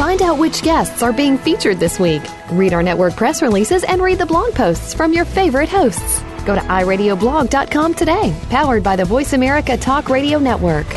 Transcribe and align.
Find 0.00 0.22
out 0.22 0.38
which 0.38 0.62
guests 0.62 1.02
are 1.02 1.12
being 1.12 1.36
featured 1.36 1.78
this 1.78 2.00
week. 2.00 2.22
Read 2.52 2.72
our 2.72 2.82
network 2.82 3.16
press 3.16 3.42
releases 3.42 3.84
and 3.84 4.00
read 4.00 4.16
the 4.16 4.24
blog 4.24 4.54
posts 4.54 4.94
from 4.94 5.12
your 5.12 5.26
favorite 5.26 5.68
hosts. 5.68 6.22
Go 6.46 6.54
to 6.54 6.60
iradioblog.com 6.62 7.92
today, 7.92 8.34
powered 8.48 8.82
by 8.82 8.96
the 8.96 9.04
Voice 9.04 9.34
America 9.34 9.76
Talk 9.76 10.08
Radio 10.08 10.38
Network. 10.38 10.88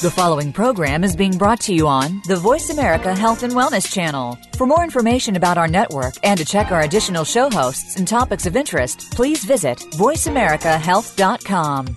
The 0.00 0.10
following 0.16 0.50
program 0.50 1.04
is 1.04 1.14
being 1.14 1.36
brought 1.36 1.60
to 1.60 1.74
you 1.74 1.86
on 1.86 2.22
the 2.26 2.36
Voice 2.36 2.70
America 2.70 3.14
Health 3.14 3.42
and 3.42 3.52
Wellness 3.52 3.92
Channel. 3.92 4.38
For 4.56 4.66
more 4.66 4.82
information 4.82 5.36
about 5.36 5.58
our 5.58 5.68
network 5.68 6.14
and 6.22 6.38
to 6.38 6.46
check 6.46 6.72
our 6.72 6.80
additional 6.80 7.24
show 7.24 7.50
hosts 7.50 7.96
and 7.96 8.08
topics 8.08 8.46
of 8.46 8.56
interest, 8.56 9.12
please 9.12 9.44
visit 9.44 9.76
voiceamericahealth.com. 9.76 11.96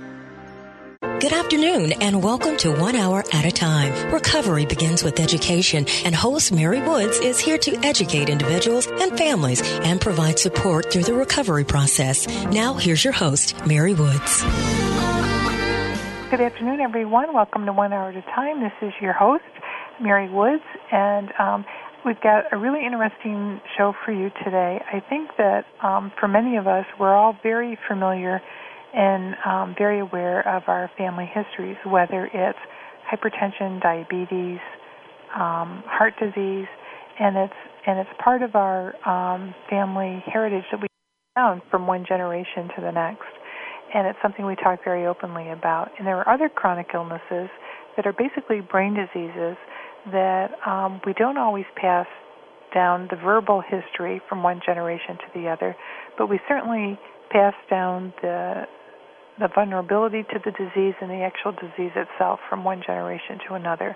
Good 1.01 1.33
afternoon 1.33 1.93
and 1.93 2.21
welcome 2.21 2.57
to 2.57 2.71
One 2.71 2.95
Hour 2.95 3.23
at 3.33 3.43
a 3.43 3.49
Time. 3.49 4.13
Recovery 4.13 4.67
begins 4.67 5.03
with 5.03 5.19
education 5.19 5.87
and 6.05 6.13
host 6.13 6.51
Mary 6.51 6.79
Woods 6.79 7.17
is 7.17 7.39
here 7.39 7.57
to 7.57 7.75
educate 7.77 8.29
individuals 8.29 8.85
and 8.85 9.17
families 9.17 9.63
and 9.79 9.99
provide 9.99 10.37
support 10.37 10.91
through 10.91 11.01
the 11.01 11.15
recovery 11.15 11.63
process. 11.63 12.27
Now 12.51 12.75
here's 12.75 13.03
your 13.03 13.13
host, 13.13 13.65
Mary 13.65 13.95
Woods. 13.95 14.43
Good 16.29 16.39
afternoon, 16.39 16.81
everyone. 16.81 17.33
Welcome 17.33 17.65
to 17.65 17.73
One 17.73 17.93
Hour 17.93 18.09
at 18.09 18.17
a 18.17 18.21
Time. 18.21 18.61
This 18.61 18.73
is 18.83 18.93
your 19.01 19.13
host, 19.13 19.43
Mary 19.99 20.29
Woods, 20.29 20.61
and 20.91 21.29
um, 21.39 21.65
we've 22.05 22.21
got 22.21 22.53
a 22.53 22.57
really 22.57 22.85
interesting 22.85 23.59
show 23.75 23.95
for 24.05 24.11
you 24.11 24.29
today. 24.43 24.83
I 24.93 24.99
think 24.99 25.31
that 25.39 25.65
um, 25.81 26.11
for 26.19 26.27
many 26.27 26.57
of 26.57 26.67
us, 26.67 26.85
we're 26.99 27.15
all 27.15 27.35
very 27.41 27.79
familiar 27.87 28.39
and 28.93 29.35
um, 29.45 29.75
very 29.77 29.99
aware 29.99 30.47
of 30.47 30.63
our 30.67 30.89
family 30.97 31.29
histories, 31.33 31.77
whether 31.85 32.29
it's 32.33 32.59
hypertension, 33.11 33.81
diabetes, 33.81 34.59
um, 35.35 35.83
heart 35.85 36.13
disease, 36.19 36.67
and 37.19 37.37
it's 37.37 37.53
and 37.87 37.99
it's 37.99 38.09
part 38.23 38.43
of 38.43 38.55
our 38.55 38.93
um, 39.07 39.55
family 39.69 40.23
heritage 40.31 40.63
that 40.71 40.81
we 40.81 40.87
down 41.35 41.61
from 41.71 41.87
one 41.87 42.05
generation 42.07 42.69
to 42.75 42.81
the 42.81 42.91
next, 42.91 43.31
and 43.93 44.07
it's 44.07 44.19
something 44.21 44.45
we 44.45 44.55
talk 44.55 44.79
very 44.83 45.05
openly 45.05 45.49
about. 45.49 45.89
And 45.97 46.05
there 46.05 46.17
are 46.17 46.29
other 46.29 46.49
chronic 46.49 46.87
illnesses 46.93 47.49
that 47.95 48.05
are 48.05 48.13
basically 48.13 48.61
brain 48.61 48.93
diseases 48.93 49.57
that 50.11 50.49
um, 50.65 51.01
we 51.05 51.13
don't 51.13 51.37
always 51.37 51.65
pass 51.75 52.07
down 52.73 53.07
the 53.09 53.17
verbal 53.17 53.61
history 53.61 54.21
from 54.29 54.43
one 54.43 54.61
generation 54.65 55.17
to 55.17 55.39
the 55.39 55.47
other, 55.47 55.75
but 56.17 56.27
we 56.27 56.39
certainly 56.47 56.99
pass 57.31 57.53
down 57.69 58.13
the 58.21 58.63
the 59.39 59.47
vulnerability 59.53 60.23
to 60.23 60.39
the 60.43 60.51
disease 60.51 60.93
and 61.01 61.09
the 61.09 61.23
actual 61.23 61.51
disease 61.53 61.91
itself 61.95 62.39
from 62.49 62.63
one 62.63 62.81
generation 62.85 63.39
to 63.47 63.55
another. 63.55 63.95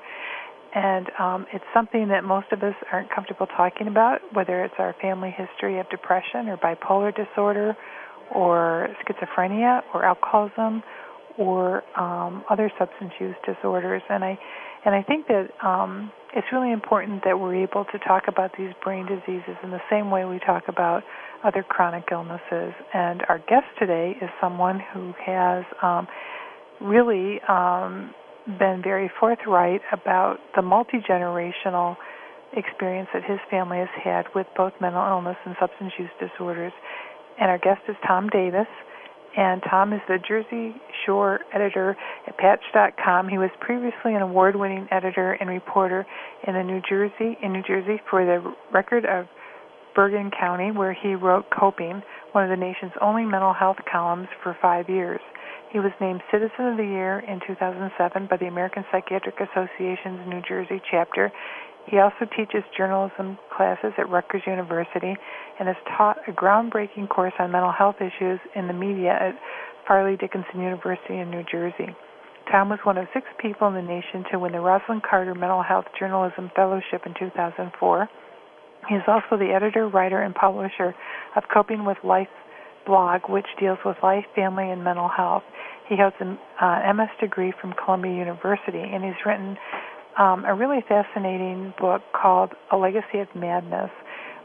And 0.74 1.08
um, 1.20 1.46
it's 1.54 1.64
something 1.74 2.10
that 2.10 2.24
most 2.24 2.48
of 2.52 2.62
us 2.62 2.76
aren't 2.92 3.10
comfortable 3.10 3.48
talking 3.48 3.88
about, 3.88 4.20
whether 4.34 4.64
it's 4.64 4.74
our 4.78 4.94
family 5.02 5.34
history 5.36 5.80
of 5.80 5.90
depression 5.90 6.50
or 6.50 6.58
bipolar 6.58 7.16
disorder 7.16 7.76
or 8.34 8.90
schizophrenia 9.06 9.82
or 9.94 10.04
alcoholism 10.04 10.84
or 11.38 11.84
um, 12.00 12.44
other 12.50 12.72
substance 12.78 13.12
use 13.20 13.36
disorders. 13.46 14.02
And 14.10 14.24
I 14.24 14.38
and 14.86 14.94
I 14.94 15.02
think 15.02 15.28
that 15.28 15.50
um, 15.66 16.12
it's 16.36 16.48
really 16.52 16.72
important 16.72 17.24
that 17.26 17.40
we're 17.40 17.56
able 17.56 17.86
to 17.86 18.00
talk 18.00 18.24
about 18.28 18.52
these 18.58 18.72
brain 18.84 19.08
diseases 19.08 19.58
in 19.64 19.72
the 19.72 19.82
same 19.90 20.12
way 20.12 20.26
we 20.26 20.40
talk 20.40 20.64
about 20.68 21.04
other 21.46 21.64
chronic 21.64 22.06
illnesses. 22.12 22.74
And 22.94 23.22
our 23.30 23.40
guest 23.40 23.68
today 23.80 24.16
is 24.22 24.30
someone 24.42 24.82
who 24.94 25.14
has 25.24 25.64
um, 25.82 26.08
really 26.82 27.40
um, 27.48 28.14
been 28.60 28.82
very 28.84 29.12
forthright 29.20 29.82
about 29.92 30.38
the 30.56 30.62
multi 30.62 30.98
generational 31.08 31.96
experience 32.54 33.10
that 33.14 33.24
his 33.24 33.40
family 33.50 33.78
has 33.78 33.90
had 34.02 34.26
with 34.34 34.48
both 34.56 34.74
mental 34.80 35.06
illness 35.06 35.38
and 35.46 35.56
substance 35.60 35.94
use 36.00 36.10
disorders. 36.20 36.74
And 37.40 37.52
our 37.52 37.58
guest 37.58 37.82
is 37.88 37.96
Tom 38.08 38.30
Davis. 38.30 38.68
And 39.38 39.62
Tom 39.70 39.92
is 39.92 40.00
the 40.08 40.18
Jersey 40.26 40.74
Shore 41.06 41.42
editor 41.54 41.98
at 42.26 42.38
Patch.com. 42.38 43.28
He 43.28 43.38
was 43.38 43.50
previously 43.60 44.16
an 44.16 44.22
award-winning 44.22 44.88
editor 44.92 45.34
and 45.34 45.50
reporter 45.50 46.06
in 46.48 46.54
the 46.54 46.64
New 46.64 46.82
Jersey 46.88 47.38
in 47.44 47.52
New 47.52 47.62
Jersey 47.62 48.02
for 48.10 48.24
the 48.26 48.56
Record 48.72 49.04
of 49.06 49.26
Bergen 49.96 50.30
County, 50.38 50.72
where 50.72 50.94
he 50.94 51.16
wrote 51.16 51.46
Coping, 51.50 52.04
one 52.34 52.44
of 52.44 52.50
the 52.50 52.60
nation's 52.60 52.92
only 53.02 53.24
mental 53.24 53.54
health 53.54 53.78
columns, 53.90 54.28
for 54.44 54.56
five 54.62 54.90
years. 54.90 55.22
He 55.72 55.80
was 55.80 55.92
named 56.00 56.22
Citizen 56.32 56.68
of 56.68 56.78
the 56.78 56.84
Year 56.84 57.20
in 57.28 57.40
2007 57.48 58.28
by 58.30 58.38
the 58.38 58.48
American 58.48 58.86
Psychiatric 58.92 59.36
Association's 59.40 60.28
New 60.28 60.42
Jersey 60.48 60.82
chapter. 60.92 61.32
He 61.88 62.00
also 62.00 62.26
teaches 62.36 62.64
journalism 62.78 63.38
classes 63.56 63.94
at 63.98 64.10
Rutgers 64.10 64.42
University 64.46 65.16
and 65.60 65.68
has 65.68 65.78
taught 65.98 66.18
a 66.28 66.32
groundbreaking 66.32 67.10
course 67.10 67.34
on 67.40 67.52
mental 67.52 67.72
health 67.72 67.98
issues 68.00 68.40
in 68.56 68.68
the 68.68 68.74
media 68.74 69.12
at 69.12 69.36
Fairleigh 69.88 70.18
Dickinson 70.18 70.62
University 70.62 71.18
in 71.18 71.30
New 71.30 71.44
Jersey. 71.50 71.96
Tom 72.52 72.70
was 72.70 72.80
one 72.84 72.98
of 72.98 73.08
six 73.14 73.26
people 73.40 73.68
in 73.68 73.74
the 73.74 73.82
nation 73.82 74.24
to 74.32 74.40
win 74.40 74.52
the 74.52 74.60
Rosalynn 74.60 75.02
Carter 75.02 75.34
Mental 75.34 75.64
Health 75.64 75.86
Journalism 75.98 76.52
Fellowship 76.56 77.06
in 77.06 77.14
2004. 77.18 78.10
He 78.90 78.96
is 78.96 79.04
also 79.08 79.38
the 79.38 79.52
editor, 79.54 79.88
writer, 79.88 80.22
and 80.22 80.34
publisher 80.34 80.94
of 81.36 81.44
Coping 81.54 81.86
with 81.86 81.98
Life 82.04 82.28
blog, 82.86 83.22
which 83.28 83.48
deals 83.60 83.80
with 83.84 83.98
life, 84.04 84.26
family, 84.36 84.70
and 84.70 84.84
mental 84.84 85.10
health. 85.10 85.44
He 85.90 85.98
has 85.98 86.14
an 86.20 86.38
uh, 86.62 86.94
MS 86.94 87.10
degree 87.20 87.54
from 87.60 87.74
Columbia 87.74 88.14
University, 88.14 88.82
and 88.82 89.04
he's 89.04 89.26
written 89.26 89.58
um, 90.18 90.46
a 90.46 90.54
really 90.54 90.84
fascinating 90.88 91.74
book 91.80 92.02
called 92.14 92.52
A 92.72 92.78
Legacy 92.78 93.20
of 93.20 93.28
Madness, 93.36 93.90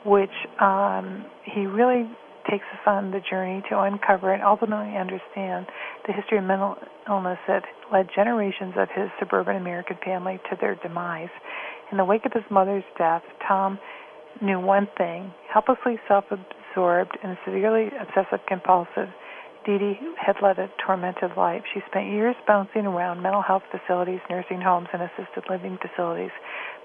which 0.05 0.35
um, 0.61 1.27
he 1.45 1.67
really 1.67 2.09
takes 2.51 2.65
us 2.73 2.81
on 2.87 3.11
the 3.11 3.21
journey 3.29 3.63
to 3.69 3.79
uncover 3.79 4.33
and 4.33 4.43
ultimately 4.43 4.97
understand 4.97 5.67
the 6.07 6.13
history 6.13 6.39
of 6.39 6.45
mental 6.45 6.77
illness 7.09 7.39
that 7.47 7.63
led 7.93 8.09
generations 8.15 8.75
of 8.77 8.89
his 8.95 9.09
suburban 9.19 9.57
American 9.57 9.97
family 10.05 10.41
to 10.51 10.57
their 10.61 10.75
demise. 10.77 11.29
In 11.93 11.99
the 11.99 12.05
wake 12.05 12.25
of 12.25 12.33
his 12.33 12.45
mother's 12.51 12.85
death, 12.97 13.23
Tom 13.47 13.79
knew 14.41 14.61
one 14.61 14.89
thing 14.97 15.33
helplessly 15.53 15.99
self 16.09 16.25
absorbed 16.31 17.17
and 17.23 17.37
severely 17.45 17.91
obsessive 18.01 18.41
compulsive. 18.47 19.09
Dee 19.67 19.79
Dee 19.79 19.99
had 20.17 20.37
led 20.43 20.59
a 20.59 20.71
tormented 20.85 21.33
life. 21.37 21.63
She 21.75 21.81
spent 21.91 22.11
years 22.11 22.35
bouncing 22.47 22.87
around 22.87 23.23
mental 23.23 23.43
health 23.43 23.63
facilities, 23.71 24.21
nursing 24.31 24.61
homes, 24.61 24.89
and 24.93 25.03
assisted 25.03 25.45
living 25.51 25.79
facilities, 25.81 26.31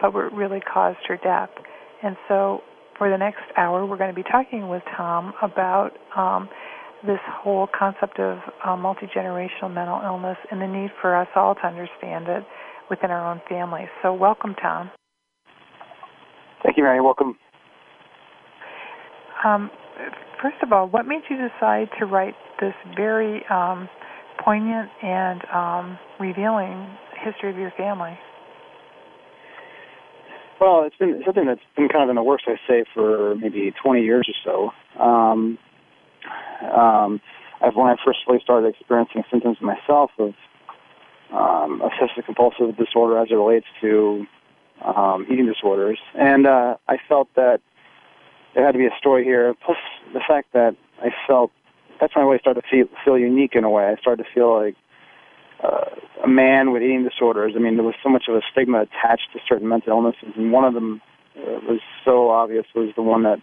but 0.01 0.13
what 0.13 0.33
really 0.33 0.59
caused 0.59 0.99
her 1.07 1.17
death. 1.17 1.49
And 2.03 2.17
so, 2.27 2.61
for 2.97 3.09
the 3.09 3.17
next 3.17 3.43
hour, 3.57 3.85
we're 3.85 3.97
going 3.97 4.13
to 4.13 4.15
be 4.15 4.27
talking 4.29 4.67
with 4.67 4.83
Tom 4.97 5.33
about 5.41 5.91
um, 6.15 6.49
this 7.05 7.19
whole 7.27 7.67
concept 7.67 8.19
of 8.19 8.39
uh, 8.65 8.75
multi 8.75 9.07
generational 9.07 9.73
mental 9.73 10.01
illness 10.03 10.37
and 10.51 10.61
the 10.61 10.67
need 10.67 10.91
for 11.01 11.15
us 11.15 11.27
all 11.35 11.55
to 11.55 11.65
understand 11.65 12.27
it 12.27 12.43
within 12.89 13.09
our 13.09 13.31
own 13.31 13.41
families. 13.47 13.89
So, 14.01 14.13
welcome, 14.13 14.53
Tom. 14.61 14.91
Thank 16.65 16.77
you, 16.77 16.83
Mary. 16.83 16.99
Welcome. 16.99 17.37
Um, 19.45 19.69
first 20.41 20.57
of 20.63 20.71
all, 20.73 20.89
what 20.89 21.05
made 21.05 21.21
you 21.29 21.37
decide 21.37 21.89
to 21.99 22.05
write 22.07 22.33
this 22.59 22.73
very 22.97 23.45
um, 23.51 23.87
poignant 24.43 24.89
and 25.03 25.41
um, 25.53 25.99
revealing 26.19 26.89
history 27.23 27.51
of 27.51 27.57
your 27.57 27.71
family? 27.77 28.17
Well, 30.59 30.85
it's 30.87 30.95
been 30.97 31.21
something 31.23 31.45
that's 31.45 31.61
been 31.77 31.87
kind 31.87 32.03
of 32.03 32.09
in 32.09 32.15
the 32.15 32.23
works, 32.23 32.43
I 32.47 32.55
say, 32.67 32.83
for 32.95 33.35
maybe 33.35 33.71
20 33.83 34.01
years 34.01 34.27
or 34.45 34.71
so. 34.97 35.01
Um, 35.03 35.59
um, 36.73 37.21
when 37.75 37.87
I 37.87 37.95
first 38.03 38.19
really 38.27 38.39
started 38.43 38.69
experiencing 38.69 39.23
symptoms 39.29 39.57
myself 39.61 40.09
of 40.17 40.33
um, 41.31 41.81
obsessive 41.81 42.25
compulsive 42.25 42.75
disorder 42.77 43.19
as 43.19 43.27
it 43.29 43.35
relates 43.35 43.67
to 43.81 44.25
um, 44.83 45.25
eating 45.29 45.45
disorders, 45.45 45.99
and 46.13 46.45
uh, 46.47 46.75
I 46.87 46.97
felt 47.07 47.29
that 47.35 47.61
there 48.53 48.65
had 48.65 48.71
to 48.71 48.77
be 48.77 48.85
a 48.85 48.97
story 48.97 49.23
here. 49.23 49.53
Plus, 49.65 49.77
the 50.13 50.21
fact 50.27 50.53
that 50.53 50.75
I 51.01 51.09
felt 51.27 51.51
that's 51.99 52.15
when 52.15 52.23
I 52.23 52.27
really 52.27 52.39
started 52.39 52.61
to 52.61 52.67
feel 52.69 52.87
feel 53.03 53.17
unique 53.17 53.55
in 53.55 53.63
a 53.63 53.69
way. 53.69 53.85
I 53.85 53.95
started 53.99 54.23
to 54.23 54.29
feel 54.33 54.53
like 54.53 54.75
uh, 55.63 55.85
a 56.23 56.27
man 56.27 56.71
with 56.71 56.81
eating 56.81 57.03
disorders. 57.03 57.53
I 57.55 57.59
mean, 57.59 57.75
there 57.75 57.83
was 57.83 57.95
so 58.03 58.09
much 58.09 58.25
of 58.27 58.35
a 58.35 58.41
stigma 58.51 58.81
attached 58.81 59.29
to 59.33 59.39
certain 59.47 59.67
mental 59.67 59.91
illnesses, 59.91 60.33
and 60.35 60.51
one 60.51 60.65
of 60.65 60.73
them 60.73 61.01
uh, 61.37 61.59
was 61.67 61.79
so 62.03 62.29
obvious 62.29 62.65
was 62.75 62.91
the 62.95 63.01
one 63.01 63.23
that 63.23 63.41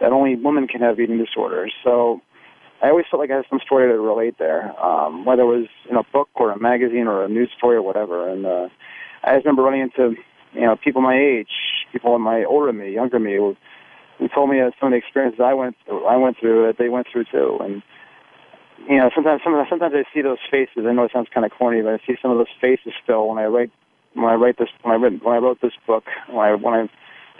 that 0.00 0.12
only 0.12 0.36
women 0.36 0.66
can 0.68 0.80
have 0.80 0.98
eating 0.98 1.18
disorders. 1.18 1.72
So 1.82 2.20
I 2.82 2.88
always 2.88 3.06
felt 3.10 3.20
like 3.20 3.30
I 3.30 3.36
had 3.36 3.46
some 3.48 3.60
story 3.64 3.90
to 3.90 3.98
relate 3.98 4.38
there, 4.38 4.78
um, 4.82 5.24
whether 5.24 5.42
it 5.42 5.46
was 5.46 5.66
in 5.88 5.96
a 5.96 6.02
book 6.02 6.28
or 6.34 6.50
a 6.50 6.58
magazine 6.58 7.06
or 7.06 7.24
a 7.24 7.28
news 7.28 7.50
story 7.56 7.76
or 7.76 7.82
whatever. 7.82 8.28
And 8.28 8.44
uh, 8.44 8.68
I 9.22 9.34
just 9.34 9.46
remember 9.46 9.62
running 9.62 9.82
into 9.82 10.16
you 10.54 10.62
know 10.62 10.76
people 10.76 11.02
my 11.02 11.16
age, 11.16 11.50
people 11.92 12.18
my 12.18 12.44
older 12.44 12.72
me, 12.72 12.92
younger 12.92 13.18
me, 13.18 13.36
who, 13.36 13.56
who 14.18 14.28
told 14.28 14.50
me 14.50 14.60
some 14.80 14.88
of 14.88 14.92
the 14.92 14.96
experiences 14.98 15.40
I 15.44 15.54
went 15.54 15.76
through, 15.84 16.04
I 16.06 16.16
went 16.16 16.38
through 16.38 16.66
that 16.66 16.78
they 16.78 16.88
went 16.88 17.06
through 17.12 17.24
too. 17.30 17.58
And 17.60 17.82
you 18.88 18.98
know, 18.98 19.10
sometimes 19.14 19.42
sometimes 19.44 19.68
sometimes 19.68 19.94
I 19.94 20.04
see 20.14 20.22
those 20.22 20.42
faces. 20.50 20.84
I 20.86 20.92
know 20.92 21.04
it 21.04 21.12
sounds 21.12 21.28
kind 21.32 21.46
of 21.46 21.52
corny, 21.52 21.82
but 21.82 21.94
I 21.94 21.98
see 22.06 22.14
some 22.20 22.30
of 22.30 22.38
those 22.38 22.52
faces 22.60 22.92
still 23.02 23.28
when 23.28 23.38
I 23.38 23.46
write 23.46 23.70
when 24.14 24.26
I 24.26 24.34
write 24.34 24.58
this 24.58 24.68
when 24.82 24.94
I 24.94 24.96
written, 24.96 25.20
when 25.22 25.34
I 25.34 25.38
wrote 25.38 25.60
this 25.60 25.72
book 25.86 26.04
when 26.28 26.38
I 26.38 26.54
when 26.54 26.74
I've 26.74 26.90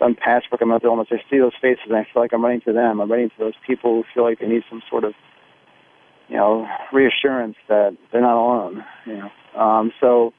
done 0.01 0.17
past 0.17 0.51
book 0.51 0.63
on 0.63 0.69
mental 0.69 0.91
illness. 0.91 1.09
I 1.11 1.23
see 1.31 1.39
those 1.39 1.55
faces 1.61 1.85
and 1.87 1.97
I 1.97 2.07
feel 2.13 2.23
like 2.23 2.33
I'm 2.33 2.45
writing 2.45 2.63
to 2.67 2.73
them. 2.73 3.01
I'm 3.01 3.11
writing 3.11 3.31
to 3.31 3.39
those 3.39 3.55
people 3.67 3.95
who 3.95 4.05
feel 4.13 4.25
like 4.25 4.41
they 4.41 4.49
need 4.49 4.63
some 4.69 4.83
sort 4.91 5.05
of 5.05 5.15
you 6.29 6.37
know 6.37 6.67
reassurance 6.93 7.57
that 7.69 7.97
they're 8.13 8.23
not 8.23 8.41
alone. 8.41 8.85
You 9.07 9.17
know, 9.19 9.61
um, 9.61 9.93
so 10.01 10.33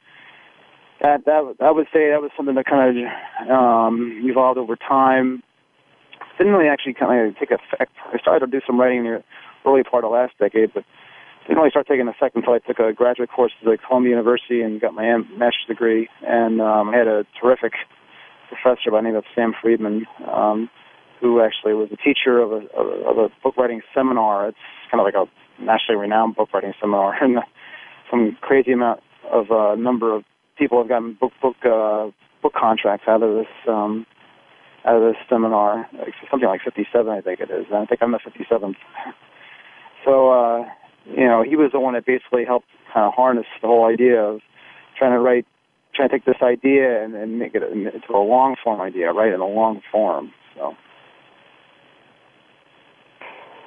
that 1.02 1.26
that 1.26 1.56
I 1.60 1.72
would 1.72 1.88
say 1.94 2.10
that 2.10 2.22
was 2.22 2.32
something 2.38 2.56
that 2.56 2.66
kind 2.66 2.98
of 2.98 3.50
um, 3.50 4.22
evolved 4.24 4.58
over 4.58 4.76
time. 4.76 5.44
Didn't 6.38 6.54
really 6.54 6.70
actually 6.70 6.94
kind 6.94 7.30
of 7.30 7.38
take 7.38 7.52
effect. 7.52 7.92
I 8.14 8.18
started 8.20 8.46
to 8.46 8.52
do 8.52 8.62
some 8.68 8.80
writing 8.80 9.00
in 9.00 9.06
the 9.06 9.24
early 9.66 9.84
part 9.84 10.04
of 10.04 10.12
last 10.12 10.34
decade, 10.38 10.74
but 10.74 10.84
didn't 11.48 11.58
really 11.58 11.70
start 11.70 11.88
taking 11.88 12.08
effect 12.08 12.36
until 12.36 12.54
I 12.54 12.60
took 12.60 12.80
a 12.80 12.92
graduate 12.92 13.30
course 13.30 13.52
at 13.62 13.80
Columbia 13.88 14.12
University 14.12 14.62
and 14.62 14.82
got 14.82 14.94
my 14.94 15.18
master's 15.38 15.68
degree. 15.68 16.10
And 16.26 16.60
um, 16.60 16.90
I 16.90 16.98
had 16.98 17.08
a 17.08 17.26
terrific 17.40 17.74
professor 18.50 18.92
by 18.92 18.98
the 18.98 19.04
name 19.04 19.16
of 19.16 19.26
Sam 19.36 19.54
Freedman, 19.62 20.06
um, 20.32 20.70
who 21.22 21.42
actually 21.42 21.74
was 21.74 21.90
a 21.92 21.98
teacher 21.98 22.40
of 22.40 22.52
a, 22.52 22.66
of 22.76 23.18
a 23.18 23.30
book 23.44 23.58
writing 23.58 23.82
seminar. 23.94 24.50
It's 24.50 24.58
kind 24.92 25.00
of 25.00 25.06
like 25.06 25.16
a 25.16 25.30
nationally 25.62 26.02
renowned 26.02 26.36
book 26.36 26.50
writing 26.54 26.74
seminar, 26.80 27.16
and 27.24 27.38
some 28.10 28.38
crazy 28.42 28.72
amount 28.72 29.02
of 29.32 29.52
uh, 29.52 29.76
number 29.76 30.16
of 30.16 30.24
people 30.58 30.80
have 30.80 30.90
gotten 30.90 31.18
book 31.20 31.34
book 31.42 31.56
uh, 31.66 32.10
book 32.42 32.54
contracts 32.54 33.06
out 33.08 33.24
of 33.24 33.36
this 33.36 33.52
um, 33.68 34.06
out 34.86 34.98
of 34.98 35.02
this 35.02 35.22
seminar. 35.30 35.90
Something 36.30 36.48
like 36.48 36.62
57, 36.64 37.12
I 37.12 37.22
think 37.22 37.40
it 37.40 37.50
is. 37.50 37.66
And 37.72 37.78
I 37.78 37.86
think 37.86 38.02
I'm 38.02 38.12
the 38.12 38.20
57th. 38.20 38.76
So 40.06 40.30
uh, 40.30 40.66
you 41.06 41.26
know, 41.26 41.44
he 41.44 41.56
was 41.56 41.72
the 41.72 41.80
one 41.80 41.94
that 41.94 42.06
basically 42.06 42.46
helped 42.46 42.68
kind 42.94 43.06
of 43.06 43.14
harness 43.14 43.46
the 43.62 43.68
whole 43.68 43.86
idea 43.86 44.22
of 44.22 44.42
trying 44.98 45.12
to 45.12 45.20
write, 45.20 45.46
trying 45.94 46.10
to 46.10 46.16
take 46.16 46.26
this 46.26 46.42
idea 46.42 47.04
and, 47.04 47.16
and 47.16 47.38
make 47.40 47.54
it 47.56 47.64
into 47.64 48.12
a 48.14 48.24
long 48.24 48.56
form 48.64 48.82
idea, 48.82 49.12
right? 49.12 49.34
In 49.34 49.40
a 49.40 49.48
long 49.48 49.82
form. 49.92 50.32
So. 50.56 50.74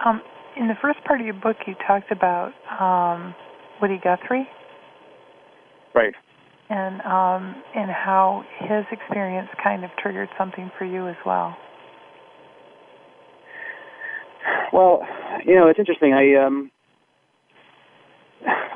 Um, 0.04 0.22
in 0.56 0.68
the 0.68 0.74
first 0.80 1.02
part 1.04 1.20
of 1.20 1.26
your 1.26 1.34
book, 1.34 1.56
you 1.66 1.74
talked 1.86 2.10
about 2.10 2.52
um, 2.80 3.34
Woody 3.80 4.00
Guthrie. 4.02 4.48
Right. 5.94 6.14
And 6.70 7.00
um, 7.00 7.62
and 7.74 7.90
how 7.90 8.44
his 8.60 8.84
experience 8.92 9.48
kind 9.62 9.84
of 9.84 9.90
triggered 10.02 10.28
something 10.36 10.70
for 10.78 10.84
you 10.84 11.08
as 11.08 11.16
well. 11.24 11.56
Well, 14.72 15.00
you 15.46 15.54
know, 15.54 15.68
it's 15.68 15.78
interesting. 15.78 16.12
I 16.12 16.44
um, 16.44 16.70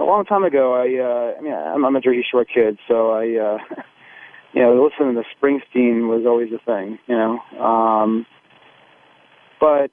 a 0.01 0.05
long 0.05 0.25
time 0.25 0.45
ago, 0.45 0.75
I 0.75 0.87
uh, 0.99 1.39
I 1.39 1.41
mean, 1.43 1.53
I'm, 1.53 1.85
I'm 1.85 1.97
a 1.97 2.01
Jersey 2.01 2.25
Shore 2.31 2.45
kid, 2.45 2.79
so 2.89 3.11
I, 3.11 3.23
uh, 3.37 3.59
you 4.53 4.63
know, 4.63 4.83
listening 4.83 5.15
to 5.15 5.23
Springsteen 5.37 6.09
was 6.09 6.25
always 6.27 6.49
a 6.53 6.65
thing, 6.65 6.99
you 7.07 7.17
know. 7.17 7.39
Um, 7.63 8.27
but 9.61 9.91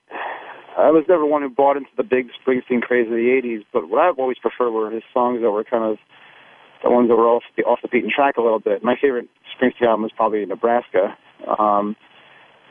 I 0.77 0.91
was 0.91 1.05
never 1.07 1.25
one 1.25 1.41
who 1.41 1.49
bought 1.49 1.77
into 1.77 1.89
the 1.97 2.03
big 2.03 2.27
Springsteen 2.41 2.81
craze 2.81 3.07
of 3.07 3.13
the 3.13 3.39
'80s. 3.43 3.65
But 3.71 3.89
what 3.89 4.01
I've 4.01 4.17
always 4.17 4.37
preferred 4.39 4.71
were 4.71 4.89
his 4.89 5.03
songs 5.13 5.41
that 5.41 5.51
were 5.51 5.63
kind 5.63 5.83
of 5.83 5.97
the 6.83 6.89
ones 6.89 7.09
that 7.09 7.15
were 7.15 7.27
off 7.27 7.43
the 7.57 7.63
off 7.63 7.79
the 7.81 7.87
beaten 7.87 8.11
track 8.13 8.37
a 8.37 8.41
little 8.41 8.59
bit. 8.59 8.83
My 8.83 8.95
favorite 9.01 9.27
Springsteen 9.55 9.87
album 9.87 10.03
was 10.03 10.11
probably 10.15 10.45
Nebraska. 10.45 11.17
Um, 11.59 11.95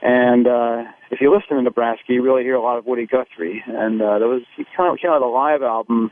and 0.01 0.47
uh, 0.47 0.85
if 1.11 1.21
you 1.21 1.35
listen 1.35 1.57
to 1.57 1.63
Nebraska, 1.63 2.13
you 2.13 2.23
really 2.23 2.43
hear 2.43 2.55
a 2.55 2.63
lot 2.63 2.79
of 2.79 2.87
Woody 2.87 3.07
Guthrie. 3.07 3.63
And 3.67 4.01
uh, 4.01 4.19
there 4.19 4.29
was 4.29 4.43
he 4.57 4.65
kind 4.77 4.93
of 4.93 5.01
came 5.01 5.11
out 5.11 5.23
a 5.23 5.27
live 5.27 5.63
album 5.63 6.11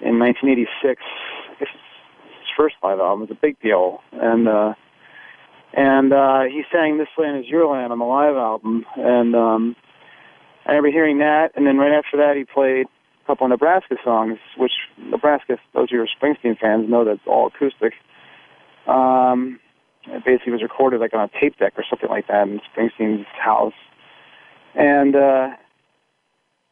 in 0.00 0.18
1986. 0.18 1.02
His 1.58 1.68
first 2.56 2.76
live 2.82 3.00
album 3.00 3.20
was 3.20 3.30
a 3.30 3.40
big 3.40 3.60
deal, 3.60 4.00
and 4.12 4.48
uh, 4.48 4.74
and 5.72 6.12
uh, 6.12 6.42
he 6.44 6.62
sang 6.72 6.98
"This 6.98 7.08
Land 7.18 7.44
Is 7.44 7.50
Your 7.50 7.66
Land" 7.66 7.92
on 7.92 7.98
the 7.98 8.04
live 8.04 8.36
album, 8.36 8.84
and 8.96 9.34
um, 9.34 9.76
I 10.66 10.70
remember 10.70 10.90
hearing 10.90 11.18
that. 11.18 11.50
And 11.56 11.66
then 11.66 11.78
right 11.78 11.92
after 11.92 12.16
that, 12.18 12.36
he 12.36 12.44
played 12.44 12.86
couple 13.30 13.46
Nebraska 13.48 13.96
songs, 14.02 14.38
which 14.56 14.72
Nebraska, 14.98 15.58
those 15.72 15.84
of 15.84 15.90
you 15.92 15.98
who 15.98 16.04
are 16.04 16.08
Springsteen 16.18 16.58
fans 16.58 16.90
know 16.90 17.04
that's 17.04 17.20
all 17.26 17.46
acoustic. 17.46 17.92
Um, 18.86 19.60
it 20.06 20.24
basically 20.24 20.52
was 20.52 20.62
recorded 20.62 21.00
like 21.00 21.14
on 21.14 21.20
a 21.20 21.40
tape 21.40 21.58
deck 21.58 21.74
or 21.76 21.84
something 21.88 22.08
like 22.08 22.26
that 22.26 22.48
in 22.48 22.60
Springsteen's 22.74 23.26
house, 23.38 23.78
and. 24.74 25.14
uh 25.14 25.48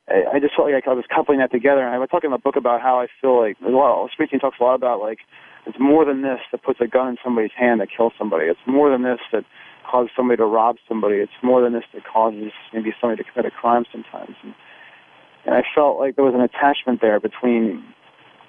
I, 0.08 0.40
just 0.40 0.56
felt 0.56 0.72
like 0.72 0.88
I 0.88 0.94
was 0.94 1.05
coupling 1.14 1.38
that 1.40 1.52
together. 1.52 1.84
And 1.84 1.94
I 1.94 1.99
was 1.99 2.08
talking 2.08 2.28
in 2.28 2.32
the 2.32 2.38
book 2.38 2.56
about 2.56 2.81
how 2.81 2.99
I 2.99 3.08
feel 3.20 3.38
like 3.38 3.58
lot. 3.60 4.08
Springsteen 4.19 4.40
talks 4.40 4.56
a 4.58 4.64
lot 4.64 4.75
about 4.75 5.00
like 5.00 5.19
it's 5.66 5.76
more 5.78 6.06
than 6.06 6.22
this 6.22 6.40
that 6.50 6.62
puts 6.62 6.81
a 6.81 6.87
gun 6.87 7.08
in 7.08 7.16
somebody's 7.22 7.52
hand 7.55 7.82
that 7.82 7.88
kills 7.94 8.14
somebody. 8.16 8.46
It's 8.46 8.64
more 8.66 8.90
than 8.90 9.02
this 9.02 9.20
that 9.32 9.44
causes 9.84 10.10
somebody 10.16 10.38
to 10.38 10.46
rob 10.46 10.76
somebody. 10.88 11.16
It's 11.16 11.37
more 11.43 11.60
than 11.60 11.75
this 11.75 11.84
that 11.93 12.05
causes 12.06 12.52
maybe 12.72 12.94
somebody 12.99 13.22
to 13.22 13.31
commit 13.31 13.46
a 13.46 13.50
crime 13.50 13.84
sometimes. 13.93 14.34
And, 14.43 14.55
and 15.48 15.56
I 15.56 15.62
felt 15.74 15.98
like 15.98 16.14
there 16.16 16.26
was 16.26 16.34
an 16.34 16.42
attachment 16.42 17.00
there 17.00 17.18
between 17.18 17.82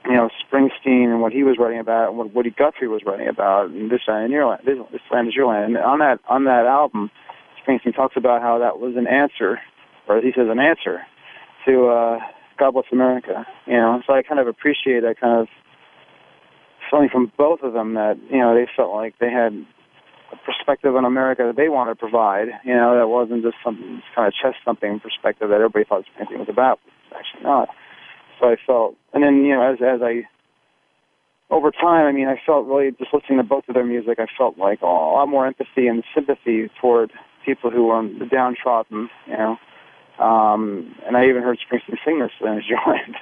you 0.04 0.16
know 0.16 0.30
Springsteen 0.44 1.06
and 1.06 1.22
what 1.22 1.32
he 1.32 1.44
was 1.44 1.56
writing 1.58 1.80
about 1.80 2.10
and 2.10 2.18
what 2.18 2.36
Woody 2.36 2.50
Guthrie 2.50 2.90
was 2.90 3.04
writing 3.06 3.30
about. 3.30 3.70
And 3.70 3.90
this 3.90 4.02
land 4.06 4.26
is 4.26 4.32
your 4.32 4.48
land. 4.48 4.62
This, 4.66 4.78
this 4.92 5.02
land 5.10 5.30
is 5.30 5.34
your 5.34 5.48
land. 5.48 5.78
And 5.78 5.78
on 5.78 6.00
that 6.00 6.20
on 6.28 6.44
that 6.44 6.66
album, 6.66 7.10
Springsteen 7.64 7.96
talks 7.96 8.18
about 8.18 8.42
how 8.42 8.60
that 8.60 8.80
was 8.80 8.98
an 8.98 9.08
answer, 9.08 9.62
or 10.10 10.20
he 10.20 10.34
says 10.36 10.48
an 10.50 10.60
answer 10.60 11.00
to 11.66 11.88
uh, 11.88 12.20
God 12.58 12.72
Bless 12.72 12.86
America. 12.92 13.48
You 13.66 13.78
know, 13.78 14.04
so 14.06 14.14
I 14.14 14.22
kind 14.22 14.42
of 14.42 14.48
appreciate 14.48 15.00
that 15.04 15.22
kind 15.22 15.40
of 15.40 15.48
feeling 16.92 17.08
from 17.10 17.32
both 17.38 17.62
of 17.62 17.72
them 17.72 17.94
that 17.94 18.18
you 18.30 18.40
know 18.40 18.54
they 18.56 18.68
felt 18.76 18.94
like 18.94 19.16
they 19.20 19.32
had 19.32 19.66
a 20.32 20.38
perspective 20.46 20.96
on 20.96 21.06
America 21.06 21.44
that 21.48 21.56
they 21.56 21.70
wanted 21.70 21.96
to 21.96 22.00
provide. 22.00 22.48
You 22.64 22.76
know, 22.76 22.98
that 22.98 23.08
wasn't 23.08 23.44
just 23.44 23.58
some 23.64 24.02
kind 24.16 24.28
of 24.28 24.34
chest 24.34 24.58
thumping 24.66 25.00
perspective 25.00 25.50
that 25.50 25.56
everybody 25.56 25.86
thought 25.86 26.06
painting 26.18 26.40
was 26.40 26.50
about. 26.50 26.80
It's 26.86 27.18
actually 27.18 27.44
not. 27.44 27.70
So 28.40 28.48
I 28.48 28.56
felt, 28.66 28.96
and 29.14 29.24
then 29.24 29.44
you 29.44 29.56
know, 29.56 29.74
as 29.74 29.80
as 29.82 30.02
I 30.02 30.28
over 31.50 31.72
time, 31.72 32.06
I 32.06 32.12
mean, 32.12 32.28
I 32.28 32.40
felt 32.46 32.68
really 32.68 32.92
just 32.92 33.14
listening 33.14 33.40
to 33.40 33.44
both 33.44 33.68
of 33.68 33.74
their 33.74 33.86
music. 33.86 34.20
I 34.20 34.28
felt 34.38 34.58
like 34.58 34.82
a 34.82 34.86
lot 34.86 35.26
more 35.26 35.48
empathy 35.48 35.88
and 35.88 36.04
sympathy 36.14 36.70
toward 36.80 37.12
people 37.46 37.72
who 37.72 37.88
were 37.88 38.02
the 38.04 38.26
downtrodden. 38.26 39.10
You 39.28 39.38
know, 39.38 39.58
um, 40.24 40.96
and 41.06 41.18
I 41.18 41.28
even 41.28 41.42
heard 41.42 41.58
Springsteen 41.60 41.98
sing 42.06 42.20
this 42.20 42.32
in 42.42 42.56
his 42.56 42.66
joint. 42.70 43.16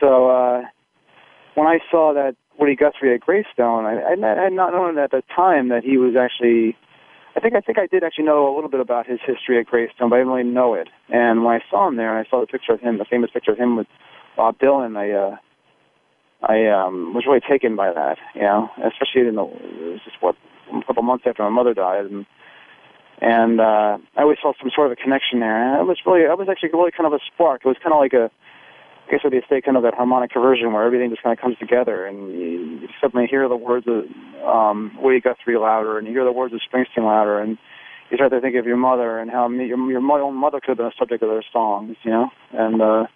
so 0.00 0.30
uh, 0.30 0.62
when 1.54 1.66
I 1.66 1.78
saw 1.90 2.12
that 2.14 2.36
Woody 2.60 2.76
Guthrie 2.76 3.14
at 3.14 3.20
Greystone, 3.20 3.86
I, 3.86 3.94
I 4.12 4.42
had 4.44 4.52
not 4.52 4.72
known 4.72 4.98
at 4.98 5.10
the 5.10 5.22
time 5.34 5.68
that 5.70 5.82
he 5.82 5.96
was 5.96 6.14
actually. 6.14 6.76
I 7.36 7.40
think 7.40 7.54
I 7.54 7.60
think 7.60 7.78
I 7.78 7.86
did 7.86 8.02
actually 8.04 8.24
know 8.24 8.52
a 8.52 8.54
little 8.54 8.70
bit 8.70 8.80
about 8.80 9.06
his 9.06 9.20
history 9.24 9.58
at 9.58 9.66
Greystone, 9.66 10.10
but 10.10 10.16
I 10.16 10.18
didn't 10.18 10.32
really 10.32 10.50
know 10.50 10.74
it. 10.74 10.88
And 11.08 11.44
when 11.44 11.54
I 11.54 11.60
saw 11.70 11.88
him 11.88 11.96
there, 11.96 12.16
and 12.16 12.26
I 12.26 12.28
saw 12.28 12.40
the 12.40 12.46
picture 12.46 12.72
of 12.72 12.80
him, 12.80 12.98
the 12.98 13.04
famous 13.04 13.30
picture 13.30 13.52
of 13.52 13.58
him 13.58 13.76
with 13.76 13.86
Bob 14.36 14.58
Dylan, 14.58 14.96
I 14.96 15.10
uh, 15.12 15.36
I 16.42 16.66
um, 16.66 17.14
was 17.14 17.24
really 17.26 17.40
taken 17.40 17.76
by 17.76 17.92
that. 17.92 18.18
You 18.34 18.42
know, 18.42 18.68
especially 18.84 19.28
in 19.28 19.36
the 19.36 19.44
it 19.44 19.92
was 19.92 20.00
just 20.04 20.16
what 20.20 20.36
a 20.74 20.84
couple 20.84 21.02
months 21.02 21.24
after 21.26 21.42
my 21.42 21.50
mother 21.50 21.72
died, 21.72 22.06
and 22.06 22.26
and 23.20 23.60
uh, 23.60 23.98
I 24.16 24.22
always 24.22 24.38
felt 24.42 24.56
some 24.60 24.70
sort 24.74 24.90
of 24.90 24.92
a 24.92 24.96
connection 24.96 25.40
there. 25.40 25.56
And 25.56 25.80
it 25.80 25.86
was 25.86 25.98
really, 26.06 26.26
I 26.26 26.34
was 26.34 26.48
actually 26.48 26.70
really 26.72 26.90
kind 26.90 27.06
of 27.06 27.12
a 27.12 27.20
spark. 27.32 27.62
It 27.64 27.68
was 27.68 27.76
kind 27.82 27.92
of 27.92 28.00
like 28.00 28.14
a, 28.14 28.30
I 29.10 29.14
guess 29.16 29.24
what 29.24 29.32
they 29.32 29.42
say, 29.50 29.60
kind 29.60 29.76
of 29.76 29.82
that 29.82 29.94
harmonic 29.94 30.30
conversion 30.30 30.72
where 30.72 30.84
everything 30.84 31.10
just 31.10 31.22
kind 31.22 31.36
of 31.36 31.42
comes 31.42 31.58
together, 31.58 32.06
and 32.06 32.30
you, 32.30 32.78
you 32.80 32.88
suddenly 33.00 33.26
hear 33.28 33.48
the 33.48 33.56
words 33.56 33.86
of 33.88 34.04
um, 34.46 34.96
Woody 35.02 35.20
Guthrie 35.20 35.58
louder, 35.58 35.98
and 35.98 36.06
you 36.06 36.12
hear 36.12 36.24
the 36.24 36.30
words 36.30 36.54
of 36.54 36.60
Springsteen 36.62 37.02
louder, 37.02 37.40
and 37.40 37.58
you 38.10 38.16
start 38.16 38.30
to 38.30 38.40
think 38.40 38.54
of 38.54 38.66
your 38.66 38.76
mother 38.76 39.18
and 39.18 39.28
how 39.28 39.48
your 39.48 39.90
your 39.90 40.00
own 40.22 40.34
mother 40.34 40.60
could 40.60 40.68
have 40.70 40.76
been 40.78 40.86
a 40.86 40.92
subject 40.96 41.24
of 41.24 41.28
their 41.28 41.44
songs, 41.52 41.96
you 42.04 42.10
know, 42.10 42.30
and. 42.52 42.80
uh 42.80 43.06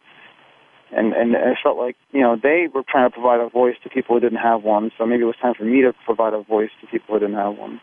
and 0.97 1.13
and 1.13 1.35
I 1.37 1.55
felt 1.61 1.77
like 1.77 1.97
you 2.13 2.21
know 2.21 2.37
they 2.41 2.69
were 2.73 2.85
trying 2.89 3.11
to 3.11 3.13
provide 3.13 3.41
a 3.41 3.49
voice 3.49 3.75
to 3.83 3.89
people 3.89 4.15
who 4.15 4.21
didn't 4.21 4.39
have 4.39 4.63
one. 4.63 4.93
So 4.97 5.05
maybe 5.07 5.23
it 5.23 5.27
was 5.27 5.35
time 5.43 5.55
for 5.55 5.65
me 5.65 5.83
to 5.83 5.93
provide 6.05 6.35
a 6.35 6.43
voice 6.43 6.71
to 6.81 6.87
people 6.87 7.15
who 7.15 7.21
didn't 7.21 7.35
have 7.37 7.57
one. 7.57 7.81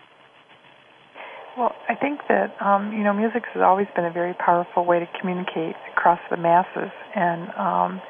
Well, 1.57 1.75
I 1.89 1.95
think 1.95 2.21
that 2.29 2.55
um, 2.61 2.93
you 2.93 3.03
know 3.03 3.13
music 3.13 3.43
has 3.53 3.61
always 3.61 3.87
been 3.95 4.05
a 4.05 4.11
very 4.11 4.33
powerful 4.33 4.85
way 4.85 4.99
to 4.99 5.07
communicate 5.19 5.75
across 5.91 6.19
the 6.29 6.37
masses, 6.37 6.91
and 7.15 7.49
um, 7.57 8.01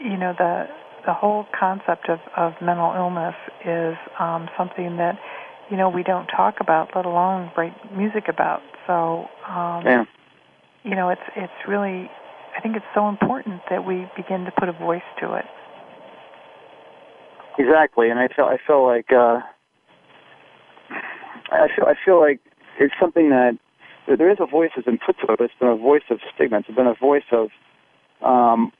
you 0.00 0.16
know 0.16 0.32
the 0.36 0.66
the 1.06 1.12
whole 1.12 1.46
concept 1.58 2.08
of, 2.08 2.18
of 2.36 2.52
mental 2.60 2.92
illness 2.96 3.34
is 3.64 3.96
um, 4.18 4.48
something 4.56 4.96
that 4.96 5.18
you 5.70 5.76
know 5.76 5.90
we 5.90 6.02
don't 6.02 6.26
talk 6.26 6.56
about, 6.60 6.88
let 6.96 7.04
alone 7.04 7.52
write 7.56 7.74
music 7.94 8.24
about. 8.28 8.62
So 8.86 9.28
um, 9.46 9.84
yeah. 9.84 10.04
you 10.84 10.96
know 10.96 11.10
it's 11.10 11.28
it's 11.36 11.68
really 11.68 12.10
I 12.56 12.60
think 12.62 12.76
it's 12.76 12.86
so 12.94 13.08
important 13.08 13.60
that 13.68 13.86
we 13.86 14.08
begin 14.16 14.44
to 14.46 14.52
put 14.58 14.70
a 14.70 14.72
voice 14.72 15.06
to 15.20 15.34
it. 15.34 15.44
Exactly, 17.58 18.08
and 18.08 18.18
I 18.18 18.28
feel 18.28 18.46
I 18.46 18.56
feel 18.66 18.86
like 18.86 19.12
uh, 19.12 19.40
I 21.50 21.68
feel 21.74 21.86
I 21.86 21.94
feel 22.04 22.20
like 22.20 22.40
it's 22.78 22.94
something 23.00 23.30
that 23.30 23.58
there 24.06 24.30
is 24.30 24.38
a 24.40 24.46
voice 24.46 24.70
that's 24.74 24.86
been 24.86 24.98
put 24.98 25.18
to 25.18 25.32
it. 25.32 25.38
But 25.38 25.44
it's 25.44 25.54
been 25.58 25.68
a 25.68 25.76
voice 25.76 26.02
of 26.10 26.20
stigma. 26.34 26.58
It's 26.58 26.68
been 26.68 26.86
a 26.86 26.94
voice 26.94 27.28
of, 27.32 27.50
um, 28.22 28.72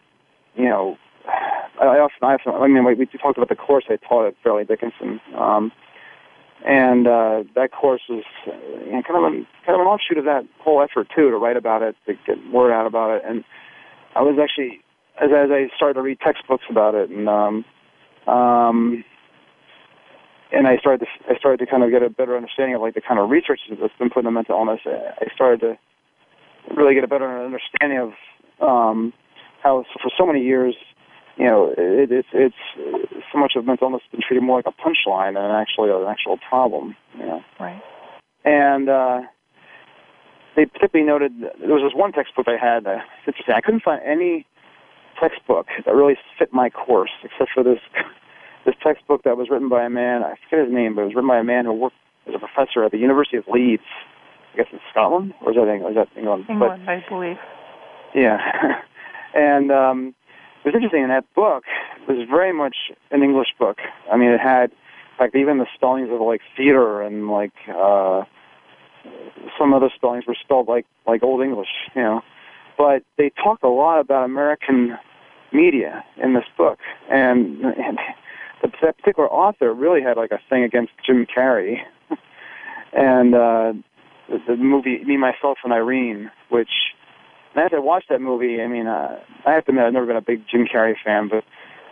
you 0.56 0.64
know, 0.64 0.96
I 1.80 1.98
often, 1.98 2.18
I 2.22 2.34
often, 2.34 2.54
I 2.54 2.66
mean, 2.66 2.84
we, 2.84 2.94
we 2.94 3.06
talked 3.06 3.36
about 3.36 3.48
the 3.48 3.56
course 3.56 3.84
I 3.88 3.96
taught 3.96 4.26
at 4.26 4.34
Fairleigh 4.42 4.64
Dickinson, 4.64 5.20
um, 5.36 5.70
and 6.66 7.06
uh, 7.06 7.44
that 7.54 7.70
course 7.70 8.02
was 8.08 8.24
you 8.46 8.92
know, 8.92 9.02
kind 9.02 9.16
of 9.16 9.24
a, 9.24 9.30
kind 9.64 9.80
of 9.80 9.80
an 9.80 9.86
offshoot 9.86 10.18
of 10.18 10.24
that 10.24 10.44
whole 10.58 10.82
effort 10.82 11.08
too, 11.14 11.30
to 11.30 11.36
write 11.36 11.56
about 11.56 11.82
it, 11.82 11.94
to 12.06 12.14
get 12.26 12.36
word 12.52 12.72
out 12.72 12.86
about 12.86 13.16
it, 13.16 13.22
and 13.24 13.44
I 14.16 14.22
was 14.22 14.38
actually 14.42 14.80
as 15.20 15.30
as 15.30 15.50
I 15.52 15.68
started 15.76 15.94
to 15.94 16.02
read 16.02 16.18
textbooks 16.18 16.64
about 16.68 16.96
it, 16.96 17.10
and 17.10 17.28
um, 17.28 17.64
um, 18.26 19.04
and 20.52 20.66
I 20.66 20.76
started 20.78 21.06
to 21.06 21.32
I 21.32 21.38
started 21.38 21.58
to 21.64 21.70
kind 21.70 21.82
of 21.82 21.90
get 21.90 22.02
a 22.02 22.10
better 22.10 22.36
understanding 22.36 22.74
of 22.74 22.80
like 22.80 22.94
the 22.94 23.00
kind 23.00 23.20
of 23.20 23.30
research 23.30 23.60
that's 23.68 23.92
been 23.98 24.10
put 24.10 24.20
into 24.20 24.30
mental 24.30 24.56
illness. 24.58 24.80
I 24.86 25.26
started 25.34 25.60
to 25.60 25.78
really 26.74 26.94
get 26.94 27.04
a 27.04 27.08
better 27.08 27.28
understanding 27.44 27.98
of 27.98 28.12
um, 28.60 29.12
how 29.62 29.84
for 30.02 30.10
so 30.16 30.26
many 30.26 30.42
years, 30.42 30.74
you 31.36 31.44
know, 31.44 31.74
it, 31.76 32.10
it's 32.10 32.28
it's 32.32 32.62
so 33.32 33.38
much 33.38 33.52
of 33.56 33.66
mental 33.66 33.88
illness 33.88 34.02
has 34.04 34.10
been 34.12 34.26
treated 34.26 34.42
more 34.42 34.58
like 34.58 34.66
a 34.66 34.82
punchline 34.82 35.34
than 35.34 35.50
actually 35.50 35.90
an 35.90 36.06
actual 36.08 36.38
problem. 36.48 36.96
You 37.18 37.26
know. 37.26 37.40
Right. 37.60 37.82
And 38.44 38.88
uh, 38.88 39.20
they 40.56 40.64
particularly 40.66 41.06
noted 41.06 41.32
there 41.40 41.74
was 41.74 41.82
this 41.82 41.96
one 41.96 42.12
textbook 42.12 42.46
I 42.48 42.56
had. 42.56 42.86
Uh, 42.86 43.00
it's 43.18 43.28
interesting. 43.28 43.54
I 43.54 43.60
couldn't 43.60 43.82
find 43.82 44.00
any 44.04 44.46
textbook 45.20 45.66
that 45.84 45.94
really 45.94 46.16
fit 46.38 46.52
my 46.52 46.70
course 46.70 47.10
except 47.24 47.50
for 47.52 47.62
this 47.62 47.80
this 48.68 48.76
textbook 48.82 49.22
that 49.24 49.38
was 49.38 49.48
written 49.50 49.70
by 49.70 49.82
a 49.84 49.88
man, 49.88 50.22
I 50.22 50.34
forget 50.44 50.66
his 50.66 50.74
name, 50.74 50.94
but 50.94 51.02
it 51.02 51.04
was 51.06 51.14
written 51.14 51.28
by 51.28 51.38
a 51.38 51.44
man 51.44 51.64
who 51.64 51.72
worked 51.72 51.96
as 52.26 52.34
a 52.34 52.38
professor 52.38 52.84
at 52.84 52.92
the 52.92 52.98
University 52.98 53.38
of 53.38 53.44
Leeds. 53.48 53.82
I 54.52 54.58
guess 54.58 54.66
in 54.72 54.80
Scotland, 54.90 55.32
or 55.40 55.52
is 55.52 55.56
that 55.56 55.72
England? 55.72 55.96
Is 55.96 56.04
that 56.04 56.18
England? 56.18 56.44
England, 56.48 56.82
but, 56.84 56.92
I 56.92 57.04
believe. 57.08 57.38
Yeah, 58.14 58.38
and 59.34 59.70
um, 59.72 60.14
it 60.64 60.68
was 60.68 60.74
interesting. 60.74 61.02
In 61.02 61.08
that 61.08 61.24
book, 61.34 61.64
it 62.08 62.12
was 62.12 62.28
very 62.28 62.52
much 62.52 62.76
an 63.10 63.22
English 63.22 63.48
book. 63.58 63.78
I 64.12 64.16
mean, 64.16 64.30
it 64.30 64.40
had, 64.40 64.72
like, 65.20 65.34
even 65.34 65.58
the 65.58 65.66
spellings 65.74 66.10
of 66.10 66.20
like 66.20 66.40
theater 66.56 67.00
and 67.00 67.30
like 67.30 67.52
uh, 67.68 68.24
some 69.58 69.72
other 69.72 69.90
spellings 69.94 70.26
were 70.26 70.36
spelled 70.42 70.68
like 70.68 70.86
like 71.06 71.22
Old 71.22 71.42
English, 71.42 71.72
you 71.94 72.02
know. 72.02 72.22
But 72.76 73.02
they 73.16 73.30
talk 73.30 73.62
a 73.62 73.68
lot 73.68 74.00
about 74.00 74.24
American 74.24 74.98
media 75.52 76.04
in 76.22 76.34
this 76.34 76.44
book, 76.56 76.78
and, 77.10 77.64
and 77.64 77.98
that 78.62 78.96
particular 78.98 79.28
author 79.28 79.72
really 79.72 80.02
had 80.02 80.16
like 80.16 80.30
a 80.30 80.40
thing 80.48 80.64
against 80.64 80.92
Jim 81.04 81.26
Carrey, 81.26 81.76
and 82.92 83.34
uh, 83.34 83.72
the, 84.28 84.38
the 84.48 84.56
movie 84.56 85.04
Me, 85.04 85.16
Myself, 85.16 85.58
and 85.64 85.72
Irene, 85.72 86.30
which 86.48 86.70
as 87.56 87.70
I 87.74 87.78
watched 87.78 88.08
that 88.10 88.20
movie, 88.20 88.60
I 88.62 88.66
mean, 88.66 88.86
uh, 88.86 89.18
I 89.46 89.52
have 89.52 89.64
to 89.64 89.70
admit 89.70 89.84
I've 89.84 89.92
never 89.92 90.06
been 90.06 90.16
a 90.16 90.22
big 90.22 90.42
Jim 90.50 90.66
Carrey 90.72 90.94
fan, 91.04 91.28
but 91.28 91.44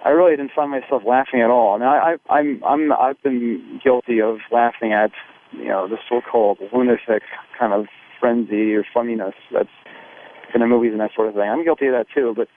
I 0.05 0.11
really 0.11 0.37
didn't 0.37 0.53
find 0.55 0.71
myself 0.71 1.03
laughing 1.07 1.41
at 1.41 1.51
all. 1.51 1.79
Mean, 1.79 1.89
I, 1.89 2.17
I, 2.29 2.33
I'm, 2.33 2.63
I'm, 2.65 2.93
I've 2.93 3.21
been 3.23 3.81
guilty 3.83 4.21
of 4.21 4.39
laughing 4.53 4.93
at, 4.93 5.11
you 5.53 5.69
know, 5.69 5.89
the 5.89 5.97
so-called 6.09 6.59
lunatic 6.73 7.23
kind 7.59 7.73
of 7.73 7.87
frenzy 8.21 8.75
or 8.75 8.85
funniness 8.95 9.35
that's 9.53 9.69
in 10.55 10.61
the 10.61 10.67
movies 10.67 10.93
and 10.93 11.01
that 11.01 11.11
sort 11.15 11.29
of 11.29 11.35
thing. 11.35 11.49
I'm 11.49 11.65
guilty 11.65 11.87
of 11.87 11.93
that 11.93 12.07
too, 12.15 12.35
but, 12.37 12.49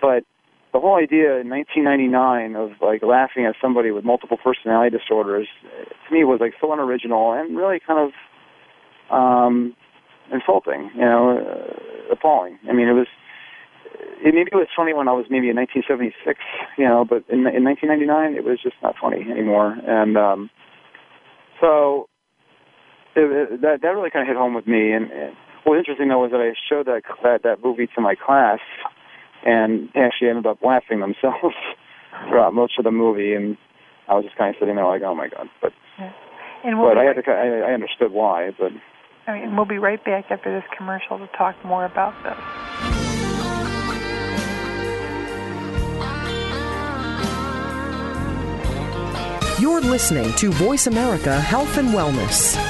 but 0.00 0.24
the 0.72 0.78
whole 0.78 0.96
idea 0.96 1.38
in 1.38 1.48
1999 1.50 2.54
of 2.54 2.70
like 2.80 3.02
laughing 3.02 3.44
at 3.44 3.54
somebody 3.60 3.90
with 3.90 4.04
multiple 4.04 4.36
personality 4.36 4.96
disorders 4.96 5.48
to 6.06 6.14
me 6.14 6.24
was 6.24 6.38
like 6.40 6.54
so 6.60 6.72
unoriginal 6.72 7.32
and 7.32 7.56
really 7.56 7.80
kind 7.84 7.98
of 7.98 8.10
um 9.10 9.74
insulting 10.32 10.90
you 10.94 11.00
know 11.00 11.38
uh, 11.38 12.12
appalling. 12.12 12.58
I 12.68 12.72
mean 12.72 12.88
it 12.88 12.92
was 12.92 13.08
it 14.22 14.34
maybe 14.34 14.50
it 14.52 14.56
was 14.56 14.68
funny 14.76 14.92
when 14.92 15.08
i 15.08 15.12
was 15.12 15.26
maybe 15.30 15.48
in 15.48 15.56
1976 15.56 16.38
you 16.78 16.84
know 16.84 17.04
but 17.04 17.24
in 17.28 17.46
in 17.50 17.64
1999 17.64 18.36
it 18.36 18.44
was 18.44 18.62
just 18.62 18.76
not 18.82 18.94
funny 19.00 19.26
anymore. 19.28 19.74
And 19.86 20.16
um 20.16 20.50
so 21.60 22.06
it, 23.16 23.26
it, 23.26 23.60
that 23.62 23.82
that 23.82 23.88
really 23.90 24.10
kind 24.10 24.22
of 24.22 24.30
hit 24.30 24.38
home 24.38 24.54
with 24.54 24.66
me. 24.66 24.92
And, 24.92 25.10
and 25.10 25.34
what 25.64 25.74
was 25.74 25.82
interesting 25.82 26.08
though 26.08 26.22
was 26.22 26.30
that 26.30 26.40
i 26.40 26.54
showed 26.54 26.86
that 26.86 27.02
that 27.24 27.42
that 27.42 27.58
movie 27.64 27.88
to 27.94 28.00
my 28.00 28.14
class 28.14 28.60
and 29.44 29.88
they 29.94 30.00
actually 30.00 30.28
ended 30.28 30.46
up 30.46 30.58
laughing 30.62 31.00
themselves 31.00 31.54
throughout 32.28 32.54
most 32.54 32.78
of 32.78 32.84
the 32.84 32.90
movie, 32.90 33.34
and 33.34 33.56
I 34.08 34.14
was 34.14 34.24
just 34.24 34.36
kind 34.36 34.54
of 34.54 34.58
sitting 34.58 34.76
there 34.76 34.86
like, 34.86 35.02
oh 35.02 35.14
my 35.14 35.28
god, 35.28 35.48
but 35.60 35.72
yeah. 35.98 36.12
and 36.64 36.78
we'll 36.78 36.90
but 36.90 36.98
I 36.98 37.04
had 37.04 37.14
to 37.14 37.30
I, 37.30 37.70
I 37.70 37.72
understood 37.72 38.12
why, 38.12 38.50
but. 38.58 38.72
I 39.26 39.38
mean, 39.38 39.54
we'll 39.54 39.66
be 39.66 39.78
right 39.78 40.02
back 40.04 40.30
after 40.30 40.52
this 40.52 40.68
commercial 40.76 41.18
to 41.18 41.28
talk 41.36 41.54
more 41.64 41.84
about 41.84 42.14
this. 42.24 43.00
You're 49.60 49.82
listening 49.82 50.32
to 50.36 50.50
Voice 50.52 50.86
America 50.86 51.38
Health 51.38 51.76
and 51.76 51.90
Wellness. 51.90 52.69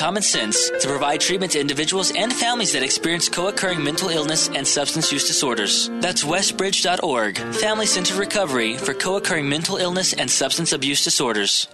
common 0.00 0.22
sense 0.22 0.70
to 0.80 0.88
provide 0.88 1.20
treatment 1.20 1.52
to 1.52 1.60
individuals 1.60 2.10
and 2.16 2.32
families 2.32 2.72
that 2.72 2.82
experience 2.82 3.28
co 3.28 3.48
occurring 3.48 3.84
mental 3.84 4.08
illness 4.08 4.48
and 4.48 4.66
substance 4.66 5.12
use 5.12 5.26
disorders. 5.26 5.90
That's 6.00 6.24
westbridge.org, 6.24 7.36
Family 7.56 7.84
Centered 7.84 8.16
Recovery 8.16 8.78
for 8.78 8.94
co 8.94 9.16
occurring 9.16 9.46
mental 9.46 9.76
illness 9.76 10.14
and 10.14 10.30
substance 10.30 10.72
abuse 10.72 11.04
disorders. 11.04 11.68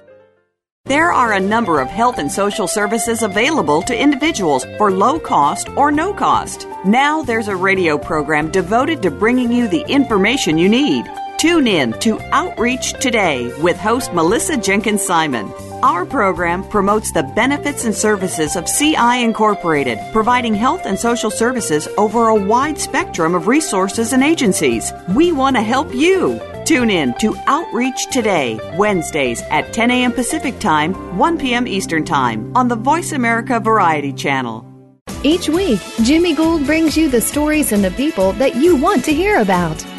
There 0.86 1.12
are 1.12 1.34
a 1.34 1.40
number 1.40 1.80
of 1.80 1.88
health 1.88 2.18
and 2.18 2.30
social 2.30 2.66
services 2.66 3.22
available 3.22 3.82
to 3.82 3.96
individuals 3.96 4.64
for 4.76 4.90
low 4.90 5.20
cost 5.20 5.68
or 5.76 5.92
no 5.92 6.12
cost. 6.12 6.66
Now 6.84 7.22
there's 7.22 7.48
a 7.48 7.56
radio 7.56 7.96
program 7.96 8.50
devoted 8.50 9.02
to 9.02 9.10
bringing 9.12 9.52
you 9.52 9.68
the 9.68 9.84
information 9.88 10.58
you 10.58 10.68
need. 10.68 11.04
Tune 11.38 11.68
in 11.68 11.92
to 12.00 12.20
Outreach 12.32 12.92
Today 12.94 13.52
with 13.62 13.76
host 13.76 14.12
Melissa 14.14 14.56
Jenkins 14.56 15.04
Simon. 15.04 15.52
Our 15.86 16.04
program 16.04 16.64
promotes 16.68 17.12
the 17.12 17.22
benefits 17.22 17.84
and 17.84 17.94
services 17.94 18.56
of 18.56 18.66
CI 18.66 19.22
Incorporated, 19.22 20.00
providing 20.10 20.52
health 20.52 20.84
and 20.84 20.98
social 20.98 21.30
services 21.30 21.86
over 21.96 22.26
a 22.26 22.34
wide 22.34 22.76
spectrum 22.76 23.36
of 23.36 23.46
resources 23.46 24.12
and 24.12 24.20
agencies. 24.20 24.92
We 25.14 25.30
want 25.30 25.54
to 25.54 25.62
help 25.62 25.94
you. 25.94 26.40
Tune 26.64 26.90
in 26.90 27.14
to 27.20 27.36
Outreach 27.46 28.10
Today, 28.10 28.58
Wednesdays 28.76 29.42
at 29.42 29.72
10 29.72 29.92
a.m. 29.92 30.12
Pacific 30.12 30.58
Time, 30.58 31.16
1 31.16 31.38
p.m. 31.38 31.68
Eastern 31.68 32.04
Time 32.04 32.50
on 32.56 32.66
the 32.66 32.74
Voice 32.74 33.12
America 33.12 33.60
Variety 33.60 34.12
Channel. 34.12 34.66
Each 35.22 35.48
week, 35.48 35.78
Jimmy 36.02 36.34
Gould 36.34 36.66
brings 36.66 36.96
you 36.96 37.08
the 37.08 37.20
stories 37.20 37.70
and 37.70 37.84
the 37.84 37.92
people 37.92 38.32
that 38.32 38.56
you 38.56 38.74
want 38.74 39.04
to 39.04 39.14
hear 39.14 39.40
about. 39.40 39.84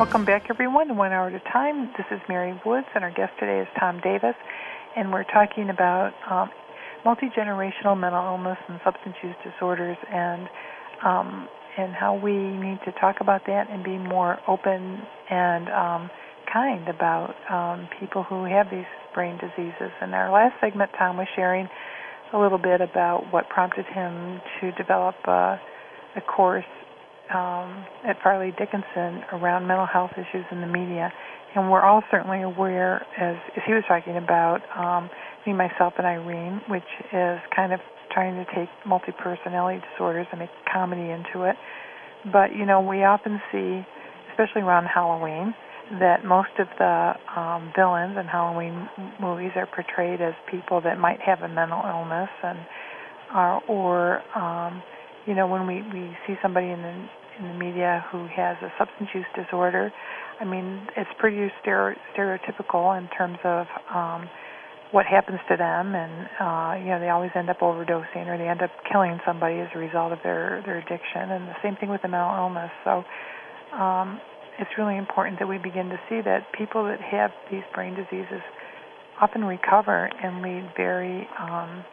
Welcome 0.00 0.24
back, 0.24 0.46
everyone, 0.48 0.96
One 0.96 1.12
Hour 1.12 1.28
at 1.28 1.34
a 1.34 1.52
Time. 1.52 1.92
This 1.98 2.06
is 2.10 2.20
Mary 2.26 2.58
Woods, 2.64 2.86
and 2.94 3.04
our 3.04 3.10
guest 3.10 3.32
today 3.38 3.60
is 3.60 3.68
Tom 3.78 4.00
Davis 4.00 4.34
and 4.96 5.12
we're 5.12 5.24
talking 5.24 5.70
about 5.70 6.12
um, 6.30 6.50
multi 7.04 7.28
generational 7.36 7.98
mental 7.98 8.24
illness 8.24 8.58
and 8.68 8.80
substance 8.84 9.14
use 9.22 9.34
disorders, 9.44 9.96
and 10.10 10.48
um, 11.04 11.48
and 11.78 11.94
how 11.94 12.14
we 12.14 12.32
need 12.32 12.78
to 12.84 12.92
talk 13.00 13.16
about 13.20 13.42
that 13.46 13.70
and 13.70 13.84
be 13.84 13.96
more 13.96 14.38
open 14.48 15.00
and 15.30 15.68
um, 15.68 16.10
kind 16.52 16.88
about 16.88 17.34
um, 17.50 17.88
people 18.00 18.24
who 18.24 18.44
have 18.44 18.66
these 18.70 18.88
brain 19.14 19.38
diseases. 19.38 19.92
In 20.02 20.14
our 20.14 20.32
last 20.32 20.54
segment, 20.60 20.90
Tom 20.98 21.16
was 21.16 21.28
sharing 21.36 21.68
a 22.32 22.38
little 22.38 22.58
bit 22.58 22.80
about 22.80 23.32
what 23.32 23.48
prompted 23.48 23.86
him 23.86 24.40
to 24.60 24.72
develop 24.72 25.16
uh, 25.26 25.56
a 26.16 26.20
course 26.26 26.64
um, 27.34 27.84
at 28.06 28.16
Fairleigh 28.22 28.52
Dickinson 28.58 29.22
around 29.32 29.66
mental 29.66 29.86
health 29.86 30.12
issues 30.16 30.44
in 30.50 30.60
the 30.60 30.66
media 30.66 31.12
and 31.54 31.70
we're 31.70 31.82
all 31.82 32.02
certainly 32.10 32.42
aware, 32.42 33.06
as, 33.18 33.36
as 33.56 33.62
he 33.66 33.72
was 33.72 33.82
talking 33.88 34.16
about, 34.16 34.60
um, 34.76 35.10
me, 35.46 35.52
myself, 35.52 35.94
and 35.98 36.06
Irene, 36.06 36.60
which 36.68 36.86
is 37.12 37.40
kind 37.54 37.72
of 37.72 37.80
trying 38.12 38.34
to 38.36 38.44
take 38.54 38.68
multi-personality 38.86 39.82
disorders 39.92 40.26
and 40.30 40.40
make 40.40 40.50
comedy 40.72 41.10
into 41.10 41.48
it. 41.48 41.56
But 42.30 42.54
you 42.54 42.66
know, 42.66 42.80
we 42.80 43.02
often 43.02 43.40
see, 43.50 43.82
especially 44.30 44.62
around 44.62 44.86
Halloween, 44.86 45.54
that 45.98 46.24
most 46.24 46.50
of 46.58 46.68
the 46.78 47.14
um, 47.34 47.72
villains 47.74 48.16
in 48.16 48.26
Halloween 48.26 48.88
movies 49.20 49.50
are 49.56 49.66
portrayed 49.66 50.20
as 50.20 50.34
people 50.50 50.80
that 50.82 50.98
might 50.98 51.18
have 51.20 51.40
a 51.40 51.48
mental 51.48 51.82
illness, 51.84 52.30
and 52.44 52.58
uh, 53.34 53.58
or 53.66 54.22
um, 54.38 54.82
you 55.26 55.34
know, 55.34 55.48
when 55.48 55.66
we 55.66 55.82
we 55.92 56.16
see 56.26 56.34
somebody 56.42 56.68
in 56.68 56.82
the 56.82 57.06
in 57.40 57.48
the 57.48 57.54
media 57.54 58.04
who 58.12 58.26
has 58.28 58.56
a 58.62 58.70
substance 58.78 59.10
use 59.14 59.26
disorder, 59.34 59.92
I 60.40 60.44
mean, 60.44 60.86
it's 60.96 61.10
pretty 61.18 61.50
stereotypical 61.64 62.96
in 62.96 63.08
terms 63.16 63.38
of 63.44 63.66
um, 63.94 64.28
what 64.92 65.06
happens 65.06 65.38
to 65.48 65.56
them, 65.56 65.94
and 65.94 66.26
uh, 66.40 66.74
you 66.82 66.90
know, 66.90 67.00
they 67.00 67.08
always 67.08 67.30
end 67.34 67.48
up 67.48 67.60
overdosing 67.60 68.26
or 68.26 68.36
they 68.36 68.48
end 68.48 68.62
up 68.62 68.70
killing 68.90 69.18
somebody 69.24 69.60
as 69.60 69.68
a 69.74 69.78
result 69.78 70.12
of 70.12 70.18
their 70.22 70.62
their 70.66 70.78
addiction. 70.78 71.30
And 71.30 71.48
the 71.48 71.56
same 71.62 71.76
thing 71.76 71.90
with 71.90 72.02
the 72.02 72.08
mental 72.08 72.34
illness. 72.36 72.70
So, 72.84 73.04
um, 73.76 74.20
it's 74.58 74.70
really 74.76 74.96
important 74.96 75.38
that 75.38 75.48
we 75.48 75.58
begin 75.58 75.88
to 75.88 75.98
see 76.08 76.20
that 76.22 76.52
people 76.56 76.84
that 76.84 77.00
have 77.00 77.30
these 77.50 77.62
brain 77.74 77.94
diseases 77.94 78.42
often 79.20 79.44
recover 79.44 80.10
and 80.22 80.42
lead 80.42 80.72
very 80.76 81.28
um, 81.38 81.84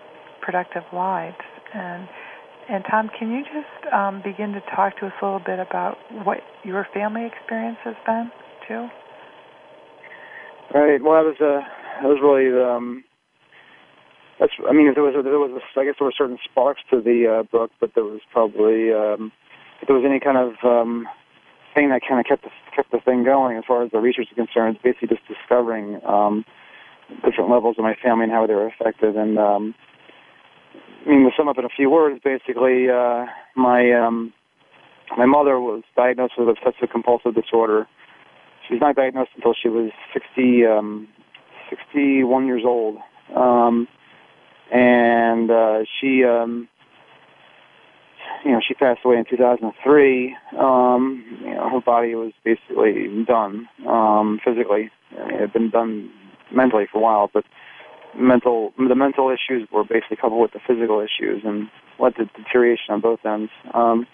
productive 0.41 0.83
lives. 0.93 1.37
And 1.73 2.07
and 2.69 2.83
Tom, 2.89 3.09
can 3.17 3.31
you 3.31 3.43
just 3.43 3.93
um, 3.93 4.21
begin 4.23 4.53
to 4.53 4.61
talk 4.75 4.97
to 4.99 5.07
us 5.07 5.13
a 5.21 5.25
little 5.25 5.39
bit 5.39 5.59
about 5.59 5.97
what 6.25 6.39
your 6.63 6.85
family 6.93 7.25
experience 7.25 7.77
has 7.83 7.95
been, 8.05 8.31
too? 8.67 8.87
Right. 10.73 11.01
Well, 11.01 11.15
that 11.15 11.25
was 11.25 11.39
uh, 11.39 11.63
that 12.01 12.09
was 12.09 12.19
really 12.21 12.51
um, 12.51 13.03
that's. 14.39 14.51
I 14.67 14.73
mean, 14.73 14.91
there 14.93 15.03
was 15.03 15.15
a, 15.17 15.23
there 15.23 15.39
was 15.39 15.51
a, 15.55 15.79
I 15.79 15.85
guess 15.85 15.95
there 15.97 16.05
were 16.05 16.13
certain 16.17 16.37
sparks 16.43 16.81
to 16.91 16.99
the 16.99 17.39
uh, 17.39 17.43
book, 17.43 17.71
but 17.79 17.91
there 17.95 18.03
was 18.03 18.19
probably 18.33 18.91
um, 18.91 19.31
if 19.81 19.87
there 19.87 19.95
was 19.95 20.03
any 20.05 20.19
kind 20.19 20.37
of 20.37 20.59
um, 20.67 21.07
thing 21.73 21.89
that 21.89 22.01
kind 22.07 22.19
of 22.19 22.25
kept 22.25 22.43
the, 22.43 22.49
kept 22.75 22.91
the 22.91 22.99
thing 22.99 23.23
going 23.23 23.55
as 23.55 23.63
far 23.65 23.83
as 23.83 23.91
the 23.91 23.99
research 23.99 24.27
is 24.29 24.35
concerned. 24.35 24.77
Basically, 24.83 25.07
just 25.07 25.25
discovering 25.27 26.01
um, 26.03 26.43
different 27.23 27.49
levels 27.49 27.77
of 27.77 27.83
my 27.83 27.95
family 27.95 28.23
and 28.23 28.31
how 28.31 28.45
they 28.45 28.53
were 28.53 28.67
affected, 28.67 29.15
and 29.15 29.39
um, 29.39 29.75
I 31.07 31.09
mean, 31.09 31.23
to 31.23 31.31
sum 31.37 31.47
up 31.47 31.57
in 31.57 31.63
a 31.63 31.69
few 31.69 31.89
words, 31.89 32.19
basically, 32.21 32.89
uh, 32.89 33.25
my 33.55 33.91
um, 33.93 34.33
my 35.17 35.25
mother 35.25 35.57
was 35.57 35.83
diagnosed 35.95 36.33
with 36.37 36.49
obsessive 36.49 36.89
compulsive 36.91 37.33
disorder. 37.33 37.87
She 38.67 38.73
was 38.73 38.81
not 38.81 38.97
diagnosed 38.97 39.29
until 39.35 39.53
she 39.53 39.69
was 39.69 39.91
60, 40.11 40.65
um, 40.65 41.07
61 41.69 42.45
years 42.45 42.63
old, 42.65 42.97
um, 43.33 43.87
and 44.69 45.49
uh, 45.49 45.79
she, 46.01 46.25
um, 46.25 46.67
you 48.43 48.51
know, 48.51 48.59
she 48.67 48.73
passed 48.73 48.99
away 49.05 49.15
in 49.15 49.23
2003. 49.29 50.35
Um, 50.59 51.23
you 51.39 51.55
know, 51.55 51.69
her 51.69 51.79
body 51.79 52.15
was 52.15 52.33
basically 52.43 53.23
done 53.25 53.69
um, 53.87 54.41
physically. 54.43 54.91
I 55.17 55.25
mean, 55.25 55.35
it 55.35 55.39
had 55.39 55.53
been 55.53 55.69
done 55.69 56.11
mentally 56.53 56.85
for 56.91 56.97
a 56.97 57.01
while, 57.01 57.29
but 57.33 57.45
mental 58.15 58.73
the 58.77 58.95
mental 58.95 59.29
issues 59.29 59.67
were 59.71 59.83
basically 59.83 60.17
coupled 60.17 60.41
with 60.41 60.51
the 60.53 60.59
physical 60.65 60.99
issues 60.99 61.43
and 61.43 61.69
led 61.99 62.15
to 62.15 62.25
deterioration 62.25 62.89
on 62.89 63.01
both 63.01 63.19
ends. 63.25 63.51
Um, 63.73 64.07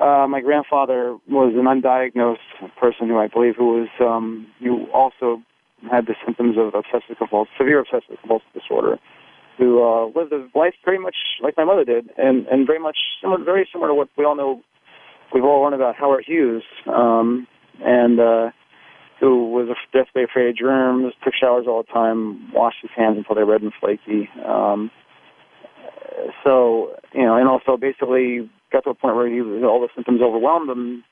uh, 0.00 0.26
my 0.28 0.40
grandfather 0.40 1.16
was 1.28 1.54
an 1.56 1.66
undiagnosed 1.66 2.76
person 2.78 3.08
who 3.08 3.18
I 3.18 3.26
believe 3.26 3.54
who 3.56 3.80
was 3.80 3.88
um, 4.00 4.46
who 4.60 4.86
also 4.92 5.42
had 5.90 6.06
the 6.06 6.14
symptoms 6.24 6.56
of 6.58 6.74
obsessive 6.74 7.18
compulsive 7.18 7.52
severe 7.58 7.80
obsessive 7.80 8.16
compulsive 8.20 8.48
disorder. 8.54 8.98
Who 9.58 9.82
uh, 9.82 10.06
lived 10.14 10.32
a 10.32 10.46
life 10.56 10.74
very 10.84 11.00
much 11.00 11.16
like 11.42 11.56
my 11.56 11.64
mother 11.64 11.84
did, 11.84 12.10
and 12.16 12.46
and 12.46 12.66
very 12.66 12.78
much 12.78 12.96
similar, 13.20 13.42
very 13.42 13.68
similar 13.72 13.88
to 13.88 13.94
what 13.94 14.08
we 14.16 14.24
all 14.24 14.36
know. 14.36 14.62
We've 15.34 15.44
all 15.44 15.62
learned 15.62 15.74
about 15.74 15.96
Howard 15.96 16.24
Hughes, 16.26 16.62
um, 16.86 17.46
and 17.80 18.20
uh, 18.20 18.50
who 19.20 19.50
was 19.50 19.68
deathly 19.92 20.22
afraid 20.24 20.50
of 20.50 20.56
germs, 20.56 21.12
took 21.24 21.34
showers 21.34 21.66
all 21.68 21.82
the 21.82 21.92
time, 21.92 22.52
washed 22.52 22.78
his 22.82 22.90
hands 22.96 23.16
until 23.18 23.34
they 23.34 23.42
were 23.42 23.52
red 23.52 23.62
and 23.62 23.72
flaky. 23.80 24.28
Um, 24.46 24.90
so, 26.44 26.94
you 27.12 27.22
know, 27.22 27.36
and 27.36 27.48
also 27.48 27.76
basically 27.76 28.48
got 28.72 28.84
to 28.84 28.90
a 28.90 28.94
point 28.94 29.16
where 29.16 29.28
he 29.28 29.40
all 29.40 29.80
the 29.80 29.88
symptoms 29.94 30.20
overwhelmed 30.22 30.70
him 30.70 31.04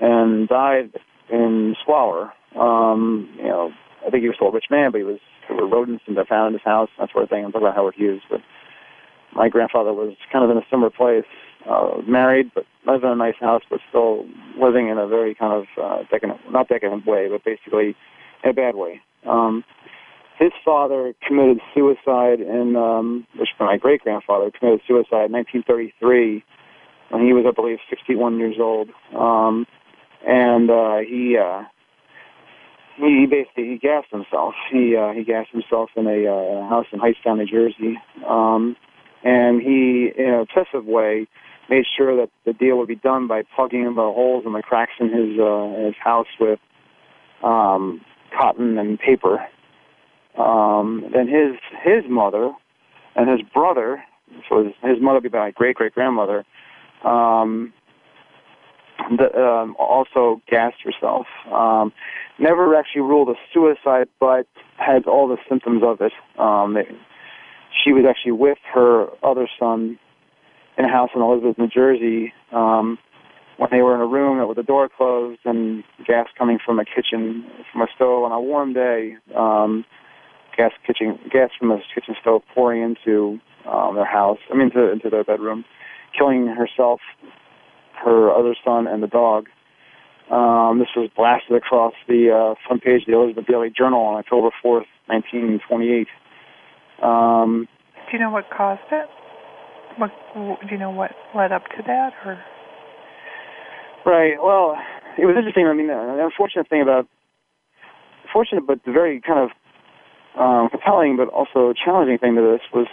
and 0.00 0.48
died 0.48 0.92
in 1.30 1.74
squalor. 1.82 2.32
Um, 2.58 3.28
you 3.36 3.48
know, 3.48 3.70
I 4.06 4.10
think 4.10 4.22
he 4.22 4.28
was 4.28 4.36
still 4.36 4.48
a 4.48 4.52
rich 4.52 4.66
man, 4.70 4.92
but 4.92 4.98
he 4.98 5.04
was 5.04 5.18
there 5.48 5.56
were 5.56 5.68
rodents 5.68 6.04
that 6.08 6.28
found 6.28 6.48
in 6.48 6.52
his 6.54 6.64
house, 6.64 6.90
that 6.98 7.10
sort 7.12 7.24
of 7.24 7.30
thing. 7.30 7.44
I'm 7.44 7.52
talking 7.52 7.66
about 7.66 7.76
Howard 7.76 7.94
Hughes, 7.94 8.22
but 8.28 8.40
my 9.32 9.48
grandfather 9.48 9.92
was 9.92 10.16
kind 10.32 10.44
of 10.44 10.50
in 10.50 10.56
a 10.56 10.66
similar 10.70 10.90
place 10.90 11.24
uh, 11.68 12.02
married, 12.06 12.50
but 12.54 12.64
living 12.86 13.10
in 13.10 13.12
a 13.12 13.16
nice 13.16 13.38
house, 13.40 13.62
but 13.68 13.80
still 13.88 14.26
living 14.60 14.88
in 14.88 14.98
a 14.98 15.06
very 15.06 15.34
kind 15.34 15.52
of 15.52 15.64
uh, 15.82 16.02
decadent, 16.10 16.40
not 16.50 16.68
decadent 16.68 17.06
way, 17.06 17.28
but 17.28 17.44
basically 17.44 17.96
in 18.44 18.50
a 18.50 18.54
bad 18.54 18.76
way. 18.76 19.00
Um, 19.26 19.64
his 20.38 20.52
father 20.64 21.14
committed 21.26 21.60
suicide 21.74 22.40
in, 22.40 22.76
um, 22.76 23.26
which 23.38 23.48
my 23.58 23.78
great 23.78 24.02
grandfather 24.02 24.50
committed 24.50 24.82
suicide 24.86 25.26
in 25.26 25.32
1933 25.32 26.44
when 27.08 27.24
he 27.24 27.32
was, 27.32 27.44
I 27.48 27.52
believe, 27.52 27.78
61 27.88 28.38
years 28.38 28.56
old. 28.60 28.88
Um, 29.16 29.66
and 30.26 30.70
uh, 30.70 30.98
he 30.98 31.38
uh, 31.38 31.62
he 32.96 33.26
basically 33.30 33.68
he 33.68 33.78
gassed 33.78 34.10
himself. 34.10 34.54
He 34.70 34.96
uh, 34.96 35.12
he 35.12 35.24
gassed 35.24 35.50
himself 35.50 35.90
in 35.96 36.06
a, 36.06 36.26
uh, 36.26 36.68
house 36.68 36.86
in 36.92 36.98
Hightstown, 36.98 37.38
New 37.38 37.46
Jersey. 37.46 37.98
Um, 38.28 38.76
and 39.22 39.60
he, 39.60 40.10
in 40.16 40.26
an 40.26 40.40
obsessive 40.40 40.84
way, 40.84 41.26
made 41.68 41.84
sure 41.96 42.16
that 42.16 42.30
the 42.44 42.52
deal 42.52 42.78
would 42.78 42.88
be 42.88 42.96
done 42.96 43.26
by 43.26 43.42
plugging 43.54 43.84
the 43.84 44.02
holes 44.02 44.44
and 44.46 44.54
the 44.54 44.62
cracks 44.62 44.92
in 45.00 45.08
his 45.08 45.38
uh, 45.38 45.86
his 45.86 45.94
house 46.02 46.26
with 46.40 46.58
um, 47.42 48.00
cotton 48.36 48.78
and 48.78 48.98
paper. 48.98 49.46
Um, 50.38 51.04
then 51.12 51.28
his 51.28 51.56
his 51.82 52.04
mother 52.08 52.52
and 53.14 53.28
his 53.28 53.40
brother, 53.54 54.02
so 54.48 54.64
his, 54.64 54.74
his 54.82 55.02
mother 55.02 55.20
would 55.20 55.32
be 55.32 55.38
my 55.38 55.50
great 55.50 55.76
great 55.76 55.94
grandmother, 55.94 56.44
um, 57.04 57.72
the, 59.16 59.34
um, 59.38 59.76
also 59.78 60.40
gassed 60.48 60.82
herself. 60.82 61.26
Um, 61.50 61.92
never 62.38 62.74
actually 62.74 63.02
ruled 63.02 63.28
a 63.30 63.34
suicide, 63.52 64.08
but 64.20 64.46
had 64.76 65.06
all 65.06 65.28
the 65.28 65.38
symptoms 65.48 65.82
of 65.82 66.00
it. 66.00 66.12
Um, 66.38 66.74
they, 66.74 66.86
she 67.84 67.92
was 67.92 68.04
actually 68.08 68.32
with 68.32 68.58
her 68.74 69.06
other 69.22 69.48
son 69.58 69.98
in 70.78 70.84
a 70.84 70.88
house 70.88 71.10
in 71.14 71.22
Elizabeth, 71.22 71.58
New 71.58 71.68
Jersey, 71.68 72.32
um, 72.52 72.98
when 73.56 73.70
they 73.72 73.80
were 73.80 73.94
in 73.94 74.00
a 74.00 74.06
room 74.06 74.46
with 74.46 74.56
the 74.56 74.62
door 74.62 74.88
closed 74.94 75.40
and 75.44 75.82
gas 76.06 76.26
coming 76.36 76.58
from 76.64 76.78
a 76.78 76.84
kitchen, 76.84 77.44
from 77.72 77.82
a 77.82 77.86
stove 77.94 78.24
on 78.24 78.32
a 78.32 78.40
warm 78.40 78.74
day, 78.74 79.16
um, 79.34 79.84
gas 80.56 80.72
kitchen, 80.86 81.18
gas 81.30 81.50
from 81.58 81.70
a 81.70 81.78
kitchen 81.94 82.14
stove 82.20 82.42
pouring 82.54 82.82
into 82.82 83.38
um, 83.66 83.94
their 83.94 84.04
house, 84.04 84.38
I 84.52 84.56
mean, 84.56 84.70
to, 84.72 84.92
into 84.92 85.08
their 85.08 85.24
bedroom, 85.24 85.64
killing 86.16 86.46
herself, 86.46 87.00
her 88.04 88.30
other 88.30 88.54
son, 88.64 88.86
and 88.86 89.02
the 89.02 89.06
dog. 89.06 89.46
Um, 90.30 90.80
this 90.80 90.88
was 90.96 91.08
blasted 91.16 91.56
across 91.56 91.94
the 92.08 92.30
uh, 92.30 92.54
front 92.66 92.82
page 92.82 93.02
of 93.02 93.06
the 93.06 93.14
Elizabeth 93.14 93.46
Daily 93.46 93.70
Journal 93.70 94.00
on 94.00 94.18
October 94.18 94.50
4th, 94.64 94.86
1928. 95.06 96.08
Um, 97.02 97.68
Do 97.94 98.12
you 98.12 98.18
know 98.18 98.30
what 98.30 98.50
caused 98.50 98.80
it? 98.90 99.08
What 99.96 100.10
do 100.34 100.56
you 100.70 100.78
know 100.78 100.90
what 100.90 101.12
led 101.34 101.52
up 101.52 101.64
to 101.76 101.82
that, 101.86 102.12
or? 102.24 102.38
Right. 104.04 104.34
Well, 104.40 104.76
it 105.18 105.26
was 105.26 105.36
interesting. 105.36 105.66
I 105.66 105.72
mean, 105.72 105.88
the 105.88 106.24
unfortunate 106.24 106.68
thing 106.68 106.82
about, 106.82 107.08
fortunate 108.32 108.66
but 108.66 108.84
very 108.84 109.20
kind 109.20 109.50
of 109.50 109.50
um, 110.40 110.68
compelling, 110.70 111.16
but 111.16 111.28
also 111.28 111.72
challenging 111.72 112.18
thing 112.18 112.34
to 112.36 112.42
this 112.42 112.60
was 112.72 112.86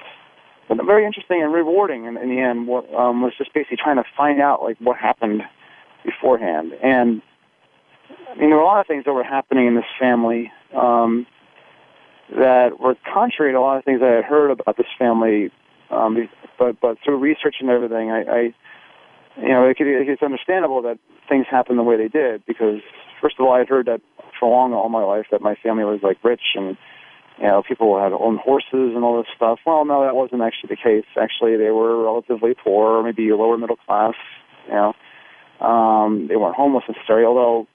very 0.69 1.05
interesting 1.05 1.43
and 1.43 1.53
rewarding. 1.53 2.05
In, 2.05 2.17
in 2.17 2.29
the 2.29 2.39
end, 2.39 2.67
what 2.67 2.91
um, 2.93 3.21
was 3.21 3.33
just 3.37 3.53
basically 3.53 3.77
trying 3.77 3.97
to 3.97 4.05
find 4.15 4.41
out 4.41 4.63
like 4.63 4.77
what 4.79 4.97
happened 4.97 5.41
beforehand. 6.05 6.73
And 6.81 7.21
I 8.31 8.35
mean, 8.35 8.49
there 8.49 8.57
were 8.57 8.63
a 8.63 8.65
lot 8.65 8.79
of 8.79 8.87
things 8.87 9.05
that 9.05 9.13
were 9.13 9.23
happening 9.23 9.67
in 9.67 9.75
this 9.75 9.85
family 9.99 10.51
um, 10.75 11.27
that 12.35 12.79
were 12.79 12.95
contrary 13.13 13.51
to 13.51 13.57
a 13.57 13.61
lot 13.61 13.77
of 13.77 13.83
things 13.83 14.01
I 14.01 14.15
had 14.15 14.23
heard 14.23 14.51
about 14.51 14.77
this 14.77 14.87
family. 14.97 15.51
Um, 15.91 16.29
but 16.63 16.80
but 16.82 16.97
through 17.04 17.17
research 17.19 17.56
and 17.60 17.69
everything, 17.69 18.12
I, 18.12 18.21
I 18.23 18.41
you 19.36 19.49
know, 19.49 19.67
it, 19.67 19.76
it's 19.80 20.21
understandable 20.21 20.82
that 20.84 20.99
things 21.28 21.45
happened 21.49 21.80
the 21.80 21.84
way 21.84 21.97
they 21.97 22.08
did 22.08 22.45
because, 22.45 22.80
first 23.21 23.36
of 23.39 23.45
all, 23.45 23.54
I 23.54 23.60
had 23.60 23.69
heard 23.69 23.88
that 23.88 24.02
for 24.39 24.49
long 24.49 24.73
all 24.73 24.89
my 24.89 25.04
life 25.04 25.26
that 25.32 25.41
my 25.41 25.56
family 25.63 25.84
was 25.84 25.99
like 26.04 26.23
rich 26.23 26.56
and 26.56 26.78
you 27.39 27.47
know 27.47 27.63
people 27.67 27.99
had 27.99 28.13
owned 28.13 28.39
horses 28.39 28.93
and 28.95 29.04
all 29.04 29.17
this 29.17 29.32
stuff. 29.36 29.60
Well, 29.65 29.86
no, 29.86 30.06
that 30.06 30.15
wasn't 30.15 30.41
actually 30.41 30.69
the 30.69 30.82
case. 30.82 31.06
Actually, 31.19 31.58
they 31.58 31.71
were 31.71 32.04
relatively 32.04 32.54
poor, 32.54 33.04
maybe 33.04 33.32
lower 33.32 33.58
middle 33.58 33.78
class. 33.78 34.13
You 34.67 34.73
know, 34.73 34.93
um, 35.65 36.28
they 36.30 36.36
weren't 36.36 36.56
homeless 36.56 36.84
necessarily, 36.88 37.26
although 37.26 37.67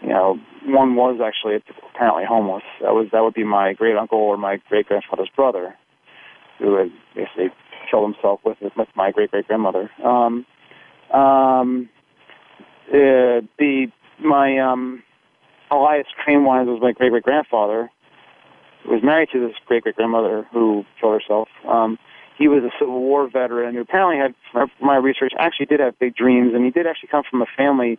you 0.00 0.08
know 0.08 0.38
one 0.64 0.94
was 0.94 1.20
actually 1.20 1.58
apparently 1.94 2.24
homeless. 2.24 2.64
That 2.80 2.94
was 2.94 3.08
that 3.12 3.20
would 3.20 3.34
be 3.34 3.44
my 3.44 3.74
great 3.74 3.96
uncle 3.96 4.18
or 4.18 4.36
my 4.36 4.58
great 4.68 4.86
grandfather's 4.86 5.30
brother, 5.34 5.74
who 6.58 6.76
had 6.76 6.92
basically 7.14 7.50
killed 7.90 8.12
himself 8.12 8.40
with 8.44 8.58
with 8.60 8.88
my 8.94 9.10
great 9.10 9.30
great 9.30 9.46
grandmother. 9.46 9.90
Um, 10.04 10.46
um, 11.12 11.88
uh, 12.88 13.40
the 13.58 13.86
my 14.20 14.58
um, 14.58 15.02
Elias 15.70 16.06
Crane 16.22 16.44
Winans 16.44 16.68
was 16.68 16.80
my 16.80 16.92
great 16.92 17.10
great 17.10 17.24
grandfather. 17.24 17.90
Was 18.86 19.02
married 19.02 19.28
to 19.32 19.40
this 19.40 19.56
great 19.66 19.82
great 19.82 19.96
grandmother 19.96 20.46
who 20.52 20.84
killed 21.00 21.20
herself. 21.20 21.48
Um, 21.68 21.98
he 22.38 22.46
was 22.46 22.62
a 22.62 22.70
Civil 22.78 23.00
War 23.00 23.28
veteran 23.28 23.74
who 23.74 23.80
apparently 23.80 24.16
had, 24.16 24.34
from 24.52 24.70
my 24.80 24.96
research, 24.96 25.32
actually 25.38 25.66
did 25.66 25.80
have 25.80 25.98
big 25.98 26.14
dreams, 26.14 26.52
and 26.54 26.64
he 26.64 26.70
did 26.70 26.86
actually 26.86 27.08
come 27.08 27.24
from 27.28 27.42
a 27.42 27.46
family, 27.56 27.98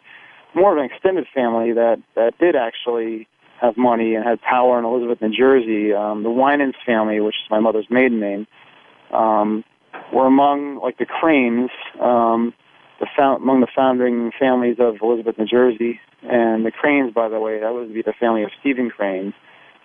more 0.55 0.71
of 0.71 0.77
an 0.77 0.89
extended 0.89 1.27
family 1.35 1.73
that 1.73 2.01
that 2.15 2.37
did 2.39 2.55
actually 2.55 3.27
have 3.61 3.75
money 3.75 4.15
and 4.15 4.23
had 4.23 4.41
power 4.41 4.79
in 4.79 4.85
Elizabeth, 4.85 5.21
New 5.21 5.35
Jersey. 5.35 5.93
Um, 5.93 6.23
the 6.23 6.31
Winans 6.31 6.75
family, 6.85 7.19
which 7.19 7.35
is 7.35 7.51
my 7.51 7.59
mother's 7.59 7.87
maiden 7.89 8.19
name, 8.21 8.47
um, 9.11 9.65
were 10.13 10.27
among 10.27 10.79
like 10.81 10.97
the 10.97 11.05
Cranes. 11.05 11.69
Um, 12.01 12.53
the 12.99 13.07
found, 13.17 13.41
among 13.41 13.61
the 13.61 13.67
founding 13.73 14.31
families 14.37 14.75
of 14.79 14.97
Elizabeth, 15.01 15.37
New 15.37 15.45
Jersey, 15.45 15.99
and 16.23 16.65
the 16.65 16.71
Cranes, 16.71 17.13
by 17.13 17.29
the 17.29 17.39
way, 17.39 17.59
that 17.61 17.73
would 17.73 17.93
be 17.93 18.01
the 18.01 18.13
family 18.19 18.43
of 18.43 18.49
Stephen 18.59 18.89
Crane, 18.89 19.33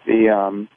the 0.06 0.28
um, 0.30 0.68